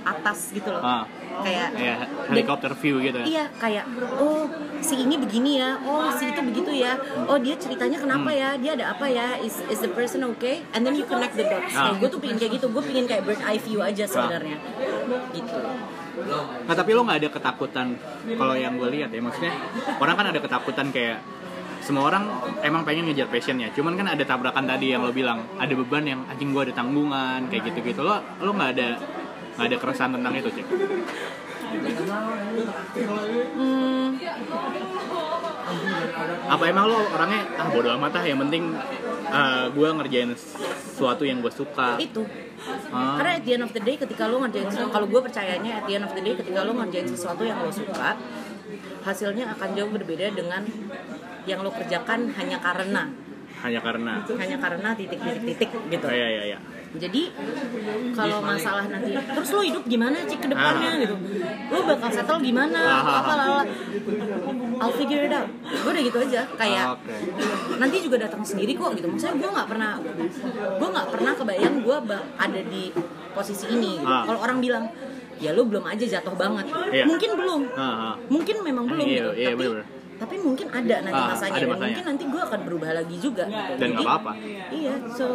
atas 0.03 0.51
gitu 0.51 0.69
loh. 0.69 0.79
Ah. 0.79 1.03
Kayak 1.37 1.67
Ya, 1.73 1.95
dan- 1.97 2.09
helikopter 2.29 2.71
view 2.73 2.97
gitu 2.99 3.17
ya. 3.17 3.25
Iya 3.25 3.45
kayak 3.53 3.85
oh 4.17 4.49
si 4.79 4.95
ini 4.97 5.15
begini 5.15 5.57
ya, 5.57 5.77
oh 5.79 6.09
si 6.11 6.27
itu 6.27 6.41
begitu 6.41 6.71
ya, 6.73 6.97
oh 7.23 7.37
dia 7.37 7.55
ceritanya 7.55 7.97
kenapa 7.97 8.29
Hmm. 8.29 8.37
ya, 8.37 8.49
dia 8.57 8.71
ada 8.73 8.85
apa 8.93 9.05
ya, 9.05 9.37
is 9.37 9.61
is 9.67 9.79
the 9.79 9.89
person 9.89 10.25
okay, 10.27 10.65
and 10.71 10.81
then 10.81 10.93
you 10.93 11.03
connect 11.03 11.33
the 11.33 11.43
dots. 11.43 11.71
Ah. 11.71 11.89
Kayak 11.89 11.95
gue 11.99 12.09
tuh 12.09 12.19
pingin 12.19 12.37
kayak 12.37 12.51
gitu, 12.55 12.67
gue 12.67 12.83
pingin 12.83 13.05
kayak 13.05 13.23
bird 13.23 13.41
eye 13.41 13.57
view 13.57 13.79
aja 13.79 14.03
sebenarnya, 14.03 14.57
gitu. 15.31 15.59
Nah 16.63 16.73
tapi 16.73 16.91
lo 16.91 17.01
nggak 17.03 17.19
ada 17.19 17.29
ketakutan 17.31 17.87
kalau 18.27 18.55
yang 18.55 18.73
gue 18.75 18.89
lihat 18.91 19.09
ya 19.09 19.21
maksudnya 19.21 19.53
orang 19.95 20.15
kan 20.15 20.25
ada 20.27 20.39
ketakutan 20.39 20.89
kayak 20.89 21.21
semua 21.79 22.03
orang 22.05 22.25
emang 22.59 22.81
pengen 22.83 23.05
ngejar 23.05 23.29
passionnya 23.29 23.69
cuman 23.71 23.93
kan 23.93 24.09
ada 24.09 24.19
tabrakan 24.21 24.65
tadi 24.65 24.91
yang 24.91 24.99
lo 24.99 25.13
bilang 25.13 25.45
ada 25.55 25.71
beban 25.71 26.03
yang 26.03 26.19
anjing 26.27 26.51
gue 26.51 26.59
ada 26.59 26.73
tanggungan 26.75 27.47
kayak 27.47 27.69
gitu 27.69 27.79
gitu 27.85 28.01
lo 28.01 28.17
lo 28.35 28.49
nggak 28.51 28.71
ada 28.75 28.97
nggak 29.57 29.67
ada 29.67 29.77
keresahan 29.81 30.11
tentang 30.13 30.33
itu 30.37 30.49
cek 30.53 30.67
Hmm, 33.67 34.15
apa 36.47 36.63
emang 36.71 36.87
lo 36.87 36.95
orangnya 37.11 37.43
ah 37.59 37.67
bodo 37.67 37.91
amat 37.99 38.23
ah 38.23 38.23
yang 38.23 38.39
penting 38.47 38.71
gue 39.75 39.89
ngerjain 39.99 40.31
sesuatu 40.33 41.27
yang 41.27 41.43
gue 41.43 41.51
suka 41.51 41.99
itu. 41.99 42.23
Ah. 42.89 43.19
Karena 43.19 43.31
at 43.37 43.43
the 43.43 43.51
end 43.59 43.63
of 43.67 43.71
the 43.75 43.83
day 43.83 43.99
ketika 43.99 44.31
lo 44.31 44.39
ngerjain 44.47 44.71
sesuatu, 44.71 44.91
kalau 44.95 45.07
gue 45.11 45.21
percayanya 45.21 45.83
at 45.83 45.85
the 45.85 45.93
end 45.99 46.05
of 46.07 46.13
the 46.15 46.23
day 46.23 46.33
ketika 46.39 46.63
lo 46.63 46.71
ngerjain 46.71 47.07
sesuatu 47.11 47.43
yang 47.43 47.59
lo 47.59 47.69
suka, 47.69 48.15
hasilnya 49.03 49.51
akan 49.59 49.69
jauh 49.75 49.91
berbeda 49.91 50.31
dengan 50.31 50.63
yang 51.43 51.59
lo 51.63 51.71
kerjakan 51.75 52.31
hanya 52.39 52.63
karena 52.63 53.11
hanya 53.57 53.79
karena 53.81 54.13
hanya 54.21 54.57
karena 54.57 54.89
titik-titik-titik 54.93 55.69
gitu. 55.89 56.05
oh, 56.05 56.13
iya 56.13 56.27
iya 56.29 56.43
iya 56.47 56.59
Jadi 56.87 57.29
kalau 58.13 58.39
masalah 58.39 58.85
nanti 58.87 59.11
terus 59.11 59.49
lo 59.51 59.61
hidup 59.61 59.83
gimana 59.85 60.23
cik 60.23 60.39
ke 60.39 60.47
depannya 60.47 60.89
Ah. 60.89 60.97
gitu. 60.97 61.15
Lo 61.67 61.77
bakal 61.83 62.09
settle 62.09 62.39
gimana 62.39 62.79
Ah, 62.79 63.21
apa 63.21 63.33
lala. 63.35 63.63
I'll 64.77 64.95
figure 64.95 65.21
it 65.21 65.33
out. 65.33 65.49
Gue 65.61 65.91
udah 65.91 66.03
gitu 66.03 66.17
aja 66.21 66.41
kayak 66.55 66.85
Ah, 66.85 66.95
Oke. 66.95 67.13
nanti 67.77 67.97
juga 67.99 68.17
datang 68.19 68.41
sendiri 68.41 68.73
kok 68.73 68.93
gitu. 68.93 69.05
Maksudnya 69.05 69.35
gue 69.35 69.49
nggak 69.51 69.67
pernah 69.67 69.91
gue 70.73 70.89
nggak 70.89 71.07
pernah 71.11 71.31
kebayang 71.35 71.75
gue 71.81 71.97
ada 72.37 72.61
di 72.63 72.83
posisi 73.31 73.65
ini. 73.69 73.99
Gitu. 73.99 74.07
Ah. 74.07 74.23
Kalau 74.23 74.39
orang 74.39 74.57
bilang 74.57 74.85
ya 75.37 75.53
lo 75.53 75.67
belum 75.67 75.83
aja 75.83 76.05
jatuh 76.07 76.33
banget. 76.33 76.65
Iya. 76.89 77.03
Mungkin 77.05 77.29
belum. 77.35 77.61
Ah, 77.73 77.81
ah. 77.83 78.13
Mungkin 78.27 78.55
memang 78.63 78.85
belum 78.87 79.05
Iya, 79.05 79.13
gitu. 79.13 79.29
iya, 79.35 79.47
tapi 79.49 79.57
bener-bener. 79.59 79.85
Tapi 80.17 80.35
mungkin 80.37 80.67
ada 80.67 80.95
nanti 80.99 81.13
Ah, 81.19 81.29
masanya 81.29 81.51
ada 81.51 81.59
dan 81.59 81.69
masanya. 81.69 81.85
mungkin 81.87 82.05
nanti 82.05 82.23
gue 82.25 82.41
akan 82.43 82.59
berubah 82.63 82.89
lagi 82.91 83.15
juga 83.17 83.43
gitu. 83.45 83.71
Dan 83.75 83.87
nggak 83.91 84.03
apa-apa. 84.03 84.31
Iya, 84.69 84.93
so 85.07 85.25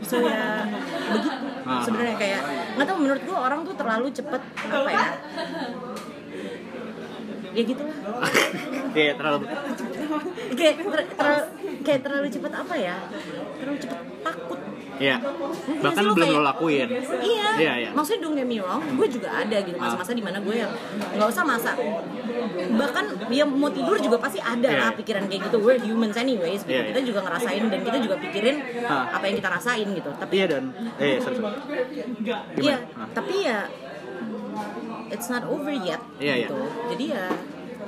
so 0.00 0.16
ya 0.18 0.66
begitu. 1.08 1.28
Ah. 1.62 1.80
Sebenarnya 1.80 2.16
kayak 2.16 2.40
nggak 2.72 2.86
tahu 2.86 2.96
menurut 2.98 3.22
gue 3.22 3.38
orang 3.38 3.60
tuh 3.62 3.74
terlalu 3.74 4.06
cepet 4.10 4.42
apa 4.64 4.90
ya? 4.90 5.06
Ya 7.52 7.62
gitu 7.62 7.82
lah. 7.82 7.96
Iya 8.92 9.12
terlalu 9.14 9.48
Kayak 10.52 10.74
ter- 10.84 11.10
ter- 11.14 11.48
kayak 11.80 12.00
terlalu 12.02 12.28
cepet 12.28 12.52
apa 12.52 12.74
ya? 12.76 12.96
Terlalu 13.56 13.78
cepet 13.78 13.98
takut. 14.20 14.60
Iya. 15.02 15.16
Bahkan 15.82 16.02
belum 16.08 16.16
kayak- 16.24 16.38
lo 16.38 16.46
lakuin. 16.46 16.88
Iya, 17.18 17.48
Iya, 17.58 17.72
iya. 17.76 17.90
maksudnya 17.90 18.20
don't 18.22 18.34
get 18.34 18.46
me 18.46 18.56
wrong, 18.56 18.78
gue 18.78 19.06
juga 19.10 19.28
ada 19.34 19.56
gitu 19.58 19.74
Ah. 19.74 19.82
masa-masa 19.84 20.12
di 20.12 20.22
mana 20.22 20.38
gue 20.38 20.54
yang 20.54 20.70
nggak 21.12 21.28
usah 21.28 21.42
masak. 21.42 21.76
Bahkan 22.72 23.04
ya 23.28 23.44
mau 23.44 23.68
tidur 23.68 23.98
juga 23.98 24.16
pasti 24.16 24.38
ada 24.38 24.64
Iya. 24.64 24.80
lah 24.80 24.90
pikiran 24.94 25.26
kayak 25.26 25.50
gitu. 25.50 25.56
We're 25.58 25.80
humans 25.80 26.14
anyways, 26.14 26.62
gitu. 26.62 26.70
Iya, 26.70 26.80
iya. 26.80 26.88
kita 26.88 27.00
juga 27.02 27.20
ngerasain 27.22 27.62
dan 27.66 27.80
kita 27.82 27.98
juga 27.98 28.16
pikirin 28.16 28.56
Ah. 28.84 29.10
apa 29.12 29.24
yang 29.24 29.36
kita 29.36 29.50
rasain 29.50 29.86
gitu. 29.90 30.10
Tapi 30.14 30.32
Iya 30.32 30.46
dan 30.48 30.62
eh 30.96 31.18
sorry. 31.18 31.36
Iya, 32.56 32.76
Ah. 32.94 33.08
tapi 33.10 33.34
ya 33.42 33.58
it's 35.08 35.28
not 35.28 35.44
over 35.44 35.70
yet. 35.70 36.00
Iya, 36.16 36.34
iya. 36.36 36.46
gitu. 36.46 36.58
Jadi 36.88 37.06
ya 37.10 37.26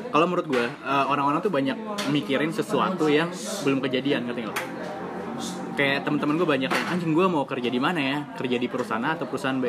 Kalau 0.06 0.30
menurut 0.30 0.46
gue 0.46 0.62
eh, 0.62 1.04
orang-orang 1.04 1.42
tuh 1.42 1.50
banyak 1.50 1.74
mikirin 2.08 2.46
sesuatu 2.48 3.10
yang 3.10 3.34
belum 3.66 3.82
kejadian 3.82 4.30
ngerti 4.30 4.46
nggak? 4.46 4.58
Kayak 5.74 6.06
teman-teman 6.06 6.34
gue 6.38 6.46
banyak 6.46 6.70
yang 6.70 6.86
anjing 6.86 7.12
gue 7.12 7.26
mau 7.26 7.42
kerja 7.42 7.66
di 7.66 7.80
mana 7.82 7.98
ya? 7.98 8.16
Kerja 8.38 8.56
di 8.62 8.66
perusahaan 8.70 9.02
A 9.02 9.18
atau 9.18 9.26
perusahaan 9.26 9.58
B? 9.58 9.66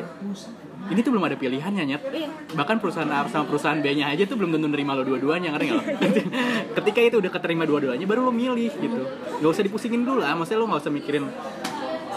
Ini 0.85 1.01
tuh 1.01 1.17
belum 1.17 1.25
ada 1.25 1.33
pilihannya 1.33 1.81
nyet. 1.81 2.01
Iya. 2.13 2.29
Bahkan 2.53 2.77
perusahaan 2.77 3.09
A 3.09 3.25
sama 3.25 3.49
perusahaan 3.49 3.81
B-nya 3.81 4.13
aja 4.13 4.29
tuh 4.29 4.37
belum 4.37 4.53
tentu 4.53 4.69
nerima 4.69 4.93
lo 4.93 5.01
dua-duanya 5.01 5.57
ngerti 5.57 5.65
nggak? 5.73 5.85
Ketika 6.77 6.99
itu 7.01 7.15
udah 7.17 7.31
keterima 7.33 7.65
dua-duanya 7.65 8.05
baru 8.05 8.29
lo 8.29 8.33
milih 8.33 8.69
gitu. 8.69 9.01
Gak 9.41 9.49
usah 9.49 9.65
dipusingin 9.65 10.05
dulu 10.05 10.21
lah. 10.21 10.37
Maksudnya 10.37 10.61
lo 10.61 10.69
nggak 10.69 10.81
usah 10.85 10.93
mikirin 10.93 11.25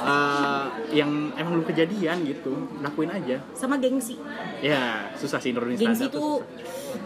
eh, 0.01 0.65
yang 0.95 1.11
emang 1.35 1.53
belum 1.55 1.67
kejadian 1.67 2.23
gitu. 2.23 2.53
Lakuin 2.79 3.11
aja. 3.11 3.37
sama 3.53 3.77
gengsi. 3.77 4.15
Ya 4.59 5.11
susah 5.15 5.39
sih 5.39 5.51
nurunin 5.51 5.75
Gengsi 5.75 6.05
standar 6.05 6.15
tuh. 6.15 6.41
tuh 6.41 6.47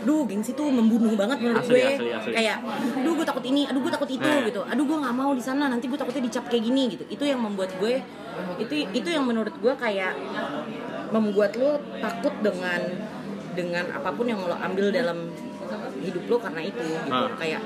duh 0.03 0.23
gengsi 0.25 0.53
tuh 0.53 0.69
membunuh 0.69 1.13
banget 1.13 1.39
menurut 1.39 1.59
Asli, 1.61 1.75
gue 1.75 1.91
asli, 1.91 2.11
asli. 2.13 2.33
kayak 2.33 2.59
aduh 2.97 3.13
gue 3.13 3.27
takut 3.27 3.45
ini 3.45 3.67
aduh 3.67 3.81
gue 3.81 3.93
takut 3.93 4.07
itu 4.09 4.23
Eh. 4.25 4.47
gitu 4.47 4.63
aduh 4.63 4.85
gue 4.85 4.95
nggak 4.97 5.11
mau 5.13 5.31
di 5.33 5.43
sana 5.43 5.67
nanti 5.67 5.85
gue 5.85 5.97
takutnya 5.97 6.23
dicap 6.23 6.47
kayak 6.47 6.65
gini 6.65 6.83
gitu 6.89 7.05
itu 7.09 7.25
yang 7.25 7.39
membuat 7.39 7.75
gue 7.77 7.99
itu 8.59 8.75
itu 8.89 9.09
yang 9.09 9.23
menurut 9.23 9.53
gue 9.53 9.75
kayak 9.75 10.15
membuat 11.11 11.55
lo 11.57 11.73
takut 11.99 12.35
dengan 12.41 12.81
dengan 13.53 13.85
apa 13.93 14.11
pun 14.11 14.25
yang 14.25 14.41
lo 14.41 14.55
ambil 14.57 14.89
dalam 14.89 15.29
hidup 15.99 16.25
lo 16.27 16.37
karena 16.39 16.61
itu 16.63 16.79
gitu 16.79 17.11
Ah. 17.13 17.35
kayak 17.37 17.61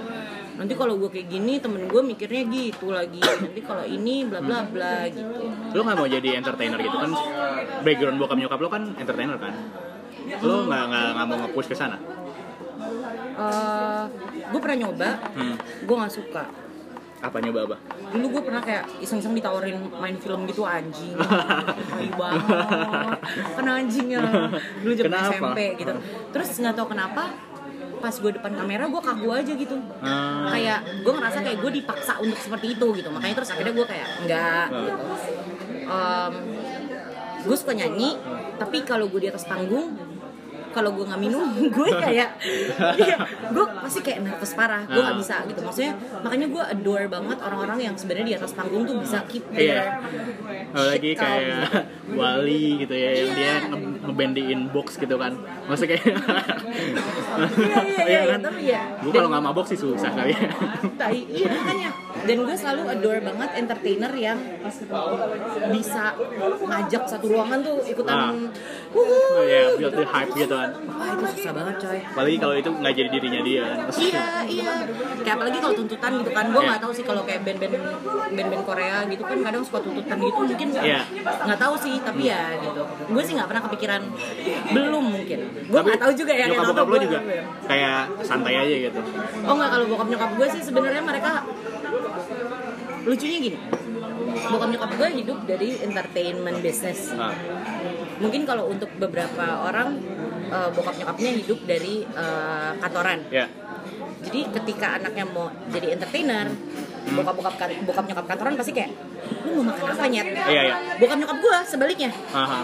nanti 0.56 0.72
kalau 0.72 0.96
gue 0.96 1.08
kayak 1.12 1.28
gini 1.28 1.60
temen 1.60 1.84
gue 1.84 2.02
mikirnya 2.02 2.42
gitu 2.48 2.90
lagi. 2.90 3.20
Nanti 3.20 3.60
kalau 3.60 3.84
ini 3.84 4.24
bla 4.24 4.40
bla 4.40 4.64
bla 4.64 5.04
gitu. 5.12 5.52
Lo 5.76 5.80
nggak 5.84 5.96
mau 5.96 6.08
jadi 6.08 6.28
entertainer 6.40 6.78
gitu? 6.80 6.96
Kan 6.96 7.12
background 7.84 8.16
bokap 8.16 8.36
nyokap 8.40 8.58
lo 8.60 8.68
kan 8.72 8.82
entertainer 8.96 9.36
kan? 9.36 9.54
Lo 10.40 10.64
nggak 10.64 10.82
nggak 10.88 11.06
nggak 11.14 11.26
mau 11.28 11.36
nge-push 11.44 11.68
ke 11.70 11.76
sana? 11.76 11.96
Eh, 13.36 14.04
gue 14.48 14.60
pernah 14.60 14.78
nyoba. 14.88 15.10
Hmm. 15.36 15.56
gue 15.60 15.96
nggak 15.96 16.14
suka. 16.14 16.44
Apa 17.20 17.36
nyoba 17.40 17.60
apa? 17.68 17.76
Dulu 18.12 18.26
gue 18.38 18.42
pernah 18.44 18.62
kayak 18.64 18.84
iseng-iseng 19.00 19.32
ditawarin 19.36 19.76
main 19.92 20.16
film 20.20 20.48
gitu 20.48 20.64
anjing. 20.64 21.16
Tai 21.92 22.08
banget 22.16 22.44
kan 23.56 23.66
anjing 23.66 24.06
ya. 24.12 24.20
Dulu 24.84 24.92
zaman? 24.96 25.20
SMP 25.32 25.58
gitu. 25.80 25.92
Terus 26.32 26.48
nggak 26.60 26.74
tahu 26.76 26.96
kenapa 26.96 27.32
pas 28.06 28.14
gue 28.14 28.32
depan 28.32 28.52
kamera 28.54 28.86
gue 28.86 29.02
kaku 29.02 29.28
aja 29.28 29.52
gitu 29.52 29.74
Hmm. 29.98 30.46
kayak 30.46 31.02
gue 31.02 31.12
ngerasa 31.12 31.38
kayak 31.42 31.58
gue 31.58 31.70
dipaksa 31.74 32.22
untuk 32.22 32.38
seperti 32.38 32.66
itu 32.72 32.86
gitu 32.94 33.08
makanya 33.10 33.34
terus 33.36 33.50
akhirnya 33.50 33.74
gue 33.74 33.86
kayak 33.86 34.08
enggak 34.22 34.66
Hmm. 34.66 34.78
gitu 34.80 34.94
Em, 35.86 36.32
gue 37.42 37.56
suka 37.56 37.72
nyanyi 37.72 38.14
tapi 38.56 38.82
kalau 38.82 39.06
gue 39.06 39.20
di 39.20 39.28
atas 39.28 39.42
panggung 39.42 39.94
kalau 40.76 40.92
gue 40.92 41.04
nggak 41.04 41.18
minum 41.18 41.48
gue 41.76 41.88
kayak 41.90 42.28
iya 42.94 43.16
gue 43.48 43.64
pasti 43.80 44.00
kayak 44.00 44.18
nervous 44.22 44.52
parah 44.52 44.84
gue 44.84 45.00
nggak 45.00 45.16
bisa 45.16 45.40
gitu 45.46 45.60
maksudnya 45.62 45.92
makanya 46.20 46.46
gue 46.46 46.62
adore 46.68 47.06
banget 47.08 47.38
orang-orang 47.40 47.78
yang 47.82 47.94
sebenarnya 47.94 48.26
di 48.26 48.36
atas 48.36 48.52
panggung 48.52 48.84
tuh 48.84 49.00
bisa 49.00 49.24
keep 49.24 49.44
Iya. 49.48 49.56
their 49.56 49.88
shit 50.92 51.16
calm. 51.16 51.24
kayak 51.24 51.64
Wali 52.18 52.64
gitu 52.78 52.94
ya 52.94 53.10
yang 53.14 53.30
Iya. 53.30 53.34
dia 53.34 53.52
nge- 53.66 53.96
ngebandiin 54.04 54.60
box 54.68 54.86
gitu 54.96 55.16
kan 55.16 55.32
maksudnya 55.64 55.96
kayak 55.96 56.04
iya 57.56 57.78
iya 57.82 58.04
iya 58.04 58.20
kan? 58.28 58.40
tapi 58.42 58.62
ya 58.66 58.82
gue 58.98 59.10
kalau 59.10 59.28
nggak 59.28 59.42
mabok 59.42 59.64
sih 59.64 59.76
susah 59.76 60.10
kali 60.10 60.32
ya 60.32 60.48
iya 61.08 61.48
makanya 61.48 61.90
dan 62.18 62.36
gue 62.38 62.56
selalu 62.56 62.82
adore 62.90 63.20
banget 63.22 63.50
entertainer 63.56 64.12
yang 64.12 64.38
bisa 65.68 66.04
ngajak 66.60 67.02
satu 67.06 67.26
ruangan 67.26 67.58
tuh 67.60 67.76
ikutan 67.82 68.14
Ah. 68.16 68.32
wuhu 68.90 69.44
ya 69.44 69.76
build 69.76 69.94
the 69.94 70.04
hype 70.04 70.32
gitu 70.32 70.50
kan 70.50 70.65
wah 70.88 71.08
itu 71.08 71.24
susah 71.32 71.52
banget 71.52 71.74
coy. 71.78 71.98
apalagi 72.02 72.36
kalau 72.36 72.54
itu 72.54 72.70
nggak 72.72 72.92
jadi 72.92 73.08
dirinya 73.08 73.40
dia. 73.42 73.64
Kan 73.66 73.96
iya 73.96 74.26
iya. 74.46 74.72
Kayak 75.18 75.34
apalagi 75.36 75.58
kalau 75.58 75.74
tuntutan 75.74 76.10
gitu 76.16 76.30
kan. 76.30 76.44
Gue 76.46 76.56
Iya. 76.56 76.68
nggak 76.68 76.80
tahu 76.80 76.92
sih 76.92 77.04
kalau 77.04 77.22
kayak 77.22 77.40
band-band 77.42 77.74
band-band 78.28 78.64
Korea 78.64 78.96
gitu 79.04 79.22
kan 79.22 79.38
kadang 79.40 79.62
suka 79.62 79.78
tuntutan 79.80 80.16
gitu. 80.18 80.38
Mungkin 80.42 80.66
nggak 80.70 80.84
Iya. 80.84 81.00
nggak 81.42 81.58
tahu 81.58 81.74
sih 81.76 81.94
tapi 81.98 82.22
ya 82.24 82.42
gitu. 82.56 82.80
Gue 83.06 83.22
sih 83.22 83.34
nggak 83.34 83.48
pernah 83.48 83.62
kepikiran. 83.64 84.02
Belum 84.68 85.04
mungkin. 85.06 85.38
Gue 85.64 85.80
nggak 85.82 85.98
tahu 85.98 86.12
juga 86.14 86.32
ya 86.32 86.44
nyokap 86.46 86.56
nggak 86.56 86.66
bokap 86.66 86.76
tahu 86.76 86.86
lo 86.86 86.92
gue- 86.92 87.04
juga 87.04 87.18
kayak 87.66 88.00
santai 88.22 88.54
aja 88.56 88.76
gitu. 88.82 89.00
Oh 89.42 89.54
nggak 89.54 89.70
kalau 89.70 89.84
bokap 89.86 90.08
nyokap 90.08 90.30
gue 90.32 90.46
sih 90.50 90.62
sebenarnya 90.62 91.02
mereka 91.02 91.30
lucunya 93.02 93.38
gini. 93.40 93.58
Bokap 94.46 94.68
nyokap 94.68 94.90
gue 94.92 95.08
hidup 95.14 95.38
dari 95.44 95.68
entertainment 95.80 96.58
business. 96.60 97.12
Ah. 97.12 97.32
mungkin 98.16 98.48
kalau 98.48 98.64
untuk 98.66 98.88
beberapa 98.96 99.44
orang 99.62 100.00
eh, 100.50 100.68
bokap 100.72 100.94
nyokapnya 100.98 101.30
hidup 101.42 101.58
dari 101.66 102.02
eh, 102.06 102.70
kantoran. 102.78 103.18
Ya. 103.30 103.46
Jadi 104.26 104.40
ketika 104.50 104.98
anaknya 104.98 105.24
mau 105.28 105.46
jadi 105.70 105.94
entertainer 105.94 106.50
bokap 107.06 107.34
bokap 107.38 107.54
bokap 107.86 108.04
nyokap 108.10 108.26
kantoran 108.26 108.54
pasti 108.58 108.72
kayak 108.74 108.90
lu 109.42 109.50
mau 109.56 109.64
makan 109.66 109.84
apa 109.88 110.04
nyet 110.06 110.26
Iya, 110.36 110.62
iya. 110.62 110.74
bukan 110.96 111.16
nyokap 111.18 111.38
gue 111.38 111.56
sebaliknya 111.66 112.10
Aha. 112.30 112.60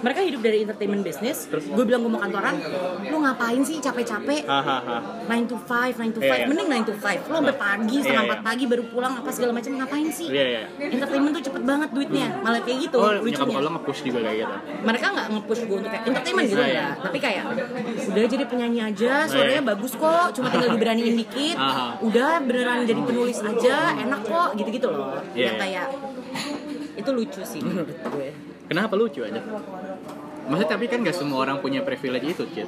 mereka 0.00 0.20
hidup 0.20 0.40
dari 0.40 0.58
entertainment 0.62 1.02
business 1.02 1.38
gue 1.48 1.84
bilang 1.84 2.00
gue 2.00 2.10
mau 2.10 2.18
kantoran 2.18 2.56
lu 3.02 3.16
ngapain 3.18 3.60
sih 3.60 3.78
capek-capek. 3.78 4.42
9 4.42 5.28
to 5.44 5.56
5, 5.58 5.94
9 5.94 6.10
to 6.10 6.20
5, 6.20 6.22
Iya, 6.22 6.34
iya. 6.34 6.46
mending 6.46 6.68
9 6.68 6.82
to 6.84 6.94
5 6.94 7.22
Lo 7.24 7.36
sampai 7.38 7.56
pagi, 7.56 7.96
setengah 7.98 8.24
iya. 8.24 8.34
4 8.34 8.42
pagi 8.42 8.64
baru 8.64 8.84
pulang 8.84 9.12
apa 9.14 9.30
segala 9.30 9.52
macam 9.52 9.70
ngapain 9.74 10.08
sih? 10.08 10.28
Iya, 10.28 10.44
iya. 10.48 10.62
Entertainment 10.88 11.32
tuh 11.32 11.44
cepet 11.44 11.62
banget 11.62 11.88
duitnya, 11.90 12.26
malah 12.38 12.60
kayak 12.60 12.78
gitu 12.80 12.96
Oh, 12.96 13.10
nyokap 13.12 13.24
lucunya 13.24 13.58
lo 13.58 13.70
nge-push 13.72 14.00
juga 14.02 14.18
kayak 14.22 14.38
gitu. 14.38 14.54
mereka 14.82 15.06
nggak 15.08 15.26
nge-push 15.30 15.62
gue 15.62 15.76
untuk 15.76 15.90
kayak 15.90 16.04
entertainment 16.04 16.46
gitu 16.46 16.60
Nah, 16.62 16.68
enggak 16.68 16.90
tapi 17.02 17.18
kayak 17.18 17.42
udah 18.02 18.22
jadi 18.24 18.44
penyanyi 18.44 18.80
aja 18.82 19.12
suaranya 19.24 19.62
bagus 19.64 19.92
kok 19.94 20.26
cuma 20.32 20.46
tinggal 20.48 20.70
diberaniin 20.70 21.14
dikit 21.16 21.56
Aha. 21.56 21.86
udah 22.00 22.32
beneran 22.40 22.78
jadi 22.82 23.00
penulis 23.00 23.38
aja 23.38 23.76
enak 23.96 24.20
kok 24.22 24.48
gitu-gitu 24.54 24.86
loh 24.88 25.18
yang 25.32 25.56
iya. 25.58 25.81
Kayak 25.82 26.96
itu 26.96 27.10
lucu 27.10 27.40
sih 27.42 27.60
menurut 27.60 27.96
gue 27.96 28.30
Kenapa 28.62 28.94
lucu 28.96 29.20
aja? 29.20 29.36
Maksudnya 30.48 30.70
tapi 30.70 30.88
kan 30.88 31.04
gak 31.04 31.12
semua 31.12 31.44
orang 31.44 31.60
punya 31.60 31.84
privilege 31.84 32.24
itu, 32.24 32.44
Cid. 32.48 32.64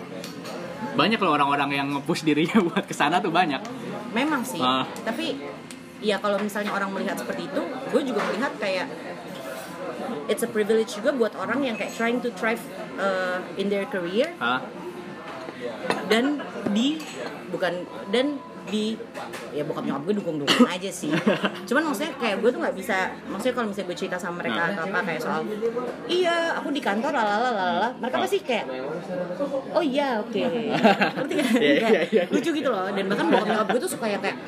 Banyak 0.93 1.17
loh 1.17 1.33
orang-orang 1.33 1.71
yang 1.73 1.87
nge-push 1.97 2.23
dirinya 2.23 2.61
buat 2.69 2.85
ke 2.85 2.93
sana 2.93 3.19
tuh 3.19 3.33
banyak. 3.33 3.63
memang 4.13 4.47
sih 4.47 4.63
Ah. 4.63 4.87
tapi 5.03 5.35
ya 5.99 6.23
kalau 6.23 6.39
misalnya 6.39 6.71
orang 6.71 6.87
melihat 6.93 7.19
seperti 7.19 7.51
itu 7.51 7.63
gue 7.91 8.03
juga 8.07 8.21
melihat 8.31 8.53
kayak 8.63 8.87
it's 10.31 10.39
a 10.39 10.47
privilege 10.47 10.95
juga 10.95 11.11
buat 11.11 11.35
orang 11.35 11.67
yang 11.67 11.75
kayak 11.75 11.91
trying 11.99 12.23
to 12.23 12.31
thrive 12.39 12.63
uh, 12.95 13.43
in 13.59 13.67
their 13.67 13.83
career 13.91 14.31
Hah? 14.39 14.63
dan 16.07 16.39
di 16.71 17.03
bukan 17.51 17.83
dan 18.15 18.39
di 18.69 18.97
ya 19.53 19.63
bokap 19.65 19.85
nyokap 19.85 20.03
gue 20.09 20.15
dukung 20.21 20.37
dukung 20.41 20.69
aja 20.69 20.91
sih. 20.91 21.13
Cuman 21.69 21.83
maksudnya 21.91 22.13
kayak 22.17 22.37
gue 22.41 22.51
tuh 22.51 22.61
nggak 22.61 22.77
bisa 22.77 23.13
maksudnya 23.29 23.55
kalau 23.57 23.67
misalnya 23.69 23.89
gue 23.93 23.99
cerita 23.99 24.17
sama 24.17 24.35
mereka 24.41 24.61
atau 24.73 24.83
apa 24.89 24.99
kayak 25.05 25.21
soal 25.21 25.41
iya 26.09 26.57
aku 26.57 26.69
di 26.73 26.81
kantor 26.81 27.13
lalala 27.13 27.51
lalala 27.53 27.89
mereka 28.01 28.17
pasti 28.25 28.39
kayak 28.41 28.67
oh 29.75 29.85
iya 29.85 30.21
oke. 30.21 30.41
Ngerti 31.21 31.35
kan 31.81 31.93
lucu 32.33 32.51
gitu 32.53 32.69
loh. 32.73 32.89
Dan 32.93 33.05
bahkan 33.11 33.27
bokap 33.29 33.47
nyokap 33.49 33.67
gue 33.77 33.81
tuh 33.85 33.93
suka 33.93 34.07
yang 34.09 34.23
kayak 34.23 34.39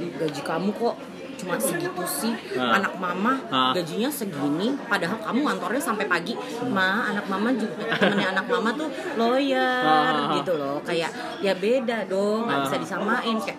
gaji 0.00 0.40
kamu 0.44 0.70
kok 0.76 0.96
cuma 1.40 1.56
segitu 1.56 2.02
sih 2.04 2.34
Ah. 2.54 2.76
anak 2.76 2.94
mama 2.94 3.40
Ah. 3.48 3.72
gajinya 3.72 4.08
segini 4.08 4.76
padahal 4.82 5.16
kamu 5.18 5.40
ngantornya 5.42 5.82
sampai 5.82 6.04
pagi 6.04 6.34
ma 6.68 7.06
anak 7.06 7.24
mama 7.26 7.48
juga 7.52 7.88
temennya 7.90 8.28
anak 8.30 8.46
mama 8.46 8.70
tuh 8.72 8.88
lawyer 9.16 10.12
Ah. 10.12 10.34
gitu 10.34 10.52
loh 10.54 10.78
kayak 10.80 11.08
ya 11.38 11.52
beda 11.52 12.04
dong 12.04 12.44
nggak 12.44 12.56
Ah. 12.56 12.64
bisa 12.64 12.76
disamain 12.76 13.36
kayak 13.38 13.58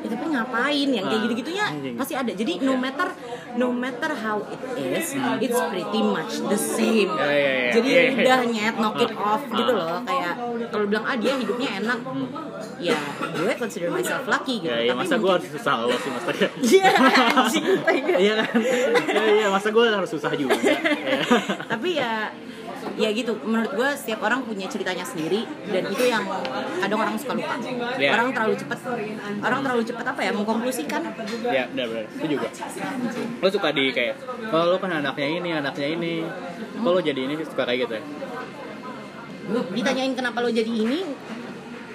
ya 0.00 0.08
tapi 0.08 0.24
ngapain 0.26 0.88
yang 0.88 1.04
kayak 1.04 1.18
Ah. 1.18 1.24
gitu-gitunya 1.24 1.66
Anjing. 1.66 1.94
pasti 1.94 2.14
ada 2.14 2.32
jadi 2.32 2.52
no 2.58 2.74
matter 2.74 3.08
no 3.52 3.68
matter 3.68 4.10
how 4.16 4.40
it 4.46 4.62
is 4.76 5.12
it's 5.38 5.60
pretty 5.62 6.00
much 6.00 6.40
the 6.42 6.56
same 6.56 7.10
Ya, 7.12 7.26
ya, 7.26 7.36
ya. 7.60 7.70
jadi 7.74 7.88
Iya, 7.88 8.00
iya. 8.00 8.12
udah 8.16 8.38
nyet 8.48 8.74
knock 8.76 8.96
it 8.98 9.12
off 9.12 9.42
Ah. 9.42 9.54
gitu 9.54 9.72
loh 9.72 10.00
kayak 10.02 10.34
kalau 10.68 10.84
bilang 10.86 11.04
ah 11.04 11.14
dia 11.14 11.34
hidupnya 11.34 11.68
enak 11.78 11.98
ya 12.80 12.96
gue 13.20 13.52
consider 13.60 13.88
myself 13.92 14.24
lucky 14.24 14.64
gitu 14.64 14.72
Ya, 14.72 14.80
ya 14.80 14.92
Tapi 14.96 15.00
masa 15.04 15.14
gue 15.20 15.30
harus 15.30 15.48
susah 15.52 15.74
lo 15.84 15.96
sih 16.00 16.10
mas. 16.10 16.24
Iya. 16.70 16.90
Iya 18.24 18.32
kan? 18.40 18.48
Iya, 18.56 19.24
iya, 19.36 19.46
masa 19.52 19.68
gue 19.68 19.84
harus 19.84 20.10
susah 20.10 20.32
juga. 20.32 20.56
Iya. 20.56 20.78
tapi 21.72 22.00
ya 22.00 22.32
ya 22.96 23.12
gitu 23.12 23.36
menurut 23.44 23.72
gue 23.76 23.88
setiap 23.92 24.24
orang 24.24 24.40
punya 24.40 24.64
ceritanya 24.64 25.04
sendiri 25.04 25.44
dan 25.68 25.84
itu 25.92 26.04
yang 26.08 26.24
kadang 26.80 27.00
orang 27.00 27.16
suka 27.20 27.36
lupa 27.36 27.54
Iya. 28.00 28.10
orang 28.16 28.28
terlalu 28.32 28.54
cepat 28.56 28.78
orang 29.44 29.60
terlalu 29.60 29.82
cepat 29.84 30.04
apa 30.16 30.20
ya 30.24 30.30
mengkonklusikan 30.32 31.00
Ya, 31.50 31.64
benar 31.72 31.86
benar. 31.92 32.04
Itu 32.16 32.26
juga. 32.36 32.48
Lo 33.40 33.48
suka 33.52 33.68
di 33.76 33.92
kayak, 33.92 34.16
oh 34.52 34.64
lo 34.70 34.76
kan 34.80 34.92
anaknya 35.02 35.28
ini, 35.28 35.50
anaknya 35.52 35.88
ini. 35.92 36.14
Kok 36.80 36.90
lo 36.90 37.00
jadi 37.04 37.20
ini 37.28 37.34
suka 37.44 37.62
kayak 37.68 37.78
gitu 37.88 37.94
ya? 38.00 38.02
ditanyain 39.50 40.14
kenapa 40.14 40.38
lo 40.46 40.50
jadi 40.50 40.70
ini 40.70 41.02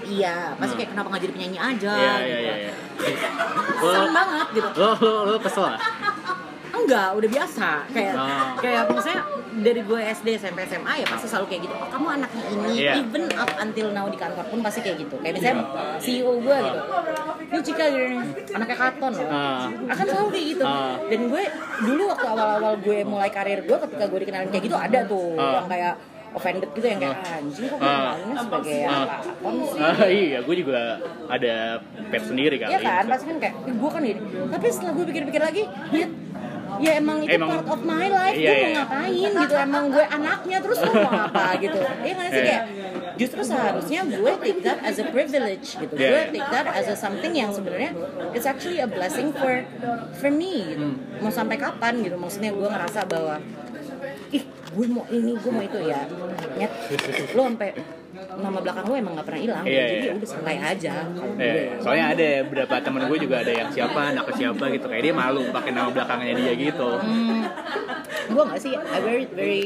iya 0.07 0.35
pasti 0.55 0.71
Hmm. 0.71 0.79
kayak 0.79 0.89
kenapa 0.91 1.07
nggak 1.07 1.23
jadi 1.23 1.33
penyanyi 1.33 1.59
aja 1.59 1.93
gitu. 1.93 2.05
iya, 2.23 2.37
iya, 2.39 2.53
iya. 2.61 2.73
Seneng 3.75 4.05
Lo, 4.05 4.13
banget 4.13 4.47
gitu 4.53 4.69
lo, 4.75 4.89
lo, 4.95 5.13
lo 5.27 5.37
kesel 5.37 5.63
lah? 5.67 5.79
enggak 6.75 7.09
udah 7.13 7.29
biasa 7.31 7.67
kayak 7.89 8.13
Oh. 8.13 8.47
kayak 8.57 8.81
misalnya 8.87 9.21
dari 9.57 9.81
gue 9.81 9.99
SD 10.11 10.27
SMP 10.35 10.59
SMA 10.65 10.93
ya 10.97 11.07
pasti 11.07 11.25
selalu 11.25 11.45
kayak 11.47 11.61
gitu 11.63 11.73
oh 11.73 11.87
kamu 11.87 12.07
anaknya 12.13 12.43
ini 12.45 12.69
Iya. 12.77 12.91
even 12.99 13.23
up 13.33 13.51
until 13.57 13.87
now 13.89 14.05
di 14.05 14.15
kantor 14.15 14.45
pun 14.45 14.59
pasti 14.59 14.79
kayak 14.79 14.97
gitu 14.99 15.15
kayak 15.17 15.33
misalnya 15.33 15.63
CEO 15.97 16.37
gue 16.37 16.57
gitu 16.59 16.79
ini 17.47 17.61
Cika 17.63 17.85
gini 17.87 18.17
anaknya 18.51 18.77
Katon 18.77 19.11
loh 19.15 19.29
Ah. 19.29 19.65
akan 19.87 20.05
selalu 20.05 20.27
kayak 20.29 20.45
gitu 20.51 20.63
Ah. 20.63 20.93
dan 21.01 21.19
gue 21.25 21.43
dulu 21.81 22.03
waktu 22.05 22.27
awal-awal 22.27 22.73
gue 22.77 22.97
mulai 23.03 23.29
karir 23.29 23.59
gue 23.61 23.77
ketika 23.79 24.05
gue 24.05 24.19
dikenalin 24.21 24.49
kayak 24.49 24.63
gitu 24.63 24.77
ada 24.77 24.99
tuh 25.05 25.33
Ah. 25.33 25.51
yang 25.55 25.67
kayak 25.67 25.93
offended 26.35 26.69
gitu 26.69 26.85
yang 26.85 26.99
kayak 26.99 27.17
anjing 27.23 27.65
kok 27.65 27.77
gue 27.77 27.87
Ah. 27.87 27.95
kenalinnya 28.11 28.35
sebagai 28.43 28.77
Ah. 28.83 28.91
apa 28.91 29.15
Ah, 29.77 29.99
iya, 30.05 30.39
gue 30.41 30.55
juga 30.57 30.81
ada 31.25 31.53
pet 32.05 32.21
sendiri 32.21 32.55
kali. 32.57 32.69
Iya 32.69 32.79
kan, 32.81 33.03
pasti 33.07 33.25
kan 33.25 33.37
kayak 33.39 33.55
"Ih, 33.63 33.75
gue 33.75 33.89
kan 33.89 34.01
ini. 34.03 34.19
Tapi 34.45 34.65
setelah 34.67 34.93
gue 34.93 35.05
pikir-pikir 35.05 35.41
lagi, 35.41 35.63
ya, 35.89 36.07
ya 36.77 36.91
emang 36.95 37.17
itu 37.21 37.31
Emang- 37.31 37.49
part 37.55 37.67
of 37.69 37.81
my 37.81 38.07
life. 38.09 38.35
Iya, 38.35 38.45
gue 38.45 38.55
mau 38.57 38.67
iya. 38.67 38.75
ngapain 38.77 39.31
gitu? 39.33 39.53
Emang 39.57 39.85
gue 39.89 40.05
anaknya 40.05 40.57
terus 40.59 40.77
gue 40.77 40.93
mau 40.93 41.13
apa 41.23 41.45
gitu? 41.57 41.77
Iya 41.77 42.13
nggak 42.13 42.29
sih 42.29 42.35
Iya. 42.35 42.45
kayak 42.45 42.63
justru 43.15 43.41
seharusnya 43.41 43.99
gue 44.05 44.31
take 44.37 44.59
that 44.61 44.79
as 44.81 44.97
a 44.97 45.05
privilege 45.07 45.67
gitu. 45.73 45.93
Iya, 45.95 46.03
gue 46.05 46.19
iya. 46.19 46.31
take 46.33 46.49
that 46.51 46.67
as 46.69 46.85
a 46.85 46.95
something 46.95 47.31
yang 47.31 47.49
sebenarnya 47.49 47.91
it's 48.33 48.43
actually 48.43 48.77
a 48.77 48.87
blessing 48.87 49.31
for 49.31 49.63
for 50.13 50.27
me 50.29 50.53
gitu. 50.67 50.85
Hmm. 50.91 50.99
Mau 51.21 51.31
sampai 51.31 51.55
kapan 51.55 52.01
gitu? 52.01 52.15
Maksudnya 52.15 52.51
gue 52.51 52.67
ngerasa 52.67 52.99
bahwa 53.05 53.39
ih 54.29 54.43
gue 54.75 54.85
mau 54.85 55.05
ini 55.07 55.31
gue 55.33 55.49
mau 55.49 55.63
itu 55.63 55.79
ya 55.81 56.01
nyet 56.53 56.71
lo 57.31 57.43
sampai 57.45 57.69
nama 58.15 58.57
belakang 58.57 58.85
lo 58.85 58.93
emang 58.93 59.13
nggak 59.13 59.25
pernah 59.25 59.41
hilang 59.41 59.63
Iya, 59.63 59.83
jadi 59.83 59.95
iya. 59.97 60.05
ya 60.05 60.13
udah 60.13 60.29
santai 60.29 60.57
aja 60.57 60.93
gue 61.05 61.27
Eh, 61.37 61.65
soalnya 61.79 62.05
ada 62.09 62.27
beberapa 62.43 62.75
temen 62.79 63.01
gue 63.05 63.17
juga 63.17 63.35
ada 63.39 63.53
yang 63.53 63.69
siapa, 63.69 63.99
anak 64.09 64.27
siapa 64.31 64.63
gitu 64.69 64.85
kayak 64.85 65.03
dia 65.03 65.13
malu 65.13 65.41
pakai 65.49 65.71
nama 65.71 65.89
belakangnya 65.89 66.33
dia 66.33 66.53
gitu. 66.53 66.89
Hmm, 66.97 67.43
gue 68.25 68.43
nggak 68.45 68.59
sih 68.61 68.73
I 68.73 68.99
very 68.99 69.25
very 69.29 69.63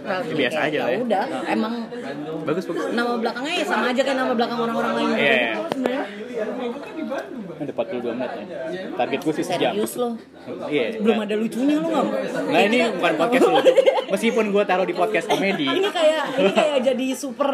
proud 0.00 0.22
Ya, 0.22 0.34
biasa 0.34 0.58
Kayak, 0.58 0.70
aja 0.70 0.78
lah 0.78 0.90
ya. 0.90 0.98
udah 0.98 1.22
emang 1.46 1.74
Bagus 2.42 2.64
bagus. 2.66 2.84
nama 2.90 3.12
belakangnya 3.16 3.54
ya 3.54 3.64
sama 3.64 3.84
aja 3.86 4.00
kayak 4.02 4.18
nama 4.18 4.32
belakang 4.34 4.58
orang-orang 4.58 4.92
lain 4.94 5.08
Iya, 5.10 5.20
iya. 5.30 5.52
sebenarnya 5.66 6.04
Ada 7.60 7.70
42 7.70 8.16
menit 8.16 8.30
ya. 8.32 8.44
Target 8.96 9.20
gue 9.20 9.34
sih 9.36 9.44
sejam. 9.44 9.72
serius 9.72 9.94
loh 9.94 10.14
Iya. 10.66 10.96
belum 10.96 11.18
ada 11.20 11.34
lucunya 11.36 11.76
lo 11.76 11.86
nggak 11.86 12.06
Nah 12.48 12.60
ini 12.64 12.78
bukan 12.96 13.14
podcast 13.14 13.44
lu. 13.44 13.60
Meskipun 14.10 14.44
gue 14.50 14.62
taruh 14.64 14.82
di 14.82 14.90
podcast 14.90 15.28
komedi, 15.28 15.70
ini 15.70 15.86
kayak 15.86 16.24
ini 16.34 16.50
kayak 16.50 16.78
jadi 16.82 17.06
super 17.14 17.46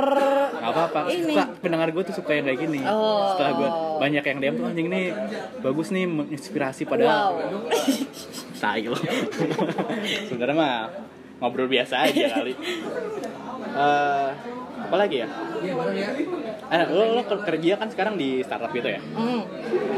Gak 0.48 0.70
apa-apa. 0.72 1.10
Ini. 1.10 1.36
Suka, 1.36 1.44
pendengar 1.60 1.92
gue 1.92 2.00
tuh 2.00 2.16
suka 2.16 2.32
yang 2.32 2.48
kayak 2.48 2.60
gini. 2.62 2.80
Oh. 2.80 3.34
Setelah 3.34 3.52
gue 3.52 3.68
banyak 4.00 4.24
yang 4.24 4.38
DM 4.40 4.54
tuh 4.56 4.64
anjing 4.64 4.88
nih 4.88 5.04
bagus 5.60 5.92
nih 5.92 6.06
menginspirasi 6.06 6.88
padahal. 6.88 7.36
wow 7.36 7.68
Tai 8.56 8.80
lo. 8.86 8.96
Sebenarnya 10.30 10.56
mah 10.56 10.76
ngobrol 11.36 11.68
biasa 11.68 12.08
aja 12.08 12.40
kali. 12.40 12.56
Eh, 13.76 14.28
apa 14.86 14.96
lagi 14.96 15.16
ya? 15.20 15.28
Eh, 16.66 16.84
lo, 16.90 17.22
lo 17.22 17.22
kerja 17.22 17.72
kan 17.78 17.88
sekarang 17.88 18.14
di 18.18 18.42
startup 18.42 18.70
gitu 18.74 18.88
ya? 18.90 19.00
Hmm. 19.14 19.42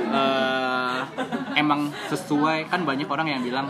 eh 0.09 1.01
emang 1.61 1.93
sesuai 2.09 2.71
kan 2.71 2.85
banyak 2.87 3.09
orang 3.09 3.29
yang 3.29 3.43
bilang 3.45 3.69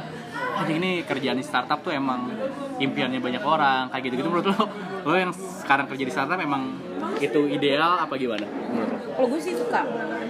anjing 0.58 0.78
ini 0.82 1.02
kerjaan 1.06 1.38
di 1.38 1.46
startup 1.46 1.82
tuh 1.82 1.94
emang 1.94 2.30
impiannya 2.78 3.18
banyak 3.22 3.42
orang 3.42 3.90
kayak 3.90 4.02
gitu 4.10 4.14
gitu 4.22 4.28
menurut 4.30 4.46
lo 4.54 4.66
lo 5.06 5.14
yang 5.14 5.32
sekarang 5.34 5.86
kerja 5.90 6.04
di 6.04 6.12
startup 6.12 6.38
emang 6.38 6.74
itu 7.18 7.50
ideal 7.50 7.98
apa 7.98 8.14
gimana? 8.14 8.46
Menurut 8.46 8.90
lo? 8.90 8.98
Kalau 9.18 9.26
gue 9.34 9.40
sih 9.42 9.54
suka. 9.58 9.82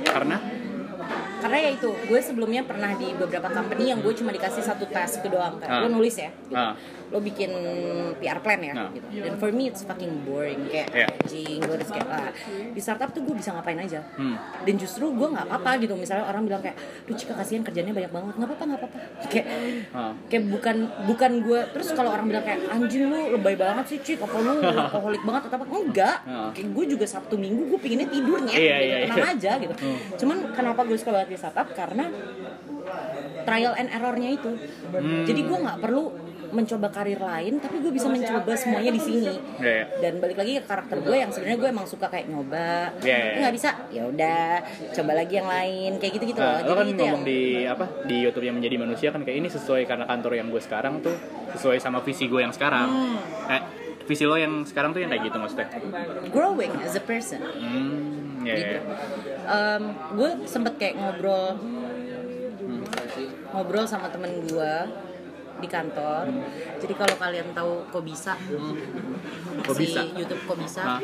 Karena 0.08 0.36
karena 1.38 1.58
ya 1.60 1.70
itu 1.72 1.88
gue 1.88 2.20
sebelumnya 2.20 2.62
pernah 2.62 2.92
di 2.92 3.10
beberapa 3.12 3.48
company 3.48 3.88
yang 3.88 3.98
gue 3.98 4.12
cuma 4.12 4.28
dikasih 4.28 4.60
satu 4.60 4.84
task 4.86 5.22
doang 5.24 5.56
kayak 5.56 5.70
Ah. 5.70 5.80
lo 5.80 5.88
nulis 5.90 6.14
ya 6.14 6.30
gitu. 6.42 6.54
Ah. 6.54 6.74
lo 7.08 7.18
bikin 7.18 7.48
PR 8.16 8.38
plan 8.38 8.60
ya 8.60 8.74
Ah. 8.76 8.90
gitu 8.90 9.06
dan 9.18 9.34
for 9.36 9.48
me 9.48 9.66
it's 9.66 9.80
fucking 9.80 10.12
boring 10.22 10.66
kayak 10.66 10.90
anjing 11.08 11.56
gue 11.56 11.72
harus 11.72 11.88
kayak 11.88 12.06
ah. 12.06 12.30
di 12.68 12.78
startup 12.78 13.08
tuh 13.08 13.22
gue 13.22 13.34
bisa 13.34 13.50
ngapain 13.50 13.76
aja 13.76 14.02
hmm. 14.14 14.36
dan 14.62 14.74
justru 14.74 15.08
gue 15.08 15.28
nggak 15.28 15.46
apa-apa 15.46 15.78
gitu 15.78 15.94
misalnya 15.94 16.26
orang 16.26 16.44
bilang 16.44 16.60
kayak 16.60 16.76
duh 17.04 17.14
cika 17.14 17.32
kasihan 17.32 17.62
kerjanya 17.62 17.92
banyak 17.92 18.10
banget 18.10 18.34
nggak 18.34 18.48
apa-apa 18.48 18.64
nggak 18.66 18.80
apa-apa 18.80 18.98
kayak 19.32 19.46
Ah. 19.90 20.12
kayak 20.26 20.44
bukan 20.48 20.76
bukan 21.06 21.32
gue 21.40 21.60
terus 21.70 21.88
kalau 21.92 22.10
orang 22.10 22.26
bilang 22.26 22.44
kayak 22.44 22.60
anjing 22.68 23.06
lu 23.06 23.18
lebay 23.32 23.54
banget 23.54 23.84
sih 23.86 23.98
cik 24.00 24.18
apa 24.20 24.36
lu 24.36 24.52
alkoholik 24.82 25.22
banget 25.22 25.42
atau 25.46 25.56
apa 25.56 25.66
enggak 25.70 26.16
Ah. 26.26 26.50
kayak 26.50 26.68
gue 26.68 26.84
juga 26.88 27.06
sabtu 27.06 27.34
minggu 27.34 27.62
gue 27.68 27.78
pinginnya 27.78 28.06
tidurnya 28.06 28.50
Iya, 28.50 28.76
gitu, 28.76 28.84
iya, 28.84 28.96
tenang 29.06 29.18
iya. 29.22 29.32
aja 29.32 29.52
gitu 29.56 29.74
cuman 30.18 30.36
kenapa 30.52 30.80
gue 30.82 30.96
suka 30.96 31.10
banget 31.10 31.27
di 31.28 31.36
startup 31.36 31.68
karena 31.70 32.08
trial 33.44 33.74
and 33.74 33.88
errornya 33.90 34.30
itu 34.32 34.50
Hmm. 34.88 35.24
jadi 35.24 35.40
gue 35.42 35.58
nggak 35.58 35.78
perlu 35.78 36.04
mencoba 36.48 36.88
karir 36.88 37.20
lain 37.20 37.60
tapi 37.60 37.76
gue 37.78 37.92
bisa 37.92 38.08
mencoba 38.08 38.56
semuanya 38.56 38.88
di 38.88 38.96
sini 38.98 39.36
Iya, 39.58 39.68
iya. 39.68 39.84
dan 40.00 40.16
balik 40.16 40.32
lagi 40.34 40.56
ke 40.56 40.64
karakter 40.64 40.96
gue 40.98 41.12
yang 41.12 41.28
sebenarnya 41.28 41.58
gue 41.58 41.68
emang 41.68 41.84
suka 41.84 42.08
kayak 42.08 42.24
nyoba 42.26 42.88
Iya, 42.98 43.16
iya. 43.18 43.32
nggak 43.38 43.52
bisa 43.52 43.70
ya 43.90 44.02
udah 44.06 44.44
coba 44.90 45.12
lagi 45.14 45.34
yang 45.34 45.44
lain 45.46 45.90
kayak 45.98 46.12
gitu 46.14 46.24
gitu 46.26 46.40
Nah, 46.40 46.64
loh 46.64 46.64
lo 46.64 46.74
kan 46.74 46.86
itu 46.86 46.96
ngomong 46.96 47.12
yang 47.14 47.22
di 47.22 47.40
apa 47.62 47.84
di 48.02 48.16
YouTube 48.18 48.44
yang 48.44 48.56
menjadi 48.56 48.76
manusia 48.78 49.08
kan 49.10 49.20
kayak 49.22 49.36
ini 49.38 49.48
sesuai 49.50 49.82
karena 49.84 50.04
kantor 50.06 50.32
yang 50.34 50.48
gue 50.48 50.62
sekarang 50.62 50.94
tuh 50.98 51.16
sesuai 51.52 51.78
sama 51.78 52.00
visi 52.00 52.24
gue 52.24 52.40
yang 52.40 52.50
sekarang. 52.50 52.88
Hmm. 52.88 53.16
Eh, 53.50 53.62
visi 54.02 54.24
lo 54.24 54.34
yang 54.34 54.64
sekarang 54.64 54.90
tuh 54.90 55.00
yang 55.00 55.12
kayak 55.12 55.22
gitu 55.22 55.36
maksudnya? 55.36 55.68
growing 56.28 56.72
as 56.80 56.96
a 56.96 57.02
person 57.02 57.44
Hmm, 57.44 58.27
ya. 58.48 58.56
gitu 58.56 58.74
ya. 58.74 58.82
Em, 59.46 59.82
gue 60.12 60.30
sempet 60.44 60.72
kayak 60.76 60.94
ngobrol 60.96 61.56
ngobrol 63.50 63.84
sama 63.84 64.08
temen 64.08 64.42
gue 64.42 64.72
di 65.58 65.66
kantor 65.66 66.30
jadi 66.78 66.94
kalau 66.94 67.14
kalian 67.16 67.50
tahu 67.50 67.82
kok 67.84 68.04
bisa 68.04 68.38
Kok 69.58 69.74
si 69.74 69.80
bisa? 69.84 70.06
YouTube 70.08 70.38
kok 70.44 70.54
bisa 70.56 70.82
Hah? 70.86 71.00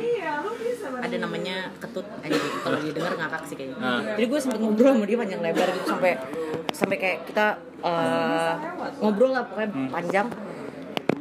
ada 0.97 1.17
namanya 1.19 1.75
ketut 1.77 2.07
aja 2.21 2.31
gitu 2.31 2.59
kalau 2.63 2.79
dia 2.79 2.93
dengar 2.93 3.19
ngakak 3.19 3.43
sih 3.45 3.57
kayaknya 3.57 3.77
Ah. 3.77 4.01
jadi 4.15 4.27
gue 4.27 4.39
sempet 4.39 4.61
ngobrol 4.61 4.95
sama 4.95 5.05
dia 5.05 5.19
panjang 5.19 5.41
lebar 5.43 5.69
gitu 5.69 5.87
sampai 5.89 6.13
sampai 6.71 6.97
kayak 6.97 7.19
kita 7.27 7.47
eh, 7.83 8.53
ngobrol 8.97 9.31
lah 9.33 9.43
pokoknya 9.45 9.69
Hmm. 9.69 9.91
panjang 9.91 10.27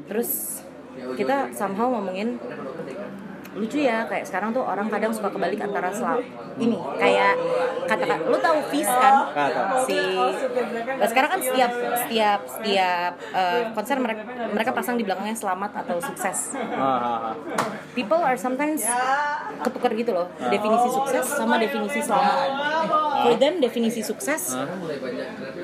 terus 0.06 0.62
kita 1.18 1.50
somehow 1.52 1.90
ngomongin 1.90 2.38
lucu 3.54 3.86
ya 3.86 4.10
kayak 4.10 4.26
sekarang 4.26 4.50
tuh 4.50 4.66
orang 4.66 4.90
kadang 4.90 5.14
suka 5.14 5.30
kebalik 5.30 5.62
antara 5.62 5.94
selap 5.94 6.26
ini 6.58 6.78
kayak 6.98 7.34
kata 7.86 8.06
lu 8.30 8.38
tahu 8.42 8.60
Fizz 8.74 8.90
kan? 8.90 9.16
Ah, 9.34 9.50
si 9.86 9.98
nah, 9.98 11.08
sekarang 11.08 11.30
kan 11.38 11.42
setiap 11.42 11.72
setiap 12.06 12.40
setiap 12.50 13.14
eh, 13.34 13.62
konser 13.74 13.98
mereka 14.02 14.22
mereka 14.54 14.72
pasang 14.74 14.96
di 14.98 15.04
belakangnya 15.06 15.38
selamat 15.38 15.86
atau 15.86 15.98
sukses. 16.02 16.58
Ah, 16.74 17.34
ah. 17.34 17.34
people 17.98 18.22
are 18.22 18.38
sometimes 18.38 18.86
ketukar 19.62 19.94
gitu 19.98 20.14
loh. 20.14 20.28
Definisi 20.50 20.90
sukses 20.94 21.26
sama 21.30 21.58
definisi 21.62 22.00
selamat. 22.02 22.38
For 23.24 23.34
them 23.38 23.62
definisi 23.62 24.02
sukses 24.02 24.58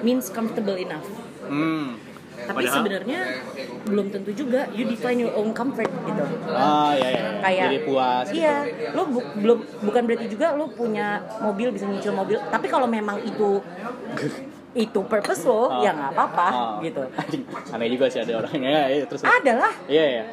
means 0.06 0.30
comfortable 0.30 0.78
enough. 0.78 1.06
Hmm. 1.50 2.09
Tapi 2.50 2.66
Padahal- 2.66 2.76
sebenarnya 2.76 3.20
belum 3.86 4.06
tentu 4.10 4.32
juga 4.34 4.66
you 4.72 4.84
define 4.84 5.20
your 5.20 5.34
own 5.34 5.50
comfort 5.52 5.86
gitu 5.86 6.24
Ah, 6.50 6.92
ya 6.92 7.08
ya. 7.08 7.22
kayak 7.40 7.66
Jadi 7.68 7.80
puas. 7.84 8.26
gitu. 8.26 8.36
iya 8.36 8.56
lo 8.92 9.06
bu- 9.08 9.30
belum 9.36 9.58
bukan 9.84 10.02
berarti 10.04 10.26
juga 10.28 10.48
lo 10.52 10.66
punya 10.68 11.08
mobil 11.40 11.70
bisa 11.70 11.86
nyicil 11.86 12.12
mobil 12.12 12.42
tapi 12.44 12.66
kalau 12.66 12.86
memang 12.86 13.22
itu 13.22 13.62
itu 14.72 15.00
purpose 15.04 15.42
lo 15.44 15.66
Ah. 15.68 15.82
ya 15.82 15.92
nggak 15.92 16.12
apa-apa 16.12 16.48
Ah. 16.48 16.78
gitu 16.80 17.02
Aneh 17.74 17.88
juga 17.88 18.06
sih 18.08 18.20
ada 18.20 18.34
orangnya. 18.36 18.70
Ya, 18.70 18.84
iya, 18.92 19.04
terus. 19.04 19.22
adalah 19.22 19.74
Iya 19.86 20.06
ya. 20.06 20.10
Iya 20.10 20.24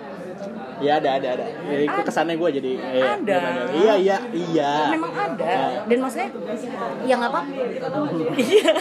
ada 0.76 1.08
ada 1.16 1.28
ada. 1.34 1.46
Jadi 1.66 1.84
Ada. 1.88 2.02
kesannya 2.04 2.34
gue 2.36 2.50
jadi 2.52 2.72
iya, 2.76 3.04
Ada. 3.16 3.38
Iya 3.72 3.94
iya 3.96 4.16
iya. 4.30 4.72
memang 4.92 5.12
ada 5.12 5.44
Ah. 5.46 5.70
dan 5.88 5.98
maksudnya 6.02 6.28
ya 7.04 7.14
nggak 7.16 7.30
apa 7.32 7.40
iya 8.36 8.72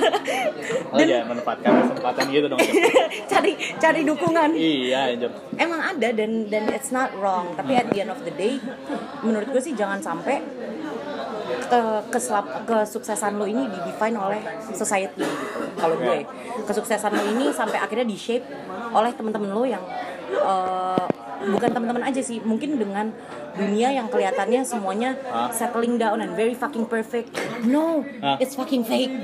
Oh, 0.91 0.97
dan 0.99 1.05
jangan 1.07 1.27
manfaatkan 1.35 1.71
kesempatan 1.87 2.25
gitu 2.31 2.45
dong. 2.47 2.59
Cari 3.31 3.51
cari 3.77 4.01
dukungan 4.03 4.49
iya, 4.55 5.11
Jom. 5.15 5.31
emang 5.55 5.81
ada 5.81 6.07
dan 6.11 6.31
dan 6.47 6.63
it's 6.71 6.91
not 6.91 7.11
wrong 7.15 7.51
tapi 7.53 7.75
at 7.75 7.87
the 7.91 7.99
end 8.01 8.11
of 8.11 8.19
the 8.23 8.33
day 8.33 8.59
menurut 9.21 9.47
gue 9.49 9.61
sih 9.61 9.71
jangan 9.71 9.99
sampai 9.99 10.39
ke 11.45 11.81
keselap 12.09 12.65
kesuksesan 12.65 13.37
lo 13.37 13.45
ini 13.45 13.65
di 13.65 13.79
define 13.83 14.17
oleh 14.17 14.41
society 14.69 15.21
gitu 15.21 15.59
kalau 15.77 15.95
gue 15.97 16.25
kesuksesan 16.65 17.11
lo 17.11 17.23
ini 17.25 17.49
sampai 17.49 17.77
akhirnya 17.77 18.05
di 18.05 18.17
shape 18.17 18.45
oleh 18.91 19.11
teman-teman 19.13 19.49
lo 19.49 19.63
yang 19.65 19.81
eh, 20.31 21.05
bukan 21.47 21.69
teman-teman 21.69 22.03
aja 22.03 22.19
sih 22.19 22.39
mungkin 22.39 22.75
dengan 22.75 23.13
dunia 23.53 23.91
yang 23.91 24.07
kelihatannya 24.07 24.61
semuanya 24.61 25.13
Ah. 25.25 25.47
settling 25.49 25.95
down 25.95 26.17
and 26.17 26.33
very 26.33 26.53
fucking 26.53 26.83
perfect 26.83 27.31
no 27.63 28.01
Ah. 28.19 28.35
it's 28.37 28.53
fucking 28.53 28.81
fake 28.81 29.13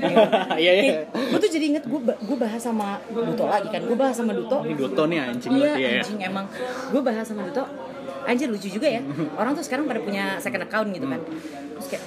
Iya, 0.54 0.72
iya. 0.72 0.92
gue 1.08 1.38
tuh 1.38 1.48
jadi 1.48 1.64
inget 1.70 1.84
gue 1.84 2.00
gue 2.00 2.36
bahas 2.36 2.60
sama 2.60 3.00
Duto 3.08 3.44
lagi 3.44 3.68
kan 3.68 3.82
gue 3.82 3.94
bahas 3.94 4.14
sama 4.14 4.32
Duto 4.32 4.62
Ini 4.62 4.74
Duto 4.74 5.02
nih 5.04 5.18
anjing 5.20 5.50
Iya 5.52 5.72
ya. 5.74 5.88
anjing 5.98 6.18
emang 6.20 6.46
Gue 6.88 7.00
bahas 7.00 7.24
sama 7.24 7.42
Duto 7.42 7.64
Anjir 8.22 8.46
lucu 8.46 8.68
juga 8.68 8.86
ya 8.86 9.02
Orang 9.34 9.52
tuh 9.52 9.62
sekarang 9.62 9.84
pada 9.84 9.98
punya 9.98 10.38
second 10.38 10.62
account 10.62 10.88
gitu 10.90 11.04
kan 11.04 11.18
Terus 11.74 11.86
kayak 11.88 12.02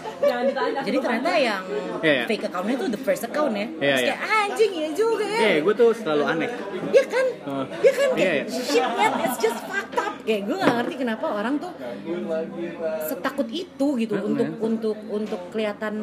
Jadi 0.82 0.98
ternyata 0.98 1.32
yang 1.34 1.62
Iya, 2.00 2.14
iya. 2.14 2.24
fake 2.26 2.46
accountnya 2.46 2.76
tuh 2.78 2.88
the 2.88 2.98
first 2.98 3.24
account 3.24 3.52
ya 3.54 3.68
Iya, 3.68 3.70
Terus 3.70 4.00
iya. 4.00 4.08
kayak 4.08 4.22
anjing 4.42 4.72
ya 4.74 4.90
juga 4.92 5.26
ya 5.26 5.40
Eh, 5.42 5.56
gue 5.60 5.74
tuh 5.74 5.90
selalu 5.92 6.24
aneh. 6.26 6.50
Iya 6.90 7.04
kan 7.06 7.26
Oh. 7.46 7.62
Iya 7.78 7.92
kan 7.94 8.08
kayak 8.16 8.34
iya. 8.42 8.44
shit 8.50 8.88
man 8.90 9.12
It's 9.22 9.38
just 9.38 9.60
fucked 9.62 9.94
up 9.96 10.05
Kayak 10.26 10.42
gue 10.44 10.56
gak 10.58 10.74
ngerti 10.76 10.96
kenapa 10.98 11.26
orang 11.32 11.56
tuh 11.56 11.72
Setakut 13.06 13.48
itu 13.48 13.88
gitu 13.96 14.14
Hmm, 14.16 14.28
Untuk 14.28 14.48
ya. 14.48 14.58
untuk 14.60 14.98
untuk 15.08 15.42
kelihatan 15.50 15.94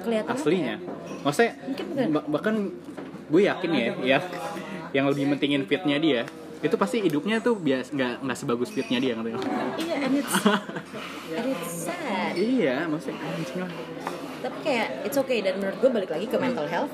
Kelihatan 0.00 0.34
Aslinya. 0.34 0.74
ya? 0.74 0.76
Maksudnya 1.22 1.52
Mungkin 1.64 1.84
bukan. 1.86 2.06
bahkan 2.28 2.54
gue 3.26 3.42
yakin 3.42 3.70
ya, 3.70 3.88
ya 4.00 4.18
yang 4.90 5.06
lebih 5.06 5.22
mentingin 5.28 5.62
fitnya 5.64 5.96
dia 5.96 6.22
itu 6.60 6.76
pasti 6.76 7.00
hidupnya 7.00 7.38
tuh 7.38 7.56
bias 7.56 7.88
nggak 7.88 8.20
nggak 8.20 8.36
sebagus 8.36 8.68
fitnya 8.68 8.98
dia 8.98 9.14
ngerti 9.14 9.32
nggak? 9.32 9.44
Iya 9.78 9.96
and 10.02 10.14
it's 10.14 10.34
And 11.32 11.46
it's 11.48 11.70
sad 11.86 12.32
iya 12.34 12.84
maksudnya 12.84 13.16
anjing 13.16 13.58
lah 13.60 13.70
tapi 14.40 14.58
kayak 14.64 14.88
it's 15.04 15.16
okay. 15.16 15.38
Dan 15.40 15.60
menurut 15.60 15.76
gue 15.78 15.90
balik 15.92 16.10
lagi 16.10 16.26
ke 16.26 16.36
mental 16.36 16.66
health. 16.66 16.92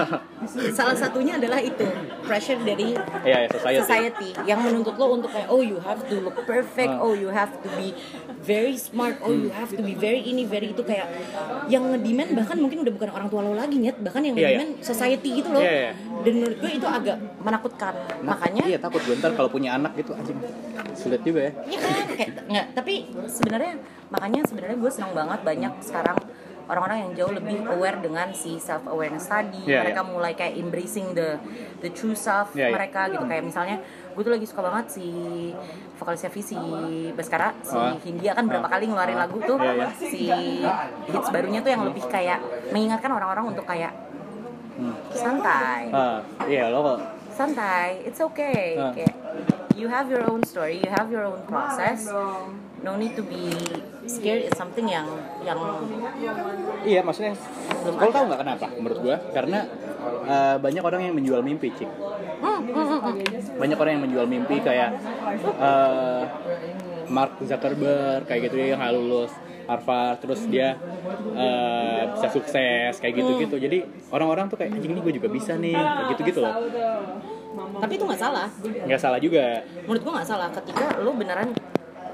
Salah 0.78 0.92
satunya 0.92 1.40
adalah 1.40 1.58
itu 1.58 1.84
pressure 2.22 2.60
dari 2.60 2.92
iya 3.24 3.44
ya 3.44 3.48
society. 3.50 3.80
society. 3.80 4.30
Yang 4.44 4.60
menuntut 4.68 4.94
lo 4.94 5.06
untuk 5.12 5.32
kayak 5.32 5.48
oh 5.48 5.64
you 5.64 5.80
have 5.80 6.04
to 6.06 6.20
look 6.20 6.36
perfect. 6.44 6.92
Ah. 6.92 7.00
oh 7.00 7.16
you 7.16 7.32
have 7.32 7.52
to 7.60 7.68
be 7.74 7.96
very 8.44 8.76
smart. 8.76 9.16
Oh 9.24 9.32
you 9.32 9.48
have 9.48 9.72
to 9.72 9.80
be 9.80 9.96
very 9.96 10.20
ini 10.20 10.44
very 10.44 10.76
itu. 10.76 10.84
Kayak 10.84 11.08
yang 11.66 11.88
ngedemand 11.88 12.36
bahkan 12.36 12.56
mungkin 12.60 12.84
udah 12.84 12.92
bukan 12.92 13.10
orang 13.10 13.28
tua 13.32 13.40
lo 13.40 13.52
lagi 13.56 13.76
nyet. 13.80 13.96
Bahkan 13.98 14.20
yang 14.20 14.34
Iya, 14.36 14.40
iya. 14.40 14.48
ngedemand 14.60 14.72
society 14.84 15.28
gitu 15.40 15.48
loh. 15.50 15.64
Iya, 15.64 15.72
iya. 15.72 15.92
dan 16.24 16.32
menurut 16.36 16.56
gue 16.60 16.70
itu 16.76 16.86
agak 16.86 17.16
menakutkan. 17.40 17.94
Makanya 18.20 18.64
iya 18.68 18.78
takut 18.78 19.00
gue 19.02 19.16
ntar 19.16 19.32
kalau 19.32 19.48
punya 19.48 19.74
anak 19.74 19.96
gitu 19.96 20.12
anjing. 20.12 20.36
Sulit 20.94 21.24
juga 21.24 21.48
ya. 21.48 21.52
Iya 21.64 21.78
kan, 21.80 22.06
kayak 22.12 22.30
nggak. 22.46 22.66
Tapi 22.76 22.94
sebenarnya 23.26 23.72
makanya 24.12 24.40
sebenarnya 24.46 24.76
gue 24.78 24.90
senang 24.92 25.12
banget 25.16 25.40
banyak 25.42 25.72
sekarang 25.82 26.18
orang-orang 26.64 26.98
yang 27.04 27.12
jauh 27.14 27.32
lebih 27.32 27.64
aware 27.68 28.00
dengan 28.00 28.32
si 28.32 28.56
self 28.56 28.84
awareness 28.86 29.28
tadi. 29.28 29.64
Iya, 29.68 29.84
mereka 29.84 30.00
mulai 30.02 30.32
kayak 30.32 30.56
embracing 30.56 31.12
the 31.12 31.36
the 31.80 31.90
true 31.90 32.16
self 32.16 32.52
iya. 32.52 32.72
mereka 32.72 33.08
gitu. 33.08 33.24
Kayak 33.24 33.44
misalnya 33.44 33.76
gue 34.14 34.22
tuh 34.22 34.32
lagi 34.32 34.46
suka 34.46 34.62
banget 34.64 34.86
si 34.90 35.06
vokalisnya 35.94 36.30
Visi 36.32 36.56
Baskara, 37.12 37.52
si 37.60 37.76
Oh. 37.76 37.94
Hindia 38.00 38.32
kan 38.32 38.46
berapa 38.46 38.64
Oh. 38.64 38.72
kali 38.72 38.84
ngeluarin 38.88 39.16
Oh. 39.16 39.22
lagu 39.26 39.36
tuh 39.40 39.56
Iya, 39.58 39.72
iya. 39.74 39.88
si 39.92 40.22
hits 41.10 41.28
barunya 41.30 41.60
tuh 41.60 41.70
yang 41.70 41.82
lebih 41.84 42.04
kayak 42.06 42.40
mengingatkan 42.70 43.10
orang-orang 43.12 43.54
untuk 43.54 43.64
kayak 43.64 43.92
Hmm. 44.74 44.90
santai 45.14 45.86
ah 45.94 46.18
iya 46.50 46.66
lo 46.66 46.98
santai 47.30 48.02
it's 48.02 48.18
okay 48.18 48.74
Ah. 48.74 48.90
kayak 48.90 49.14
you 49.78 49.86
have 49.86 50.10
your 50.10 50.26
own 50.26 50.42
story 50.42 50.82
you 50.82 50.90
have 50.90 51.06
your 51.14 51.22
own 51.30 51.38
process 51.46 52.10
no 52.84 53.00
need 53.00 53.16
to 53.16 53.24
be 53.24 53.48
scared 54.04 54.44
it's 54.44 54.60
something 54.60 54.84
yang 54.84 55.08
yang 55.40 55.56
iya 56.84 57.00
maksudnya 57.00 57.32
kalau 57.84 58.12
tahu 58.12 58.24
nggak 58.28 58.40
kenapa 58.44 58.66
menurut 58.76 58.98
gue 59.00 59.16
karena 59.32 59.64
eh, 60.28 60.56
banyak 60.60 60.84
orang 60.84 61.00
yang 61.08 61.14
menjual 61.16 61.40
mimpi 61.40 61.72
cik. 61.72 61.88
Hmm, 62.44 62.60
hmm, 62.60 62.76
hmm, 62.76 63.00
hmm. 63.00 63.16
banyak 63.56 63.78
orang 63.80 63.92
yang 63.96 64.04
menjual 64.04 64.26
mimpi 64.28 64.56
kayak 64.60 65.00
eh, 65.40 66.22
Mark 67.08 67.40
Zuckerberg 67.40 68.28
kayak 68.28 68.52
gitu 68.52 68.56
ya 68.60 68.76
yang 68.76 68.80
lulus 68.92 69.32
Harvard 69.64 70.20
terus 70.20 70.44
dia 70.48 70.76
eh, 71.32 72.02
bisa 72.12 72.28
sukses 72.28 73.00
kayak 73.00 73.14
gitu-gitu. 73.16 73.56
Jadi 73.56 73.78
orang-orang 74.12 74.52
tuh 74.52 74.60
kayak 74.60 74.76
anjing 74.76 74.92
ini 74.92 75.00
gue 75.00 75.14
juga 75.16 75.28
bisa 75.32 75.56
nih 75.56 75.76
kayak 75.76 76.08
gitu-gitu 76.16 76.40
loh. 76.44 76.54
Tapi 77.54 77.92
itu 77.96 78.04
nggak 78.04 78.20
salah. 78.20 78.48
Nggak 78.60 79.00
salah 79.00 79.18
juga. 79.22 79.64
Menurut 79.88 80.02
gua 80.04 80.12
nggak 80.20 80.28
salah 80.28 80.48
ketika 80.52 80.84
lo 81.00 81.16
beneran 81.16 81.48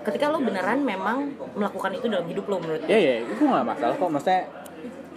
ketika 0.00 0.32
lo 0.32 0.40
beneran 0.40 0.80
memang 0.80 1.36
melakukan 1.52 1.92
itu 1.92 2.06
dalam 2.08 2.26
hidup 2.28 2.48
lo 2.48 2.56
menurut 2.56 2.84
ya 2.88 2.96
ya 2.96 3.14
itu 3.24 3.42
nggak 3.42 3.66
masalah 3.66 3.94
kok. 3.96 4.08
Maksudnya 4.08 4.40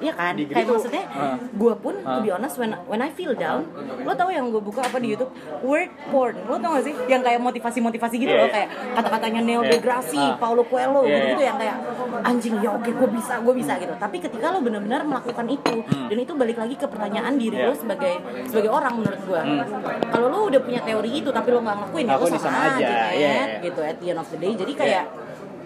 Iya 0.04 0.14
kan? 0.14 0.34
Di 0.36 0.44
Kayak 0.44 0.60
gitu, 0.60 0.72
maksudnya, 0.76 1.04
ah. 1.10 1.36
gue 1.40 1.74
pun, 1.80 1.96
to 1.96 2.04
Ah. 2.06 2.20
be 2.20 2.30
honest, 2.30 2.56
when, 2.56 2.76
when 2.86 3.00
I 3.00 3.10
feel 3.10 3.32
down, 3.34 3.64
lo 3.98 4.12
tau 4.12 4.28
yang 4.28 4.52
gue 4.52 4.60
buka 4.60 4.84
apa 4.84 5.00
di 5.00 5.16
YouTube? 5.16 5.32
Word 5.62 5.90
porn, 6.12 6.36
lo 6.44 6.60
tau 6.60 6.76
gak 6.76 6.84
sih? 6.84 6.96
Yang 7.08 7.22
kayak 7.24 7.40
motivasi-motivasi 7.42 8.16
gitu 8.18 8.28
Iya, 8.30 8.38
loh, 8.38 8.48
iya. 8.48 8.54
kayak 8.54 8.70
kata-katanya 8.94 9.42
Neil 9.42 9.62
Iya. 9.62 9.72
deGrasse, 9.72 10.20
Ah. 10.20 10.36
Paulo 10.36 10.64
Coelho, 10.64 11.02
Iya, 11.02 11.16
gitu-gitu 11.16 11.40
iya. 11.40 11.48
yang 11.48 11.58
kayak 11.58 11.78
anjing 12.24 12.56
ya 12.60 12.70
oke 12.74 12.90
gue 12.90 13.10
bisa, 13.10 13.34
gue 13.40 13.54
bisa 13.56 13.74
gitu. 13.78 13.94
Tapi 13.96 14.18
ketika 14.20 14.46
lo 14.50 14.60
benar-benar 14.60 15.02
melakukan 15.04 15.46
itu, 15.48 15.76
dan 15.88 16.18
itu 16.20 16.34
balik 16.34 16.58
lagi 16.58 16.76
ke 16.76 16.86
pertanyaan 16.86 17.34
diri 17.34 17.56
Hmm. 17.56 17.64
Iya. 17.64 17.70
lo 17.70 17.76
sebagai 17.76 18.14
sebagai 18.46 18.70
orang 18.70 18.94
menurut 18.98 19.22
gue. 19.24 19.40
Hmm. 19.40 19.64
Kalau 20.10 20.28
lo 20.28 20.40
udah 20.46 20.60
punya 20.60 20.82
teori 20.82 21.12
itu 21.14 21.30
tapi 21.30 21.48
lo 21.50 21.60
nggak 21.62 21.76
ngelakuin, 21.80 22.06
ya 22.06 22.16
lo 22.16 22.26
sama, 22.28 22.40
sama 22.42 22.60
aja, 22.60 22.76
aja, 22.76 22.96
Net, 23.14 23.16
iya. 23.16 23.44
gitu 23.62 23.80
at 23.80 23.98
the 23.98 24.08
end 24.10 24.20
of 24.20 24.28
the 24.28 24.38
day. 24.38 24.52
Jadi 24.54 24.74
kayak 24.74 25.04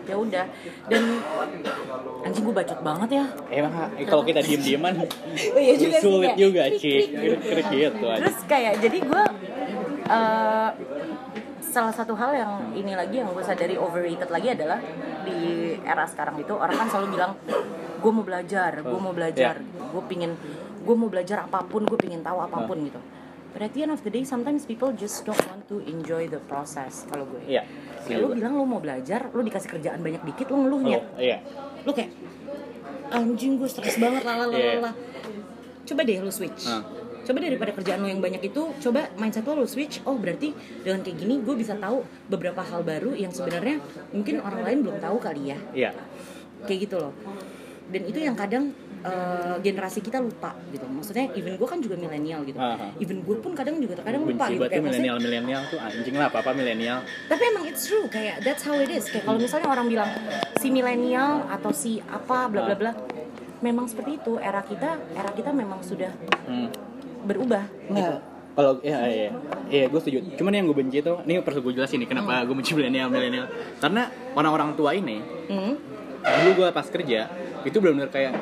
ya 0.08 0.16
udah. 0.16 0.46
Dan 0.88 1.04
anjing 2.24 2.44
gue 2.44 2.56
bacot 2.56 2.80
banget 2.82 3.10
ya. 3.22 3.26
Emang 3.52 3.74
kalau 4.08 4.24
kita 4.24 4.40
diem-dieman 4.42 4.94
Oh 5.56 5.60
iya 5.60 5.76
juga 5.76 5.98
sih, 6.00 6.04
sulit 6.04 6.32
kayak 6.34 6.40
juga 6.40 6.64
krik 6.74 7.08
gitu. 7.70 8.06
Aja. 8.08 8.20
Terus 8.24 8.38
kayak 8.48 8.74
jadi 8.80 8.98
gue 9.04 9.24
Eh, 10.08 10.70
salah 11.60 11.92
satu 11.92 12.16
hal 12.16 12.32
yang 12.32 12.52
ini 12.72 12.96
lagi 12.96 13.20
yang 13.20 13.28
gue 13.36 13.44
sadari 13.44 13.76
overrated 13.76 14.32
lagi 14.32 14.56
adalah 14.56 14.80
di 15.28 15.76
era 15.84 16.08
sekarang 16.08 16.40
itu 16.40 16.56
orang 16.56 16.80
kan 16.80 16.88
selalu 16.88 17.20
bilang 17.20 17.36
gue 18.00 18.12
mau 18.16 18.24
belajar, 18.24 18.72
gue 18.80 19.00
mau 19.04 19.12
belajar, 19.12 19.60
gue 19.68 20.04
pingin 20.08 20.32
gue 20.88 20.96
mau 20.96 21.12
belajar 21.12 21.44
apa 21.44 21.68
pun, 21.68 21.84
gue 21.84 22.00
pingin 22.00 22.24
tahu 22.24 22.40
apa 22.40 22.64
pun 22.64 22.80
gitu. 22.88 23.04
But 23.52 23.68
at 23.68 23.72
the 23.76 23.84
end 23.84 23.92
of 23.92 24.00
the 24.06 24.12
day, 24.14 24.24
sometimes 24.24 24.64
people 24.64 24.96
just 24.96 25.28
don't 25.28 25.40
want 25.52 25.68
to 25.68 25.84
enjoy 25.84 26.32
the 26.32 26.40
process. 26.48 27.04
Kalau 27.12 27.28
gue, 27.28 27.44
Iya. 27.44 27.68
Kayak 28.08 28.20
lu 28.24 28.28
bilang 28.34 28.54
lu 28.56 28.64
mau 28.64 28.80
belajar, 28.80 29.28
lu 29.36 29.42
dikasih 29.44 29.70
kerjaan 29.78 30.00
banyak 30.00 30.24
dikit, 30.24 30.48
lu 30.50 30.64
ngeluhnya. 30.64 31.00
Oh, 31.04 31.20
iya. 31.20 31.38
Lu 31.84 31.92
kayak 31.92 32.12
anjing 33.12 33.60
gue 33.60 33.70
stres 33.70 33.96
banget 34.00 34.24
Iya. 34.24 34.36
lalalala. 34.36 34.92
Coba 35.88 36.02
deh 36.04 36.18
lu 36.20 36.32
switch. 36.32 36.68
Hah. 36.68 36.84
Coba 37.28 37.44
deh 37.44 37.52
daripada 37.52 37.76
kerjaan 37.76 38.00
lu 38.04 38.08
yang 38.08 38.24
banyak 38.24 38.40
itu, 38.40 38.62
coba 38.80 39.12
mindset 39.20 39.44
lu 39.44 39.60
lu 39.60 39.68
switch. 39.68 40.00
Oh 40.08 40.16
berarti 40.16 40.56
dengan 40.84 41.04
kayak 41.04 41.18
gini 41.20 41.44
gue 41.44 41.56
bisa 41.60 41.76
tahu 41.76 42.08
beberapa 42.32 42.64
hal 42.64 42.88
baru 42.88 43.12
yang 43.16 43.36
sebenarnya 43.36 43.84
mungkin 44.16 44.40
orang 44.40 44.64
lain 44.64 44.78
belum 44.88 44.98
tahu 45.04 45.18
kali 45.20 45.52
ya. 45.52 45.60
Iya. 45.76 45.92
Kayak 46.64 46.80
gitu 46.88 46.96
loh. 47.04 47.14
Dan 47.88 48.04
itu 48.08 48.20
yang 48.20 48.36
kadang 48.36 48.72
eh, 49.08 49.56
generasi 49.62 50.00
kita 50.00 50.20
lupa 50.20 50.52
gitu. 50.70 50.84
Maksudnya 50.84 51.32
even 51.34 51.56
gue 51.56 51.64
kan 51.66 51.80
juga 51.80 51.96
milenial 51.96 52.44
gitu. 52.44 52.56
Aha. 52.56 52.92
Even 52.98 53.22
gue 53.22 53.36
pun 53.38 53.52
kadang 53.54 53.78
juga 53.78 53.96
terkadang 53.96 54.22
lupa 54.22 54.46
Benci 54.46 54.54
gitu. 54.54 54.62
banget 54.62 54.70
tuh 54.70 54.84
maksudnya- 54.84 55.14
milenial-milenial 55.16 55.62
tuh 55.66 55.80
anjing 55.80 56.14
lah, 56.14 56.28
apa-apa 56.28 56.52
milenial. 56.52 56.98
tapi 57.26 57.44
emang 57.46 57.64
it's 57.66 57.84
true 57.84 58.06
kayak 58.08 58.42
that's 58.42 58.62
how 58.62 58.76
it 58.76 58.90
is 58.90 59.06
kayak 59.06 59.24
kalau 59.24 59.38
misalnya 59.38 59.68
orang 59.68 59.88
bilang 59.88 60.10
si 60.56 60.68
milenial 60.68 61.48
atau 61.48 61.72
si 61.72 62.00
apa 62.02 62.48
bla 62.48 62.62
bla 62.64 62.76
bla 62.76 62.92
memang 63.60 63.86
seperti 63.86 64.18
itu 64.18 64.38
era 64.38 64.60
kita 64.62 64.98
era 65.12 65.32
kita 65.32 65.50
memang 65.52 65.80
sudah 65.82 66.12
Hmm. 66.44 66.68
berubah 67.24 67.64
gitu 67.88 68.16
Kalau 68.54 68.82
iya 68.82 68.98
iya 69.06 69.30
iya 69.70 69.86
gue 69.86 70.00
setuju. 70.00 70.34
Cuman 70.34 70.50
yang 70.52 70.66
gue 70.66 70.74
benci 70.76 70.98
tuh, 71.00 71.22
ini 71.22 71.38
perlu 71.40 71.62
gue 71.62 71.78
jelasin 71.78 72.02
nih 72.02 72.10
kenapa 72.10 72.42
gue 72.42 72.54
benci 72.54 72.74
milenial 72.74 73.06
milenial. 73.08 73.46
Karena 73.78 74.10
orang-orang 74.34 74.74
tua 74.74 74.92
ini 74.92 75.22
Hmm. 75.46 75.78
dulu 76.20 76.52
gue 76.58 76.68
pas 76.72 76.82
kerja 76.84 77.30
itu 77.62 77.78
benar-benar 77.78 78.10
kayak 78.10 78.34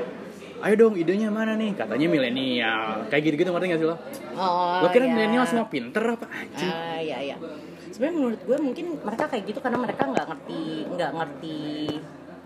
ayo 0.66 0.74
dong 0.82 0.98
idenya 0.98 1.30
mana 1.30 1.54
nih 1.54 1.78
katanya 1.78 2.08
milenial 2.10 3.06
kayak 3.06 3.22
gitu-gitu 3.22 3.54
ngerti 3.54 3.68
gak 3.70 3.80
sih 3.86 3.88
lo? 3.88 3.96
oh 4.34 4.82
lo 4.82 4.88
kira 4.90 5.06
ya. 5.06 5.14
milenial 5.14 5.46
semua 5.46 5.70
pinter 5.70 6.02
apa 6.02 6.26
anjing? 6.26 6.74
ah 6.74 6.98
ya 6.98 7.18
ya 7.22 7.38
sebenarnya 7.94 8.16
menurut 8.18 8.40
gue 8.42 8.58
mungkin 8.58 8.86
mereka 8.98 9.30
kayak 9.30 9.44
gitu 9.46 9.60
karena 9.62 9.78
mereka 9.78 10.04
nggak 10.10 10.26
ngerti 10.26 10.62
nggak 10.90 11.12
ngerti 11.22 11.60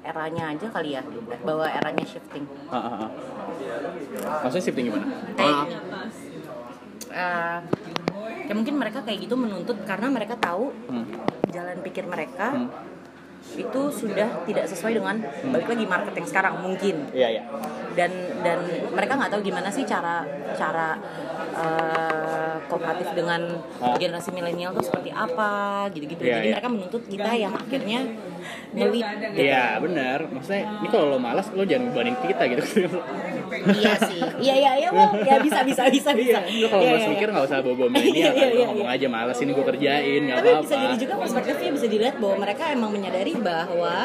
eranya 0.03 0.43
aja 0.51 0.67
kali 0.67 0.89
ya 0.99 1.03
bahwa 1.47 1.65
eranya 1.67 2.03
shifting 2.03 2.43
Ah, 2.67 2.75
ah, 2.75 2.95
ah. 3.07 3.09
Maksudnya 4.47 4.63
shifting 4.67 4.85
gimana? 4.91 5.05
kayak. 5.35 5.65
Eh, 7.09 7.59
ya 8.47 8.53
mungkin 8.53 8.75
mereka 8.77 8.99
kayak 9.01 9.19
gitu 9.25 9.35
menuntut 9.39 9.77
karena 9.87 10.07
mereka 10.11 10.35
tahu 10.37 10.69
hmm. 10.91 11.05
jalan 11.55 11.77
pikir 11.81 12.03
mereka 12.05 12.51
Hmm. 12.51 12.67
Itu 13.51 13.81
sudah 13.89 14.43
tidak 14.43 14.65
sesuai 14.65 14.93
dengan 14.95 15.15
balik 15.49 15.67
lagi 15.67 15.85
market 15.85 16.13
yang 16.13 16.27
sekarang 16.27 16.53
mungkin 16.59 16.95
Iya 17.09 17.27
iya. 17.31 17.43
dan 17.93 18.11
dan 18.39 18.59
mereka 18.89 19.15
nggak 19.15 19.31
tahu 19.31 19.41
gimana 19.41 19.67
sih 19.67 19.83
cara 19.83 20.21
cara 20.53 20.95
eh, 21.51 22.55
kooperatif 22.65 23.09
dengan 23.11 23.41
Ah. 23.79 23.95
generasi 23.95 24.29
milenial 24.29 24.71
tuh 24.71 24.85
seperti 24.85 25.09
apa 25.09 25.49
gitu-gitu 25.89 26.21
Iya, 26.21 26.35
jadi 26.35 26.45
iya. 26.45 26.53
mereka 26.55 26.69
menuntut 26.69 27.03
kita 27.03 27.31
yang 27.33 27.53
akhirnya 27.53 27.99
ngelit 28.69 29.07
gitu. 29.25 29.39
Iya 29.41 29.65
benar. 29.79 30.19
Maksudnya 30.29 30.63
ini 30.79 30.87
kalau 30.87 31.05
lo 31.09 31.17
malas 31.17 31.47
lo 31.49 31.63
jangan 31.63 31.89
banding 31.89 32.17
kita 32.21 32.43
gitu. 32.49 32.63
iya 33.51 33.93
sih 33.99 34.19
iya 34.39 34.53
iya 34.55 34.71
iya 34.77 34.89
well, 34.89 35.11
ya 35.19 35.35
bisa 35.39 35.59
bisa 35.61 35.83
bisa 35.87 36.09
bisa 36.11 36.39
Lo 36.59 36.67
kalau 36.67 36.81
Iya, 36.81 36.89
malas 36.89 37.01
iya, 37.01 37.09
mikir 37.09 37.27
iya. 37.27 37.33
nggak 37.33 37.45
usah 37.45 37.57
milenial 37.87 38.13
Iya, 38.13 38.27
kan. 38.27 38.35
iya, 38.35 38.47
iya, 38.49 38.65
ngomong 38.67 38.87
iya. 38.87 38.95
aja 38.95 39.07
malas 39.07 39.37
ini 39.37 39.51
gue 39.51 39.65
kerjain 39.65 40.21
nggak 40.21 40.37
tapi 40.37 40.49
apa-apa. 40.49 40.63
bisa 40.63 40.75
jadi 40.77 40.95
juga 40.97 41.13
perspektifnya 41.17 41.69
bisa 41.71 41.87
dilihat 41.87 42.15
bahwa 42.17 42.35
mereka 42.39 42.63
emang 42.69 42.89
menyadari 42.89 43.33
bahwa 43.35 43.95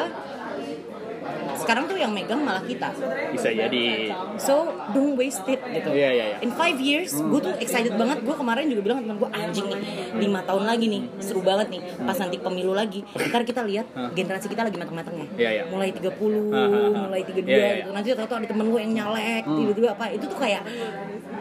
sekarang 1.65 1.83
tuh 1.85 1.97
yang 1.97 2.11
megang 2.11 2.37
malah 2.39 2.61
kita 2.61 2.93
Bisa 3.31 3.49
jadi. 3.49 4.13
so 4.37 4.53
don't 4.91 5.15
waste 5.15 5.41
it 5.45 5.57
gitu 5.65 5.89
Iya 5.89 6.09
iya 6.11 6.25
iya. 6.27 6.37
in 6.39 6.51
five 6.51 6.77
years 6.79 7.09
gue 7.11 7.39
tuh 7.41 7.57
excited 7.57 7.93
banget 7.93 8.21
gue 8.21 8.35
kemarin 8.35 8.65
juga 8.67 8.81
bilang 8.83 8.97
ke 8.97 9.03
temen 9.03 9.17
gue 9.17 9.29
anjing 9.31 9.65
nih 9.67 9.79
lima 10.19 10.39
tahun 10.41 10.63
lagi 10.63 10.85
nih 10.87 11.01
seru 11.17 11.41
banget 11.41 11.67
nih 11.69 11.81
pas 11.99 12.13
nanti 12.15 12.37
pemilu 12.37 12.71
lagi 12.71 13.01
ntar 13.25 13.41
kita 13.41 13.61
lihat 13.63 13.85
generasi 14.13 14.45
kita 14.45 14.61
lagi 14.61 14.77
matang-matangnya 14.77 15.25
Iya, 15.35 15.49
iya. 15.51 15.63
mulai 15.65 15.89
30 15.89 16.05
Ah, 16.05 16.13
ah, 16.55 16.69
ah. 16.69 16.89
mulai 17.03 17.21
32 17.23 17.41
Iya, 17.43 17.57
iya. 17.57 17.73
gitu 17.79 17.89
nanti 17.91 18.07
tau 18.15 18.35
ada 18.35 18.45
temen 18.45 18.65
gue 18.67 18.79
yang 18.79 18.93
nyalek 18.95 19.43
tiba-tiba 19.43 19.87
apa 19.91 20.05
itu 20.11 20.25
tuh 20.25 20.37
kayak 20.37 20.61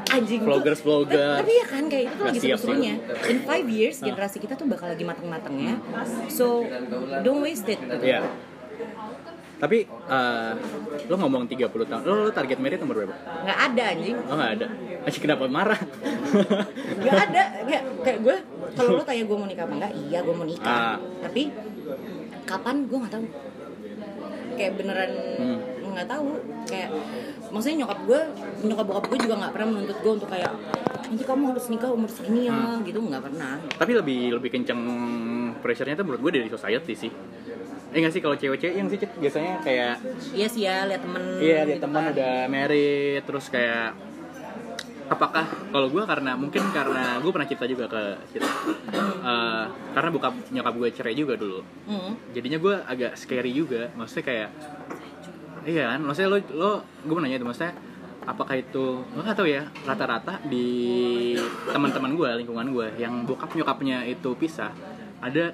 anjing 0.06 0.40
tuh- 0.40 0.48
Vloggers, 0.48 0.80
vloggers. 0.80 1.36
tapi 1.36 1.52
ya 1.52 1.66
kan 1.66 1.84
kayak 1.84 2.04
itu 2.04 2.14
tuh 2.14 2.24
lagi 2.24 2.38
seru-serunya 2.40 2.94
in 3.26 3.38
five 3.42 3.66
years 3.66 3.96
generasi 3.98 4.38
kita 4.38 4.54
tuh 4.54 4.64
bakal 4.64 4.86
lagi 4.86 5.02
matang-matangnya 5.02 5.76
so 6.28 6.64
don't 7.20 7.40
waste 7.40 7.66
it 7.66 7.76
gitu. 7.76 8.00
Iya. 8.00 8.24
Tapi 9.54 9.78
eh, 9.86 10.52
lo 11.06 11.14
ngomong 11.16 11.46
30 11.46 11.70
tahun, 11.70 12.02
lo, 12.02 12.12
lo 12.26 12.30
target 12.30 12.58
merit 12.58 12.78
nomor 12.82 12.96
berapa? 13.00 13.14
nggak 13.14 13.58
ada 13.70 13.82
anjing 13.94 14.16
Oh 14.26 14.34
nggak 14.34 14.52
ada. 14.60 14.66
Anjing 15.04 15.22
kenapa 15.22 15.44
marah? 15.46 15.80
Gak 16.94 17.14
ada, 17.28 17.42
kayak, 17.64 17.82
kayak 18.02 18.18
gue 18.20 18.36
kalau 18.74 18.90
lo 18.96 19.02
tanya 19.04 19.24
gue 19.24 19.36
mau 19.36 19.46
nikah 19.46 19.64
apa 19.64 19.74
enggak, 19.76 19.92
iya 20.08 20.18
gue 20.20 20.34
mau 20.34 20.46
nikah. 20.46 20.68
Ah. 20.68 20.96
Tapi 21.22 21.42
kapan 22.44 22.76
gue 22.84 22.98
nggak 22.98 23.12
tahu. 23.12 23.24
Kayak 24.54 24.72
beneran 24.78 25.12
Hmm. 25.34 25.58
nggak 25.94 26.08
tahu. 26.10 26.28
Kayak 26.66 26.90
maksudnya 27.48 27.76
nyokap 27.86 27.98
gue, 28.02 28.20
nyokap 28.66 28.84
bokap 28.84 29.04
gue 29.12 29.18
juga 29.22 29.34
nggak 29.38 29.52
pernah 29.54 29.68
menuntut 29.70 29.98
gue 30.02 30.12
untuk 30.18 30.28
kayak 30.28 30.52
nanti 31.04 31.22
kamu 31.22 31.42
harus 31.54 31.68
nikah 31.70 31.90
umur 31.92 32.10
segini 32.10 32.48
ya, 32.48 32.80
gitu 32.82 32.98
nggak 32.98 33.22
pernah. 33.22 33.60
Tapi 33.78 33.92
lebih 33.94 34.20
lebih 34.40 34.50
kenceng 34.50 34.80
pressure-nya 35.62 35.94
tuh 35.94 36.04
menurut 36.08 36.20
gue 36.24 36.32
dari 36.42 36.48
society 36.50 36.94
sih. 36.98 37.12
Eh 37.94 37.98
nggak 37.98 38.10
sih 38.10 38.18
kalau 38.18 38.34
cewek-cewek 38.34 38.74
yang 38.74 38.88
sih 38.88 38.98
Cit, 38.98 39.12
biasanya 39.14 39.62
kayak 39.62 39.94
Iya 40.32 40.46
sih 40.46 40.62
ya, 40.62 40.82
lihat 40.84 41.00
temen. 41.00 41.22
iya 41.38 41.62
dia 41.62 41.72
gitu 41.72 41.86
teman 41.86 42.02
kan. 42.02 42.12
udah 42.12 42.34
married 42.48 43.22
terus 43.22 43.46
kayak 43.46 43.94
apakah 45.04 45.44
kalau 45.68 45.86
gue 45.86 46.02
karena 46.02 46.32
mungkin 46.34 46.64
karena 46.70 47.20
gue 47.20 47.28
pernah 47.28 47.44
cerita 47.44 47.66
juga 47.66 47.84
ke 47.86 48.02
Cit. 48.28 48.42
Eh, 49.22 49.64
karena 49.94 50.08
bokap 50.10 50.34
nyokap 50.50 50.74
gue 50.74 50.88
cerai 50.90 51.14
juga 51.14 51.34
dulu 51.34 51.60
Hmm. 51.84 52.12
jadinya 52.30 52.58
gue 52.58 52.74
agak 52.82 53.12
scary 53.14 53.52
juga 53.52 53.88
maksudnya 53.94 54.24
kayak 54.24 54.48
iya 55.64 55.88
kan 55.88 56.00
maksudnya 56.02 56.28
lo 56.28 56.38
lo 56.50 56.70
gue 57.00 57.16
nanya 57.18 57.38
itu 57.38 57.46
maksudnya 57.46 57.72
apakah 58.22 58.54
itu 58.54 58.84
gue 59.02 59.22
nggak 59.22 59.32
tahu 59.34 59.46
ya 59.46 59.64
rata-rata 59.82 60.40
di 60.42 60.68
teman-teman 61.66 62.12
gue 62.12 62.30
lingkungan 62.38 62.66
gue 62.68 62.86
yang 62.96 63.22
bokap 63.22 63.52
nyokapnya 63.52 64.04
itu 64.04 64.32
pisah 64.34 64.72
ada 65.20 65.52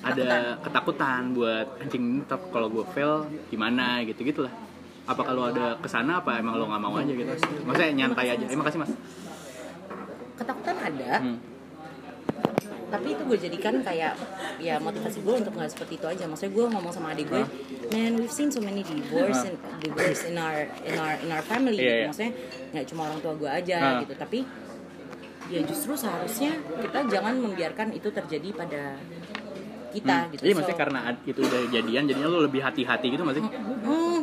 ada 0.00 0.56
ketakutan 0.58 1.32
buat 1.32 1.66
anjing 1.76 2.24
ntar 2.24 2.40
kalau 2.48 2.68
gue 2.68 2.84
fail 2.90 3.12
gimana? 3.48 4.00
Gitu 4.02 4.22
gitulah 4.22 4.52
apa 5.04 5.22
kalau 5.22 5.42
ada 5.44 5.74
ke 5.76 5.86
sana 5.86 6.18
apa 6.18 6.38
emang 6.38 6.54
lo 6.54 6.64
nggak 6.64 6.80
mau 6.80 6.94
aja 6.94 7.10
gitu? 7.10 7.28
Maksudnya 7.64 7.92
nyantai 7.96 8.26
aja. 8.30 8.44
Eh 8.44 8.54
makasih 8.54 8.80
mas. 8.80 8.92
Ketakutan 10.34 10.76
ada, 10.78 11.12
Hmm. 11.20 11.36
tapi 12.88 13.12
itu 13.12 13.22
gue 13.22 13.38
jadikan 13.38 13.74
kayak 13.84 14.16
ya 14.58 14.80
motivasi 14.80 15.20
gue 15.20 15.34
untuk 15.36 15.52
nggak 15.52 15.68
seperti 15.68 15.94
itu 15.94 16.06
aja. 16.08 16.24
Maksudnya 16.24 16.52
gue 16.54 16.64
ngomong 16.70 16.90
sama 16.90 17.12
adik 17.12 17.28
gue 17.28 17.44
man 17.90 18.12
we've 18.16 18.32
seen 18.32 18.48
so 18.48 18.58
many 18.58 18.80
divorce 18.80 19.44
in, 19.44 19.54
divorce 19.78 20.24
in 20.24 20.34
our 20.34 20.64
in 20.82 20.96
our 20.96 21.14
in 21.18 21.28
our 21.28 21.44
family. 21.44 21.76
Gitu. 21.76 21.92
iya. 21.92 22.06
maksudnya 22.08 22.32
nggak 22.72 22.84
cuma 22.88 23.00
orang 23.06 23.20
tua 23.20 23.34
gue 23.36 23.50
aja 23.50 23.78
Ah. 23.78 24.00
gitu. 24.00 24.14
Tapi 24.16 24.38
ya 25.50 25.60
justru 25.66 25.92
seharusnya 25.92 26.54
kita 26.78 26.98
jangan 27.10 27.34
membiarkan 27.36 27.90
itu 27.90 28.08
terjadi 28.08 28.48
pada 28.54 28.94
kita 29.90 30.16
Hmm. 30.16 30.30
gitu. 30.30 30.40
Jadi 30.40 30.50
So, 30.50 30.56
maksudnya 30.56 30.78
karena 30.78 30.98
itu 31.24 31.40
udah 31.40 31.60
jadian 31.68 32.02
jadinya 32.04 32.28
lo 32.28 32.40
lebih 32.40 32.60
hati-hati 32.60 33.06
gitu 33.08 33.22
masih 33.22 33.42
hmm, 33.42 34.20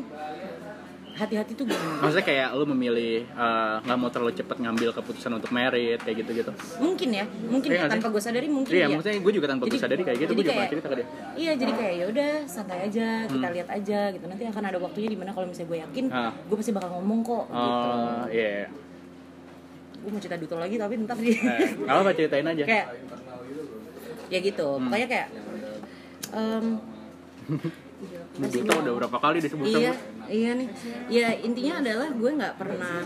hati-hati 1.13 1.51
tuh 1.51 1.65
gimana? 1.65 1.97
Maksudnya 1.99 2.23
kayak 2.23 2.47
lo 2.53 2.65
memilih 2.67 3.25
eh, 3.25 3.75
nggak 3.79 3.97
mau 3.97 4.07
terlalu 4.07 4.33
cepat 4.33 4.57
ngambil 4.59 4.89
keputusan 4.93 5.31
untuk 5.33 5.49
merit 5.49 5.97
kayak 5.99 6.17
gitu 6.19 6.31
gitu 6.35 6.51
mungkin 6.77 7.09
ya 7.11 7.25
mungkin 7.43 7.69
Iya 7.69 7.79
ya, 7.79 7.89
tanpa 7.89 8.07
gue 8.07 8.21
sadari 8.21 8.45
mungkin 8.47 8.69
iya 8.71 8.85
ya. 8.85 8.93
maksudnya 8.93 9.17
gue 9.17 9.33
juga 9.33 9.47
tanpa 9.47 9.63
gue 9.65 9.75
sadari 9.77 10.01
kayak 10.03 10.17
gitu 10.19 10.29
jadi 10.29 10.35
gue 10.35 10.43
juga 10.43 10.53
kayak- 10.55 10.71
cerita 10.71 10.87
ke 10.87 10.95
dia. 10.95 11.07
Iya 11.35 11.51
jadi 11.55 11.71
kayak 11.73 11.93
ya 11.95 12.05
udah 12.07 12.31
santai 12.45 12.79
aja 12.83 13.07
kita 13.25 13.47
lihat 13.51 13.67
aja 13.71 13.99
gitu. 14.09 14.25
Nanti 14.25 14.43
akan 14.45 14.63
ada 14.63 14.77
waktunya 14.77 15.09
di 15.09 15.17
mana 15.17 15.31
kalau 15.31 15.45
misalnya 15.45 15.67
gue 15.67 15.79
yakin 15.81 16.05
Ah. 16.09 16.31
gue 16.37 16.55
pasti 16.55 16.71
bakal 16.71 16.89
ngomong 16.93 17.19
kok 17.21 17.45
gitu. 17.47 17.89
oh 17.89 18.23
iya. 18.29 18.69
Gue 19.97 20.09
mau 20.09 20.21
cerita 20.21 20.37
detail 20.37 20.61
lagi 20.61 20.75
tapi 20.77 20.93
ntar 20.99 21.17
dia 21.17 21.33
nggak 21.81 21.97
apa 21.97 22.09
ceritain 22.13 22.45
aja. 22.47 22.63
Kayak 22.63 22.85
ya 24.27 24.39
gitu. 24.39 24.67
Hmm. 24.69 24.85
pokoknya 24.85 25.07
kayak 25.07 25.27
em, 26.33 26.79
Duta 28.37 28.73
udah 28.77 28.93
berapa 28.93 29.17
kali 29.17 29.41
disebut 29.41 29.65
iya 29.65 29.95
iya 30.29 30.51
nih. 30.53 30.69
Ya 31.09 31.27
intinya 31.41 31.81
adalah 31.81 32.13
gue 32.13 32.31
nggak 32.37 32.53
pernah 32.61 33.01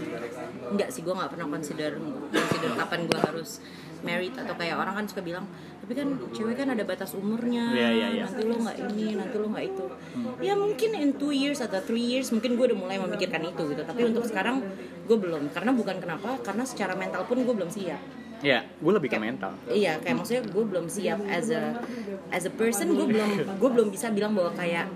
nggak 0.76 0.90
sih 0.92 1.02
gue 1.06 1.14
nggak 1.16 1.32
pernah 1.32 1.48
consider 1.48 1.96
consider 2.28 2.72
kapan 2.76 3.00
gue 3.08 3.20
harus 3.22 3.64
married 4.02 4.34
atau 4.36 4.58
kayak 4.58 4.76
orang 4.82 4.98
kan 4.98 5.06
suka 5.08 5.22
bilang 5.22 5.46
tapi 5.80 5.94
kan 5.94 6.10
cewek 6.34 6.58
kan 6.58 6.74
ada 6.74 6.82
batas 6.84 7.14
umurnya 7.14 7.70
Iya, 7.72 7.90
iya, 7.94 8.08
iya. 8.18 8.24
nanti 8.26 8.44
lo 8.44 8.58
nggak 8.58 8.78
ini 8.92 9.06
nanti 9.16 9.36
lo 9.40 9.48
nggak 9.54 9.66
itu. 9.72 9.86
Ya 10.44 10.54
mungkin 10.60 10.90
in 11.00 11.12
two 11.16 11.32
years 11.32 11.64
atau 11.64 11.80
three 11.80 12.04
years 12.04 12.28
mungkin 12.36 12.60
gue 12.60 12.66
udah 12.74 12.80
mulai 12.82 12.98
memikirkan 13.00 13.46
itu 13.48 13.62
gitu. 13.72 13.82
Tapi 13.88 14.02
untuk 14.12 14.28
sekarang 14.28 14.60
gue 15.08 15.18
belum. 15.18 15.54
Karena 15.56 15.72
bukan 15.72 16.04
kenapa 16.04 16.36
karena 16.44 16.68
secara 16.68 16.98
mental 17.00 17.24
pun 17.30 17.40
gue 17.46 17.54
belum 17.56 17.72
siap 17.72 18.02
ya 18.42 18.66
gue 18.66 18.92
lebih 18.98 19.10
ke 19.14 19.18
mental. 19.22 19.54
iya 19.70 20.02
kayak 20.02 20.18
maksudnya 20.18 20.44
gue 20.50 20.64
belum 20.66 20.86
siap 20.90 21.22
as 21.30 21.54
a 21.54 21.78
as 22.34 22.44
a 22.50 22.54
person 22.54 22.90
gue 22.94 23.06
belum 23.06 23.30
gue 23.58 23.70
belum 23.70 23.88
bisa 23.94 24.10
bilang 24.10 24.34
bahwa 24.34 24.50
kayak 24.58 24.90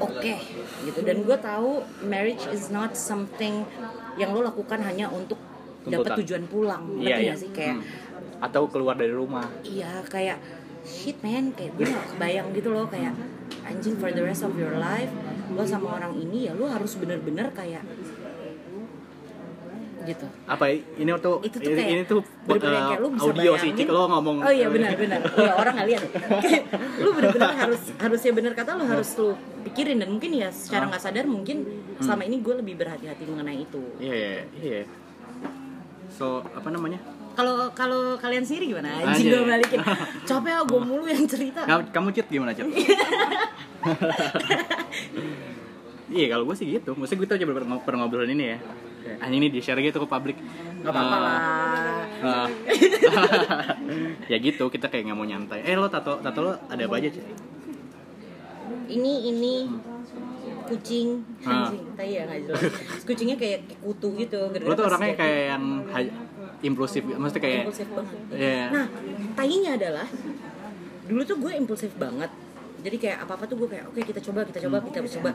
oke 0.00 0.34
gitu. 0.84 0.98
Dan 1.00 1.24
gue 1.24 1.36
tahu 1.40 1.80
marriage 2.04 2.44
is 2.52 2.68
not 2.68 2.92
something 2.92 3.64
yang 4.20 4.36
lo 4.36 4.44
lakukan 4.44 4.80
hanya 4.84 5.08
untuk 5.08 5.40
dapat 5.86 6.20
tujuan 6.24 6.44
pulang. 6.44 6.84
Iya 7.00 7.16
iya. 7.16 7.16
nggak 7.32 7.38
sih? 7.40 7.50
Kayak 7.56 7.76
Hmm. 7.76 8.44
atau 8.52 8.68
keluar 8.68 9.00
dari 9.00 9.16
rumah. 9.16 9.48
Iya 9.64 10.04
kayak 10.12 10.36
shit 10.84 11.16
man 11.24 11.56
kayak 11.56 11.72
gue 11.80 11.88
gak 11.88 12.06
kebayang 12.16 12.52
gitu 12.52 12.68
loh. 12.68 12.84
Kayak 12.84 13.16
anjing 13.64 13.96
for 13.96 14.12
the 14.12 14.20
rest 14.20 14.44
of 14.44 14.52
your 14.60 14.76
life 14.76 15.08
lo 15.46 15.62
sama 15.62 15.96
orang 15.96 16.12
ini 16.18 16.50
ya 16.50 16.52
lo 16.58 16.66
harus 16.66 16.98
bener-bener 16.98 17.48
kayak 17.54 17.80
gitu. 20.06 20.26
Apa 20.46 20.70
ini 20.70 21.10
tuh 21.18 21.42
itu 21.42 21.56
tuh 21.58 21.70
ini, 21.70 21.76
kayak 21.76 21.90
ini 21.90 22.02
tuh 22.06 22.20
uh, 22.22 22.56
kayak 22.56 22.98
lu 23.02 23.08
bisa 23.12 23.28
audio 23.28 23.52
sih. 23.58 23.70
Cik 23.74 23.88
lo 23.90 24.06
ngomong 24.06 24.36
oh 24.46 24.52
iya 24.54 24.70
benar 24.70 24.94
benar 24.94 25.20
iya 25.36 25.52
orang 25.58 25.72
nggak 25.76 25.88
lihat. 25.90 26.02
Kayak 26.40 26.62
lu 27.02 27.10
bener-bener 27.12 27.52
harus 27.58 27.82
harusnya 27.98 28.32
bener 28.32 28.52
kata 28.54 28.70
lu 28.78 28.84
harus 28.86 29.10
lu 29.18 29.34
pikirin. 29.66 29.98
Dan 29.98 30.14
mungkin 30.14 30.30
ya 30.38 30.48
secara 30.54 30.86
nggak 30.86 31.02
sadar 31.02 31.26
mungkin 31.26 31.66
selama 31.98 32.22
ini 32.24 32.36
gue 32.40 32.54
lebih 32.62 32.74
berhati-hati 32.78 33.22
mengenai 33.26 33.66
itu. 33.66 33.82
Iya 33.98 34.14
iya 34.14 34.40
iya. 34.62 34.82
So 36.14 36.46
apa 36.54 36.70
namanya? 36.70 37.02
Kalau 37.36 37.68
kalau 37.76 38.16
kalian 38.16 38.48
sendiri 38.48 38.72
gimana? 38.72 38.96
Anjing 39.04 39.28
gue 39.28 39.44
balikin. 39.44 39.84
Capek 40.28 40.52
ah 40.56 40.64
gue 40.64 40.80
mulu 40.80 41.04
yang 41.04 41.28
cerita. 41.28 41.68
Kamu, 41.68 42.08
cit 42.16 42.26
gimana 42.32 42.56
cit 42.56 42.64
iya 46.16 46.26
kalau 46.32 46.48
gue 46.48 46.56
sih 46.56 46.66
gitu. 46.80 46.96
Maksudnya 46.96 47.20
gue 47.20 47.28
tuh 47.28 47.36
coba 47.44 47.52
per- 47.60 47.82
per 47.84 47.94
ngobrolin 48.00 48.32
ini 48.32 48.56
ya 48.56 48.58
anjing 49.18 49.40
ini 49.40 49.48
di 49.48 49.60
share 49.62 49.80
gitu 49.80 50.02
ke 50.02 50.08
publik. 50.08 50.36
Nggak 50.82 50.92
apa-apa 50.92 51.16
lah. 51.18 51.38
Eh, 52.16 52.48
ya 54.32 54.36
gitu 54.40 54.66
kita 54.66 54.86
kayak 54.88 55.10
nggak 55.10 55.18
mau 55.18 55.26
nyantai. 55.26 55.62
Eh 55.64 55.74
lo 55.74 55.86
tato 55.86 56.18
tato 56.20 56.40
lo 56.42 56.52
ada 56.66 56.82
apa 56.82 56.96
aja 56.98 57.08
cit 57.10 57.24
ini 58.86 59.12
ini. 59.30 59.54
Kucing. 60.66 61.22
Ah. 61.46 61.70
tai 61.94 62.10
ya 62.10 62.26
nggak 62.26 62.40
jelas. 62.42 62.62
Kucingnya 63.06 63.38
kayak 63.38 63.78
kutu 63.78 64.18
gitu 64.18 64.50
lo 64.50 64.74
tuh 64.74 64.90
orangnya 64.90 65.14
kayak 65.14 65.42
yang 65.54 65.64
ha- 65.94 66.14
impulsif 66.64 67.02
maksudnya 67.06 67.42
kayak 67.42 67.62
impulsif 67.68 67.88
banget. 67.92 68.18
Iya. 68.32 68.64
nah 68.72 68.86
tainya 69.36 69.70
adalah 69.76 70.06
dulu 71.06 71.22
tuh 71.22 71.36
gue 71.38 71.52
impulsif 71.54 71.92
banget 71.94 72.30
jadi 72.86 72.96
kayak 72.96 73.18
apa 73.26 73.32
apa 73.34 73.44
tuh 73.44 73.56
gue 73.58 73.68
kayak 73.68 73.84
oke 73.90 73.98
kita 73.98 74.20
coba 74.22 74.46
kita 74.46 74.62
coba 74.62 74.78
kita 74.80 74.98
coba. 75.18 75.30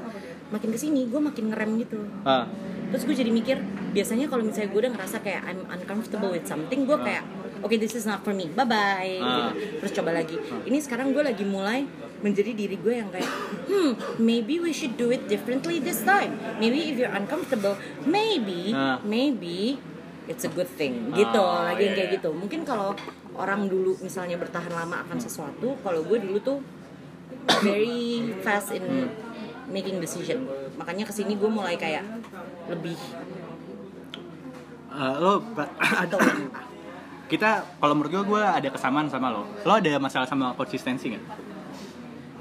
makin 0.49 0.70
ke 0.72 0.80
sini 0.80 1.04
gue 1.06 1.20
makin 1.20 1.45
ngerem 1.52 1.72
gitu. 1.80 1.99
Ah. 2.24 2.47
Terus 2.91 3.04
gue 3.04 3.16
jadi 3.18 3.32
mikir 3.32 3.60
biasanya 3.91 4.32
kalau 4.32 4.43
misalnya 4.43 4.72
gue 4.72 4.80
udah 4.80 4.91
ngerasa 4.95 5.18
kayak 5.20 5.41
I'm 5.43 5.68
uncomfortable 5.68 6.32
with 6.32 6.47
something 6.47 6.88
gue 6.88 6.97
kayak 6.97 7.24
oke 7.60 7.76
this 7.76 7.93
is 7.93 8.04
not 8.04 8.24
for 8.24 8.32
me 8.32 8.47
bye 8.49 8.64
bye 8.64 9.20
Ah. 9.20 9.52
gitu. 9.52 9.52
terus 9.84 9.91
coba 9.91 10.16
lagi. 10.16 10.39
Ini 10.64 10.78
sekarang 10.80 11.12
gue 11.12 11.22
lagi 11.22 11.43
mulai 11.43 11.84
menjadi 12.22 12.54
diri 12.54 12.78
gue 12.78 12.93
yang 12.93 13.10
kayak 13.10 13.28
hmm 13.68 13.91
maybe 14.18 14.58
we 14.58 14.72
should 14.72 14.95
do 14.95 15.12
it 15.12 15.28
differently 15.28 15.78
this 15.78 15.99
time. 16.04 16.32
Maybe 16.56 16.88
if 16.88 16.95
you're 16.95 17.12
uncomfortable 17.12 17.76
maybe 18.08 18.72
Ah. 18.72 18.95
maybe 19.04 19.76
it's 20.26 20.47
a 20.47 20.52
good 20.52 20.72
thing. 20.72 21.12
Gitu 21.12 21.36
Oh, 21.36 21.68
lagi 21.68 21.84
yang 21.84 21.95
iya, 21.95 21.99
kayak 21.99 22.10
iya. 22.10 22.16
gitu. 22.16 22.30
Mungkin 22.32 22.64
kalau 22.64 22.95
orang 23.32 23.68
dulu 23.68 23.95
misalnya 23.99 24.36
bertahan 24.36 24.70
lama 24.70 25.04
akan 25.04 25.18
sesuatu 25.18 25.76
kalau 25.80 26.04
gue 26.04 26.20
dulu 26.20 26.39
tuh 26.39 26.60
very 27.62 28.34
fast 28.46 28.76
in 28.76 29.10
making 29.72 29.98
decision. 30.04 30.46
Makanya 30.76 31.08
ke 31.08 31.14
sini 31.16 31.38
gue 31.38 31.50
mulai 31.50 31.80
kayak 31.80 32.04
lebih 32.68 32.98
Eh, 34.92 35.14
lo 35.24 35.39
atau 35.80 36.20
kita 37.32 37.64
kalau 37.80 37.96
menurut 37.96 38.12
gue 38.12 38.24
gue 38.36 38.44
ada 38.44 38.68
kesamaan 38.68 39.08
sama 39.08 39.32
lo. 39.32 39.48
Lo 39.64 39.80
ada 39.80 39.96
masalah 40.04 40.28
sama 40.28 40.52
konsistensi 40.52 41.16
nggak 41.16 41.51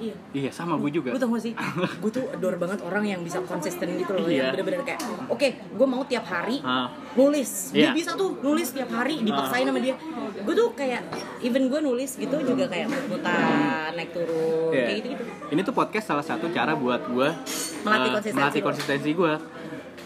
iya. 0.00 0.14
Iya 0.32 0.50
sama 0.50 0.74
gue 0.76 0.90
juga. 0.90 1.12
Lu 1.12 1.18
tau 1.18 1.28
gak 1.30 1.42
sih, 1.42 1.52
gue 2.02 2.10
tuh 2.10 2.24
adore 2.26 2.56
banget 2.56 2.80
orang 2.80 3.04
yang 3.04 3.20
bisa 3.20 3.38
konsisten 3.42 3.92
gitu 3.94 4.10
loh 4.10 4.24
Iya. 4.24 4.48
Yang 4.48 4.52
bener-bener 4.56 4.82
kayak, 4.82 5.00
oke 5.26 5.48
gue 5.70 5.86
mau 5.86 6.02
tiap 6.02 6.24
hari 6.24 6.58
Ah. 6.60 6.88
nulis. 7.14 7.70
Dia 7.70 7.80
Iya. 7.80 7.90
bisa 7.92 8.10
tuh 8.14 8.40
nulis 8.40 8.68
tiap 8.70 8.90
hari, 8.90 9.20
dipaksain 9.20 9.62
sama 9.62 9.78
dia. 9.78 9.94
Gue 10.40 10.54
tuh 10.54 10.68
kayak, 10.72 11.02
even 11.40 11.68
gue 11.68 11.80
nulis 11.80 12.16
gitu 12.16 12.36
juga 12.40 12.64
kayak 12.66 12.88
mut-mutan, 12.88 13.92
naik 13.92 14.10
turun, 14.10 14.72
Iya. 14.72 14.84
kayak 14.86 14.96
gitu-gitu. 14.98 15.24
Ini 15.50 15.60
tuh 15.60 15.74
podcast 15.74 16.06
salah 16.06 16.24
satu 16.24 16.48
cara 16.48 16.72
buat 16.72 17.04
gue 17.06 17.28
Melatih 17.80 18.08
eh, 18.08 18.12
konsistensi 18.12 18.36
melatih 18.36 18.62
konsistensi 18.62 19.10
gue 19.10 19.32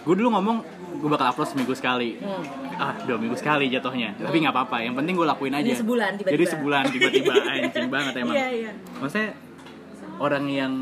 gue 0.04 0.14
dulu 0.14 0.28
ngomong 0.30 0.56
gue 0.94 1.08
bakal 1.08 1.26
upload 1.28 1.48
seminggu 1.48 1.72
sekali. 1.72 2.16
Hmm. 2.18 2.44
ah 2.74 2.90
dua 3.06 3.14
minggu 3.14 3.34
sekali 3.34 3.70
jatuhnya. 3.70 4.18
Tapi 4.18 4.34
nggak 4.36 4.50
apa-apa 4.50 4.82
yang 4.82 4.94
penting 4.94 5.14
gue 5.14 5.22
lakuin 5.22 5.54
aja. 5.54 5.62
Jadi 5.62 5.78
sebulan 5.78 6.10
tiba-tiba. 6.18 6.34
jadi 6.34 6.44
sebulan 6.50 6.82
tiba-tiba. 6.90 7.34
Anjing 7.54 7.86
banget 7.88 8.12
emang. 8.18 8.34
Iya, 8.34 8.46
iya. 8.50 8.70
Maksudnya 8.98 9.30
orang 10.18 10.44
yang 10.46 10.72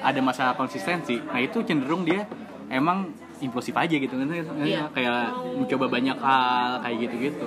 ada 0.00 0.20
masalah 0.20 0.54
konsistensi. 0.54 1.20
Nah 1.20 1.38
itu 1.38 1.60
cenderung 1.60 2.02
dia 2.02 2.24
emang 2.68 3.10
impulsif 3.40 3.72
aja 3.72 3.92
gitu 3.92 4.14
Iya. 4.60 4.92
kayak 4.92 5.32
mencoba 5.56 5.88
banyak 5.88 6.12
hal 6.14 6.70
kayak 6.80 6.96
gitu 7.00 7.14
gitu 7.22 7.46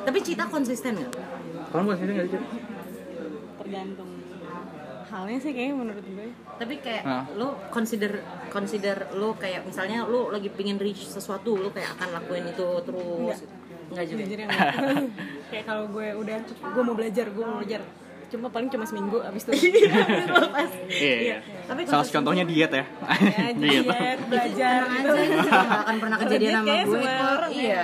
Tapi 0.00 0.18
Cita 0.22 0.46
konsisten 0.46 0.94
gak? 0.96 1.12
kamu 1.68 1.92
konsisten 1.92 2.14
nggak 2.14 2.28
sih 2.28 2.40
tergantung. 3.58 4.10
Halnya 5.08 5.38
sih 5.40 5.52
kayaknya 5.52 5.74
menurut 5.74 6.04
gue. 6.04 6.28
Tapi 6.56 6.74
kayak 6.78 7.02
Hah? 7.02 7.24
lo 7.34 7.60
consider 7.68 8.12
consider 8.48 9.08
lo 9.12 9.32
kayak 9.34 9.64
misalnya 9.64 10.04
lo 10.04 10.28
lagi 10.28 10.48
pingin 10.48 10.76
reach 10.76 11.04
sesuatu 11.04 11.56
lo 11.56 11.68
kayak 11.68 11.96
akan 11.96 12.08
lakuin 12.14 12.44
itu 12.46 12.66
terus. 12.82 13.38
Enggak 13.88 14.04
juga 14.04 14.22
jujur 14.22 14.38
yang 14.38 14.50
kayak 15.50 15.64
kalau 15.64 15.84
gue 15.88 16.08
udah 16.14 16.36
gue 16.46 16.82
mau 16.82 16.92
belajar 16.92 17.26
gue 17.28 17.44
mau 17.44 17.56
belajar 17.58 17.80
cuma 18.28 18.46
paling 18.52 18.68
cuma 18.68 18.84
seminggu 18.84 19.18
abis 19.24 19.48
itu. 19.48 19.52
Lepas. 20.36 20.70
iya, 20.92 21.16
iya. 21.16 21.36
Tapi 21.64 21.80
salah 21.88 22.04
contohnya 22.04 22.44
diet 22.44 22.72
ya. 22.72 22.84
Ya 23.38 23.48
diet. 23.56 24.18
belajar. 24.28 24.80
Gitu 24.84 25.10
itu 25.16 25.48
gak 25.48 25.80
akan 25.88 25.96
pernah 25.96 26.16
kejadian 26.20 26.52
Dia 26.60 26.82
sama 26.84 26.84
gue 26.84 27.00
kok. 27.00 27.48
ya. 27.56 27.82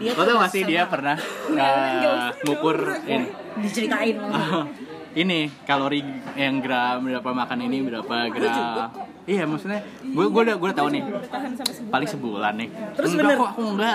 Iya. 0.00 0.12
Lo 0.12 0.12
tau 0.16 0.24
tuh 0.24 0.34
gak 0.40 0.52
sih 0.52 0.62
dia 0.64 0.82
pernah 0.88 1.16
nggak 1.52 1.72
usah, 2.00 2.32
ngukur 2.48 2.76
nggak 2.80 3.12
ini? 3.12 3.26
Diceritain 3.60 4.16
ini 5.22 5.40
kalori 5.68 6.00
yang 6.40 6.64
gram 6.64 7.04
berapa 7.04 7.30
makan 7.36 7.58
ini 7.68 7.84
berapa 7.84 8.32
gram. 8.32 8.88
iya 9.28 9.44
maksudnya 9.44 9.84
gue 10.00 10.24
gue 10.24 10.42
udah 10.48 10.56
gue 10.56 10.68
udah 10.72 10.78
tahu 10.80 10.88
nih. 10.88 11.02
bertahan 11.04 11.52
sampai 11.52 11.74
sebulan. 11.76 11.92
Paling 11.92 12.08
sebulan 12.08 12.52
nih. 12.56 12.68
Terus 12.96 13.10
enggak 13.12 13.28
bener? 13.28 13.36
kok 13.38 13.48
aku 13.52 13.62
enggak 13.76 13.94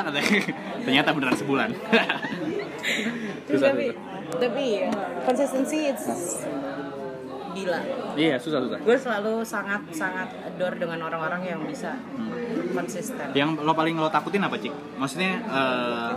ternyata 0.86 1.10
beneran 1.18 1.38
sebulan. 1.42 1.70
Susah 3.50 3.70
tapi 3.74 3.88
tapi 4.36 4.64
ya, 4.84 4.92
konsistensi 5.24 5.78
it's 5.88 6.44
gila. 7.58 7.80
iya 8.14 8.36
susah 8.38 8.60
susah. 8.62 8.78
Gue 8.86 8.98
selalu 9.00 9.34
sangat 9.42 9.82
sangat 9.90 10.30
adore 10.46 10.78
dengan 10.78 11.10
orang-orang 11.10 11.42
yang 11.42 11.62
bisa 11.66 11.98
konsisten. 12.76 13.34
yang 13.34 13.58
lo 13.58 13.74
paling 13.74 13.98
lo 13.98 14.10
takutin 14.14 14.46
apa 14.46 14.62
cik? 14.62 14.74
Maksudnya 15.02 15.32
eh, 15.42 16.10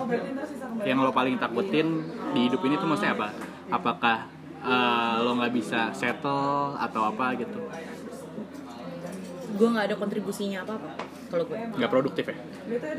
yang 0.85 1.01
lo 1.01 1.13
paling 1.15 1.41
takutin 1.41 2.05
di 2.37 2.41
hidup 2.51 2.61
ini 2.69 2.77
tuh 2.77 2.89
maksudnya 2.89 3.17
apa? 3.17 3.29
Apakah 3.73 4.29
eh, 4.61 5.15
lo 5.25 5.33
nggak 5.41 5.53
bisa 5.57 5.95
settle 5.97 6.77
atau 6.77 7.09
apa 7.09 7.33
gitu? 7.41 7.59
Gue 9.57 9.69
nggak 9.73 9.87
ada 9.93 9.97
kontribusinya 9.97 10.63
apa-apa 10.65 10.91
kalau 11.31 11.45
gue. 11.47 11.57
nggak 11.57 11.91
produktif 11.91 12.25
ya? 12.29 12.37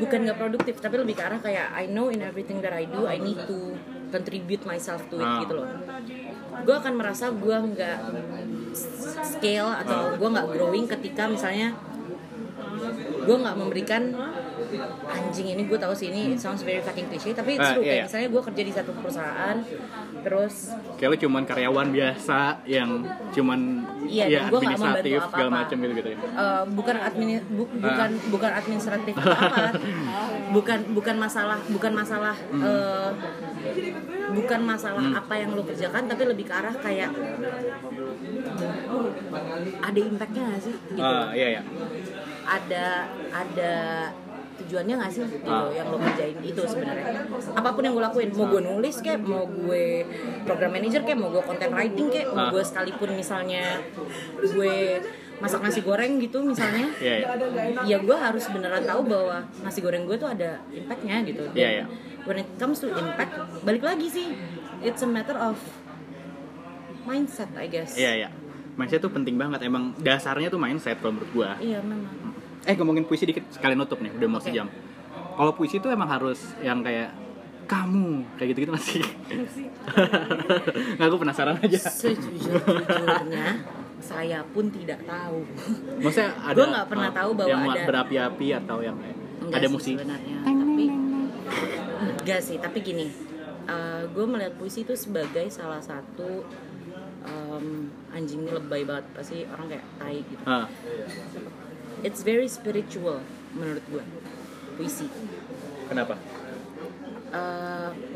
Bukan 0.02 0.20
nggak 0.26 0.38
produktif, 0.40 0.74
tapi 0.82 0.96
lebih 0.98 1.16
ke 1.20 1.24
arah 1.24 1.40
kayak 1.44 1.68
I 1.78 1.86
know 1.92 2.10
in 2.10 2.24
everything 2.24 2.64
that 2.64 2.74
I 2.74 2.90
do, 2.90 3.06
I 3.06 3.20
need 3.20 3.38
to 3.46 3.76
contribute 4.12 4.64
myself 4.68 5.02
to 5.10 5.18
it 5.18 5.26
Ah. 5.26 5.40
gitu 5.42 5.54
loh. 5.58 5.68
Gue 6.68 6.76
akan 6.76 6.94
merasa 7.00 7.32
gue 7.32 7.58
nggak 7.72 7.98
scale 9.26 9.72
atau 9.84 10.16
gue 10.20 10.28
nggak 10.30 10.48
growing 10.52 10.86
ketika 10.88 11.26
misalnya 11.26 11.74
gue 13.22 13.36
nggak 13.38 13.58
memberikan 13.58 14.04
anjing 15.06 15.48
ini 15.50 15.64
gue 15.64 15.76
tahu 15.76 15.92
sih 15.92 16.08
ini 16.08 16.34
it 16.34 16.40
sounds 16.40 16.62
very 16.62 16.80
fucking 16.80 17.06
cliche 17.06 17.32
tapi 17.32 17.56
it's 17.56 17.62
Ah, 17.62 17.74
true 17.74 17.82
iya, 17.82 17.88
kayak 17.88 17.98
iya. 17.98 18.06
misalnya 18.06 18.30
gue 18.30 18.42
kerja 18.44 18.62
di 18.62 18.74
satu 18.74 18.92
perusahaan 18.94 19.58
terus 20.22 20.56
kayak 20.96 21.10
lo 21.10 21.18
cuman 21.20 21.44
karyawan 21.44 21.88
biasa 21.90 22.40
yang 22.66 22.90
cuman 23.32 23.60
Iya, 24.04 24.26
ya 24.28 24.40
administratif 24.44 24.78
membantu 24.78 25.08
segala 25.26 25.48
apa-apa. 25.48 25.60
macam 25.64 25.76
gitu 25.80 25.94
gitu 25.96 26.10
ya 26.10 26.18
eh, 26.20 26.64
bukan 26.70 26.96
admin 26.98 27.30
bu- 27.48 27.72
Ah. 27.72 27.80
bukan 27.82 28.10
bukan 28.30 28.52
administratif 28.54 29.14
apa 29.16 29.58
bukan 30.56 30.80
bukan 30.92 31.16
masalah 31.18 31.60
bukan 31.66 31.92
masalah 31.92 32.36
Hmm. 32.50 32.62
eh, 32.62 33.10
bukan 34.32 34.62
masalah 34.62 35.06
apa 35.14 35.34
yang 35.36 35.52
lo 35.52 35.62
kerjakan 35.62 36.04
tapi 36.06 36.24
lebih 36.26 36.46
ke 36.46 36.54
arah 36.54 36.72
kayak 36.74 37.12
ada 39.82 40.00
impactnya 40.02 40.42
gak 40.48 40.62
sih 40.62 40.76
gitu 40.90 41.02
ah 41.02 41.32
iya 41.32 41.48
iya 41.50 41.62
ada 42.44 42.86
ada 43.32 43.74
tujuannya 44.62 44.96
gak 44.96 45.12
sih 45.12 45.22
gitu 45.24 45.46
Ah. 45.46 45.68
yang 45.70 45.88
lo 45.88 45.98
kerjain 45.98 46.38
itu 46.40 46.62
sebenarnya 46.62 47.06
apa 47.52 47.70
pun 47.70 47.82
yang 47.82 47.94
gue 47.94 48.04
lakuin 48.04 48.30
mau 48.32 48.46
gue 48.48 48.62
nulis 48.62 48.96
kayak 48.98 49.20
mau 49.22 49.44
gue 49.44 50.06
program 50.44 50.72
manager 50.72 51.02
kayak 51.02 51.18
mau 51.18 51.30
gue 51.30 51.42
content 51.42 51.72
writing 51.72 52.08
kayak 52.08 52.28
mau 52.28 52.40
Ah. 52.40 52.50
gue 52.50 52.62
sekalipun 52.62 53.10
misalnya 53.14 53.82
gue 54.38 54.74
masak 55.38 55.60
nasi 55.60 55.82
goreng 55.82 56.18
gitu 56.18 56.38
misalnya 56.40 56.86
Iya, 56.96 57.16
iya. 57.18 57.82
ya 57.84 57.98
gue 58.00 58.14
harus 58.14 58.46
beneran 58.48 58.84
tahu 58.84 59.02
bahwa 59.04 59.38
nasi 59.60 59.80
goreng 59.80 60.06
gue 60.06 60.14
tuh 60.14 60.30
ada 60.30 60.62
impactnya 60.70 61.26
gitu 61.26 61.44
Dan 61.48 61.58
Iya, 61.58 61.70
iya. 61.74 61.86
when 62.24 62.38
it 62.38 62.50
comes 62.56 62.78
to 62.78 62.88
impact 62.88 63.34
balik 63.62 63.82
lagi 63.82 64.06
sih 64.08 64.38
it's 64.80 65.02
a 65.02 65.10
matter 65.10 65.34
of 65.34 65.58
mindset 67.04 67.50
I 67.56 67.66
guess 67.68 67.98
Iya, 67.98 68.14
iya. 68.18 68.30
Mindset 68.72 69.02
tuh 69.02 69.12
penting 69.12 69.36
banget. 69.36 69.60
Emang 69.64 69.92
dasarnya 69.98 70.48
tuh 70.48 70.56
mindset 70.56 70.96
kalau 70.96 71.12
menurut 71.14 71.32
gua. 71.34 71.50
iya 71.60 71.82
memang 71.82 72.08
Eh 72.64 72.74
ngomongin 72.74 73.04
puisi 73.04 73.24
dikit 73.24 73.46
sekalian 73.50 73.78
nutup 73.78 73.98
nih, 73.98 74.12
udah 74.12 74.28
mau 74.28 74.38
Oke. 74.38 74.48
sejam. 74.48 74.68
Kalau 75.32 75.52
puisi 75.52 75.78
itu 75.78 75.88
emang 75.88 76.08
harus 76.08 76.38
yang 76.60 76.80
kayak 76.80 77.10
kamu 77.66 78.26
kayak 78.36 78.48
gitu-gitu 78.52 78.72
masih. 78.72 79.02
Nggak, 80.96 81.08
aku 81.08 81.18
penasaran 81.18 81.56
aja. 81.58 81.80
sejujur-jujurnya 81.80 83.48
saya 83.98 84.42
pun 84.44 84.66
tidak 84.68 84.98
tahu 85.04 85.46
Maksudnya 85.98 86.34
ada 86.36 86.54
Gua 86.56 86.68
nggak 86.68 86.88
pernah 86.88 87.06
uh, 87.08 87.16
tahu 87.16 87.32
bahwa 87.36 87.50
yang 87.52 87.62
ada- 87.64 87.86
berapi-api 87.86 88.48
atau 88.56 88.78
yang 88.82 88.98
Enggak 89.40 89.58
ada 89.58 89.70
musik. 89.70 89.94
sebenarnya 89.96 90.38
tapi 90.42 90.86
enggak 92.18 92.42
sih 92.42 92.58
tapi 92.58 92.78
gini 92.80 93.08
gue 94.08 94.26
melihat 94.28 94.54
puisi 94.54 94.82
itu 94.82 94.94
sebagai 94.94 95.46
salah 95.48 95.80
satu 95.80 96.44
em, 97.24 97.66
anjing 98.12 98.42
ini 98.42 98.52
lebay 98.52 98.84
banget 98.84 99.06
pasti 99.12 99.46
orang 99.46 99.70
kayak 99.70 99.86
tai 99.96 100.18
gitu 100.20 100.44
Ah, 100.44 100.66
it's 102.02 102.22
very 102.26 102.50
spiritual 102.50 103.22
menurut 103.54 103.84
gue 103.90 104.04
puisi 104.78 105.08
kenapa? 105.90 106.16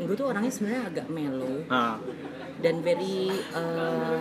gue 0.06 0.16
tuh 0.16 0.28
orangnya 0.28 0.52
sebenarnya 0.52 0.82
agak 0.86 1.06
mellow 1.08 1.64
Ah, 1.72 1.96
dan 2.62 2.80
very 2.80 3.32
uh, 3.52 4.20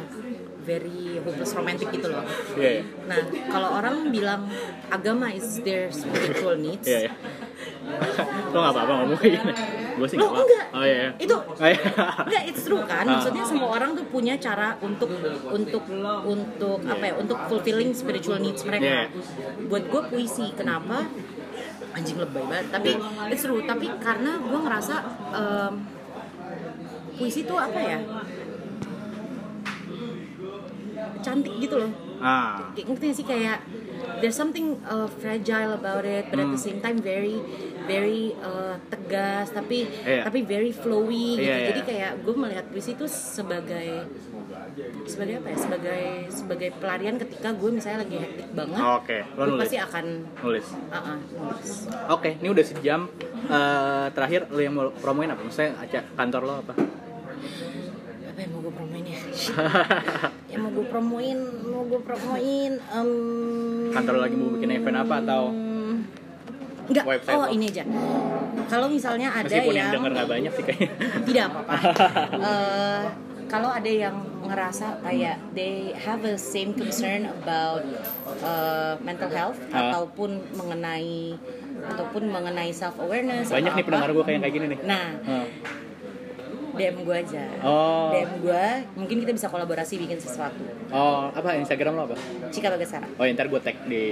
very 0.66 1.22
hopeless 1.22 1.54
romantic 1.54 1.88
gitu 1.94 2.10
loh 2.10 2.26
iya, 2.58 2.82
iya. 2.82 2.84
nah 3.06 3.22
kalau 3.54 3.70
orang 3.80 4.10
bilang 4.10 4.50
agama 4.90 5.30
is 5.32 5.62
their 5.62 5.94
spiritual 5.94 6.58
needs 6.58 6.88
Iya, 6.90 7.08
iya. 7.08 7.12
Lo 8.50 8.58
nggak 8.66 8.74
apa-apa 8.74 8.94
ngomong 9.06 9.18
kayak 9.22 9.46
gini. 9.46 9.54
Gue 9.96 10.08
sih 10.08 10.18
Lo 10.18 10.28
nggak 10.28 10.44
enggak. 10.44 10.66
Oh 10.72 10.84
iya. 10.84 10.96
iya. 10.96 11.10
Itu 11.16 11.36
Oh, 11.36 11.56
iya. 11.62 11.80
enggak 12.28 12.44
it's 12.46 12.62
true 12.62 12.84
kan? 12.84 13.04
Ah. 13.04 13.12
Maksudnya 13.16 13.44
semua 13.44 13.70
orang 13.72 13.96
tuh 13.96 14.06
punya 14.06 14.36
cara 14.36 14.76
untuk 14.80 15.08
untuk 15.48 15.84
untuk 16.24 16.80
apa 16.84 17.04
ya? 17.04 17.14
Untuk 17.16 17.38
fulfilling 17.48 17.92
spiritual 17.92 18.40
needs 18.40 18.62
mereka. 18.62 18.84
Yeah. 18.84 19.06
Buat 19.66 19.88
gue 19.88 20.02
puisi 20.10 20.52
kenapa? 20.52 21.08
Anjing 21.92 22.20
lebay 22.20 22.44
banget. 22.44 22.66
Tapi 22.70 22.92
it's 23.32 23.42
true. 23.42 23.64
Tapi 23.64 23.88
karena 23.98 24.36
gue 24.38 24.60
ngerasa 24.60 24.96
em, 25.32 25.74
puisi 27.16 27.44
tuh 27.44 27.56
apa 27.56 27.80
ya? 27.80 28.00
Cantik 31.22 31.54
gitu 31.58 31.76
loh. 31.80 31.92
Ah, 32.16 32.72
ngerti 32.74 33.12
sih 33.12 33.26
kayak 33.28 33.60
there's 34.24 34.34
something 34.34 34.80
uh, 34.88 35.06
fragile 35.06 35.76
about 35.76 36.02
it 36.02 36.26
but 36.32 36.40
at 36.40 36.48
the 36.48 36.56
Hmm. 36.56 36.58
same 36.58 36.80
time 36.80 36.98
very 36.98 37.38
very 37.86 38.22
uh, 38.38 38.76
tegas 38.86 39.50
tapi 39.50 39.86
Iya. 40.02 40.22
tapi 40.24 40.40
very 40.42 40.72
flowy 40.72 41.38
gitu 41.38 41.44
Iya, 41.44 41.56
iya. 41.56 41.68
jadi 41.70 41.82
kayak 41.82 42.12
gue 42.22 42.36
melihat 42.36 42.66
puisi 42.68 42.92
itu 42.92 43.06
sebagai 43.06 44.06
sebagai 45.06 45.40
apa 45.40 45.48
ya 45.48 45.58
sebagai 45.58 46.02
sebagai 46.28 46.70
pelarian 46.76 47.16
ketika 47.16 47.50
gue 47.52 47.70
misalnya 47.72 48.00
lagi 48.02 48.16
hektik 48.18 48.50
banget 48.52 48.82
oke. 48.82 49.18
Lo 49.34 49.44
nulis. 49.48 49.62
pasti 49.62 49.78
akan 49.78 50.06
Nulis. 50.38 50.68
uh 50.68 50.96
-uh, 50.96 51.18
nulis 51.32 51.70
Oke, 52.08 52.30
ini 52.36 52.48
udah 52.50 52.66
sejam. 52.66 53.02
Eh, 53.46 54.08
terakhir 54.12 54.50
lo 54.50 54.60
yang 54.60 54.74
mau 54.74 54.90
promoin 54.92 55.30
apa? 55.30 55.42
Aca- 55.48 56.08
kantor 56.12 56.42
lo 56.44 56.54
apa? 56.60 56.74
apa 58.26 58.40
yang 58.42 58.52
mau 58.52 58.62
gue 58.62 58.74
promoin 58.74 59.04
ya 59.06 59.20
yang 60.52 60.60
mau 60.60 60.72
gue 60.74 60.86
promoin 60.86 61.38
mau 61.64 61.88
gue 61.88 62.02
promoin 62.04 62.72
em, 62.76 63.10
Kantor 63.96 64.16
lagi 64.20 64.36
mau 64.36 64.52
bikin 64.52 64.76
event 64.76 64.98
apa 65.00 65.24
atau 65.24 65.44
Enggak, 66.86 67.06
Website 67.06 67.36
oh 67.36 67.44
lo? 67.44 67.48
ini 67.50 67.66
aja. 67.68 67.84
Kalau 68.66 68.88
misalnya 68.88 69.30
ada 69.30 69.46
meskipun 69.46 69.74
yang, 69.74 69.86
yang, 69.86 69.94
denger 69.94 70.12
nggak 70.12 70.30
banyak 70.30 70.52
sih 70.52 70.64
kayaknya. 70.64 70.90
tidak 71.28 71.44
apa-apa. 71.48 71.74
Eh, 72.46 73.04
kalau 73.46 73.70
ada 73.70 73.88
yang 73.88 74.16
ngerasa 74.42 75.02
kayak 75.02 75.38
they 75.54 75.94
have 75.96 76.22
a 76.22 76.34
same 76.34 76.74
concern 76.74 77.30
about 77.32 77.82
uh, 78.42 78.98
mental 79.00 79.30
health 79.30 79.58
Ah. 79.70 79.90
ataupun 79.90 80.42
mengenai 80.52 81.38
ataupun 81.86 82.26
mengenai 82.26 82.70
self 82.70 82.98
awareness 82.98 83.50
Banyak 83.50 83.74
nih 83.76 83.84
pendengar 83.84 84.10
gue 84.10 84.24
kayak 84.24 84.40
kayak 84.42 84.54
gini 84.54 84.66
nih. 84.74 84.80
Nah, 84.82 85.08
Ah. 85.24 85.46
DM 86.76 86.98
gue 87.02 87.16
aja. 87.16 87.46
Oh. 87.64 88.12
DM 88.12 88.44
gue, 88.44 88.66
mungkin 88.96 89.16
kita 89.24 89.32
bisa 89.32 89.48
kolaborasi 89.48 89.96
bikin 89.96 90.20
sesuatu. 90.20 90.60
Oh, 90.90 91.32
apa 91.32 91.56
Instagram 91.56 91.96
lo 91.96 92.04
apa? 92.04 92.18
Cika 92.52 92.68
Bagasara. 92.68 93.08
Oh, 93.16 93.24
ntar 93.24 93.48
gue 93.48 93.62
tag 93.62 93.78
di 93.86 94.04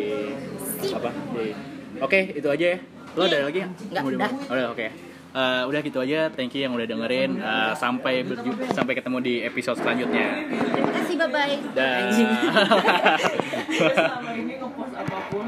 Sip. 0.79 0.95
apa? 0.95 1.11
Di 1.35 1.51
Oke, 1.99 2.19
itu 2.31 2.47
aja 2.47 2.65
ya. 2.73 2.77
Lo 3.13 3.21
ada 3.23 3.37
lagi 3.43 3.59
nggak? 3.61 4.03
Udah. 4.03 4.29
udah, 4.47 4.65
oke. 4.71 4.87
Eh, 5.33 5.61
udah 5.65 5.79
gitu 5.81 5.97
aja. 5.99 6.29
Thank 6.29 6.53
you 6.53 6.61
yang 6.61 6.73
udah 6.73 6.85
dengerin. 6.85 7.37
Eh, 7.37 7.71
sampai 7.75 8.21
berju- 8.21 8.53
sampai 8.69 8.93
ketemu 8.93 9.17
di 9.19 9.41
episode 9.41 9.77
selanjutnya. 9.77 10.45
Terima 10.45 10.91
kasih, 10.93 11.15
bye 11.15 11.27
bye. 11.27 11.55
Dah. 11.73 11.97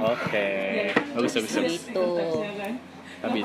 Oke. 0.05 0.47
Bagus 1.15 1.31
bagus 1.33 1.51
bagus. 1.53 1.73
Gitu. 1.81 2.09
Tapi 3.15 3.39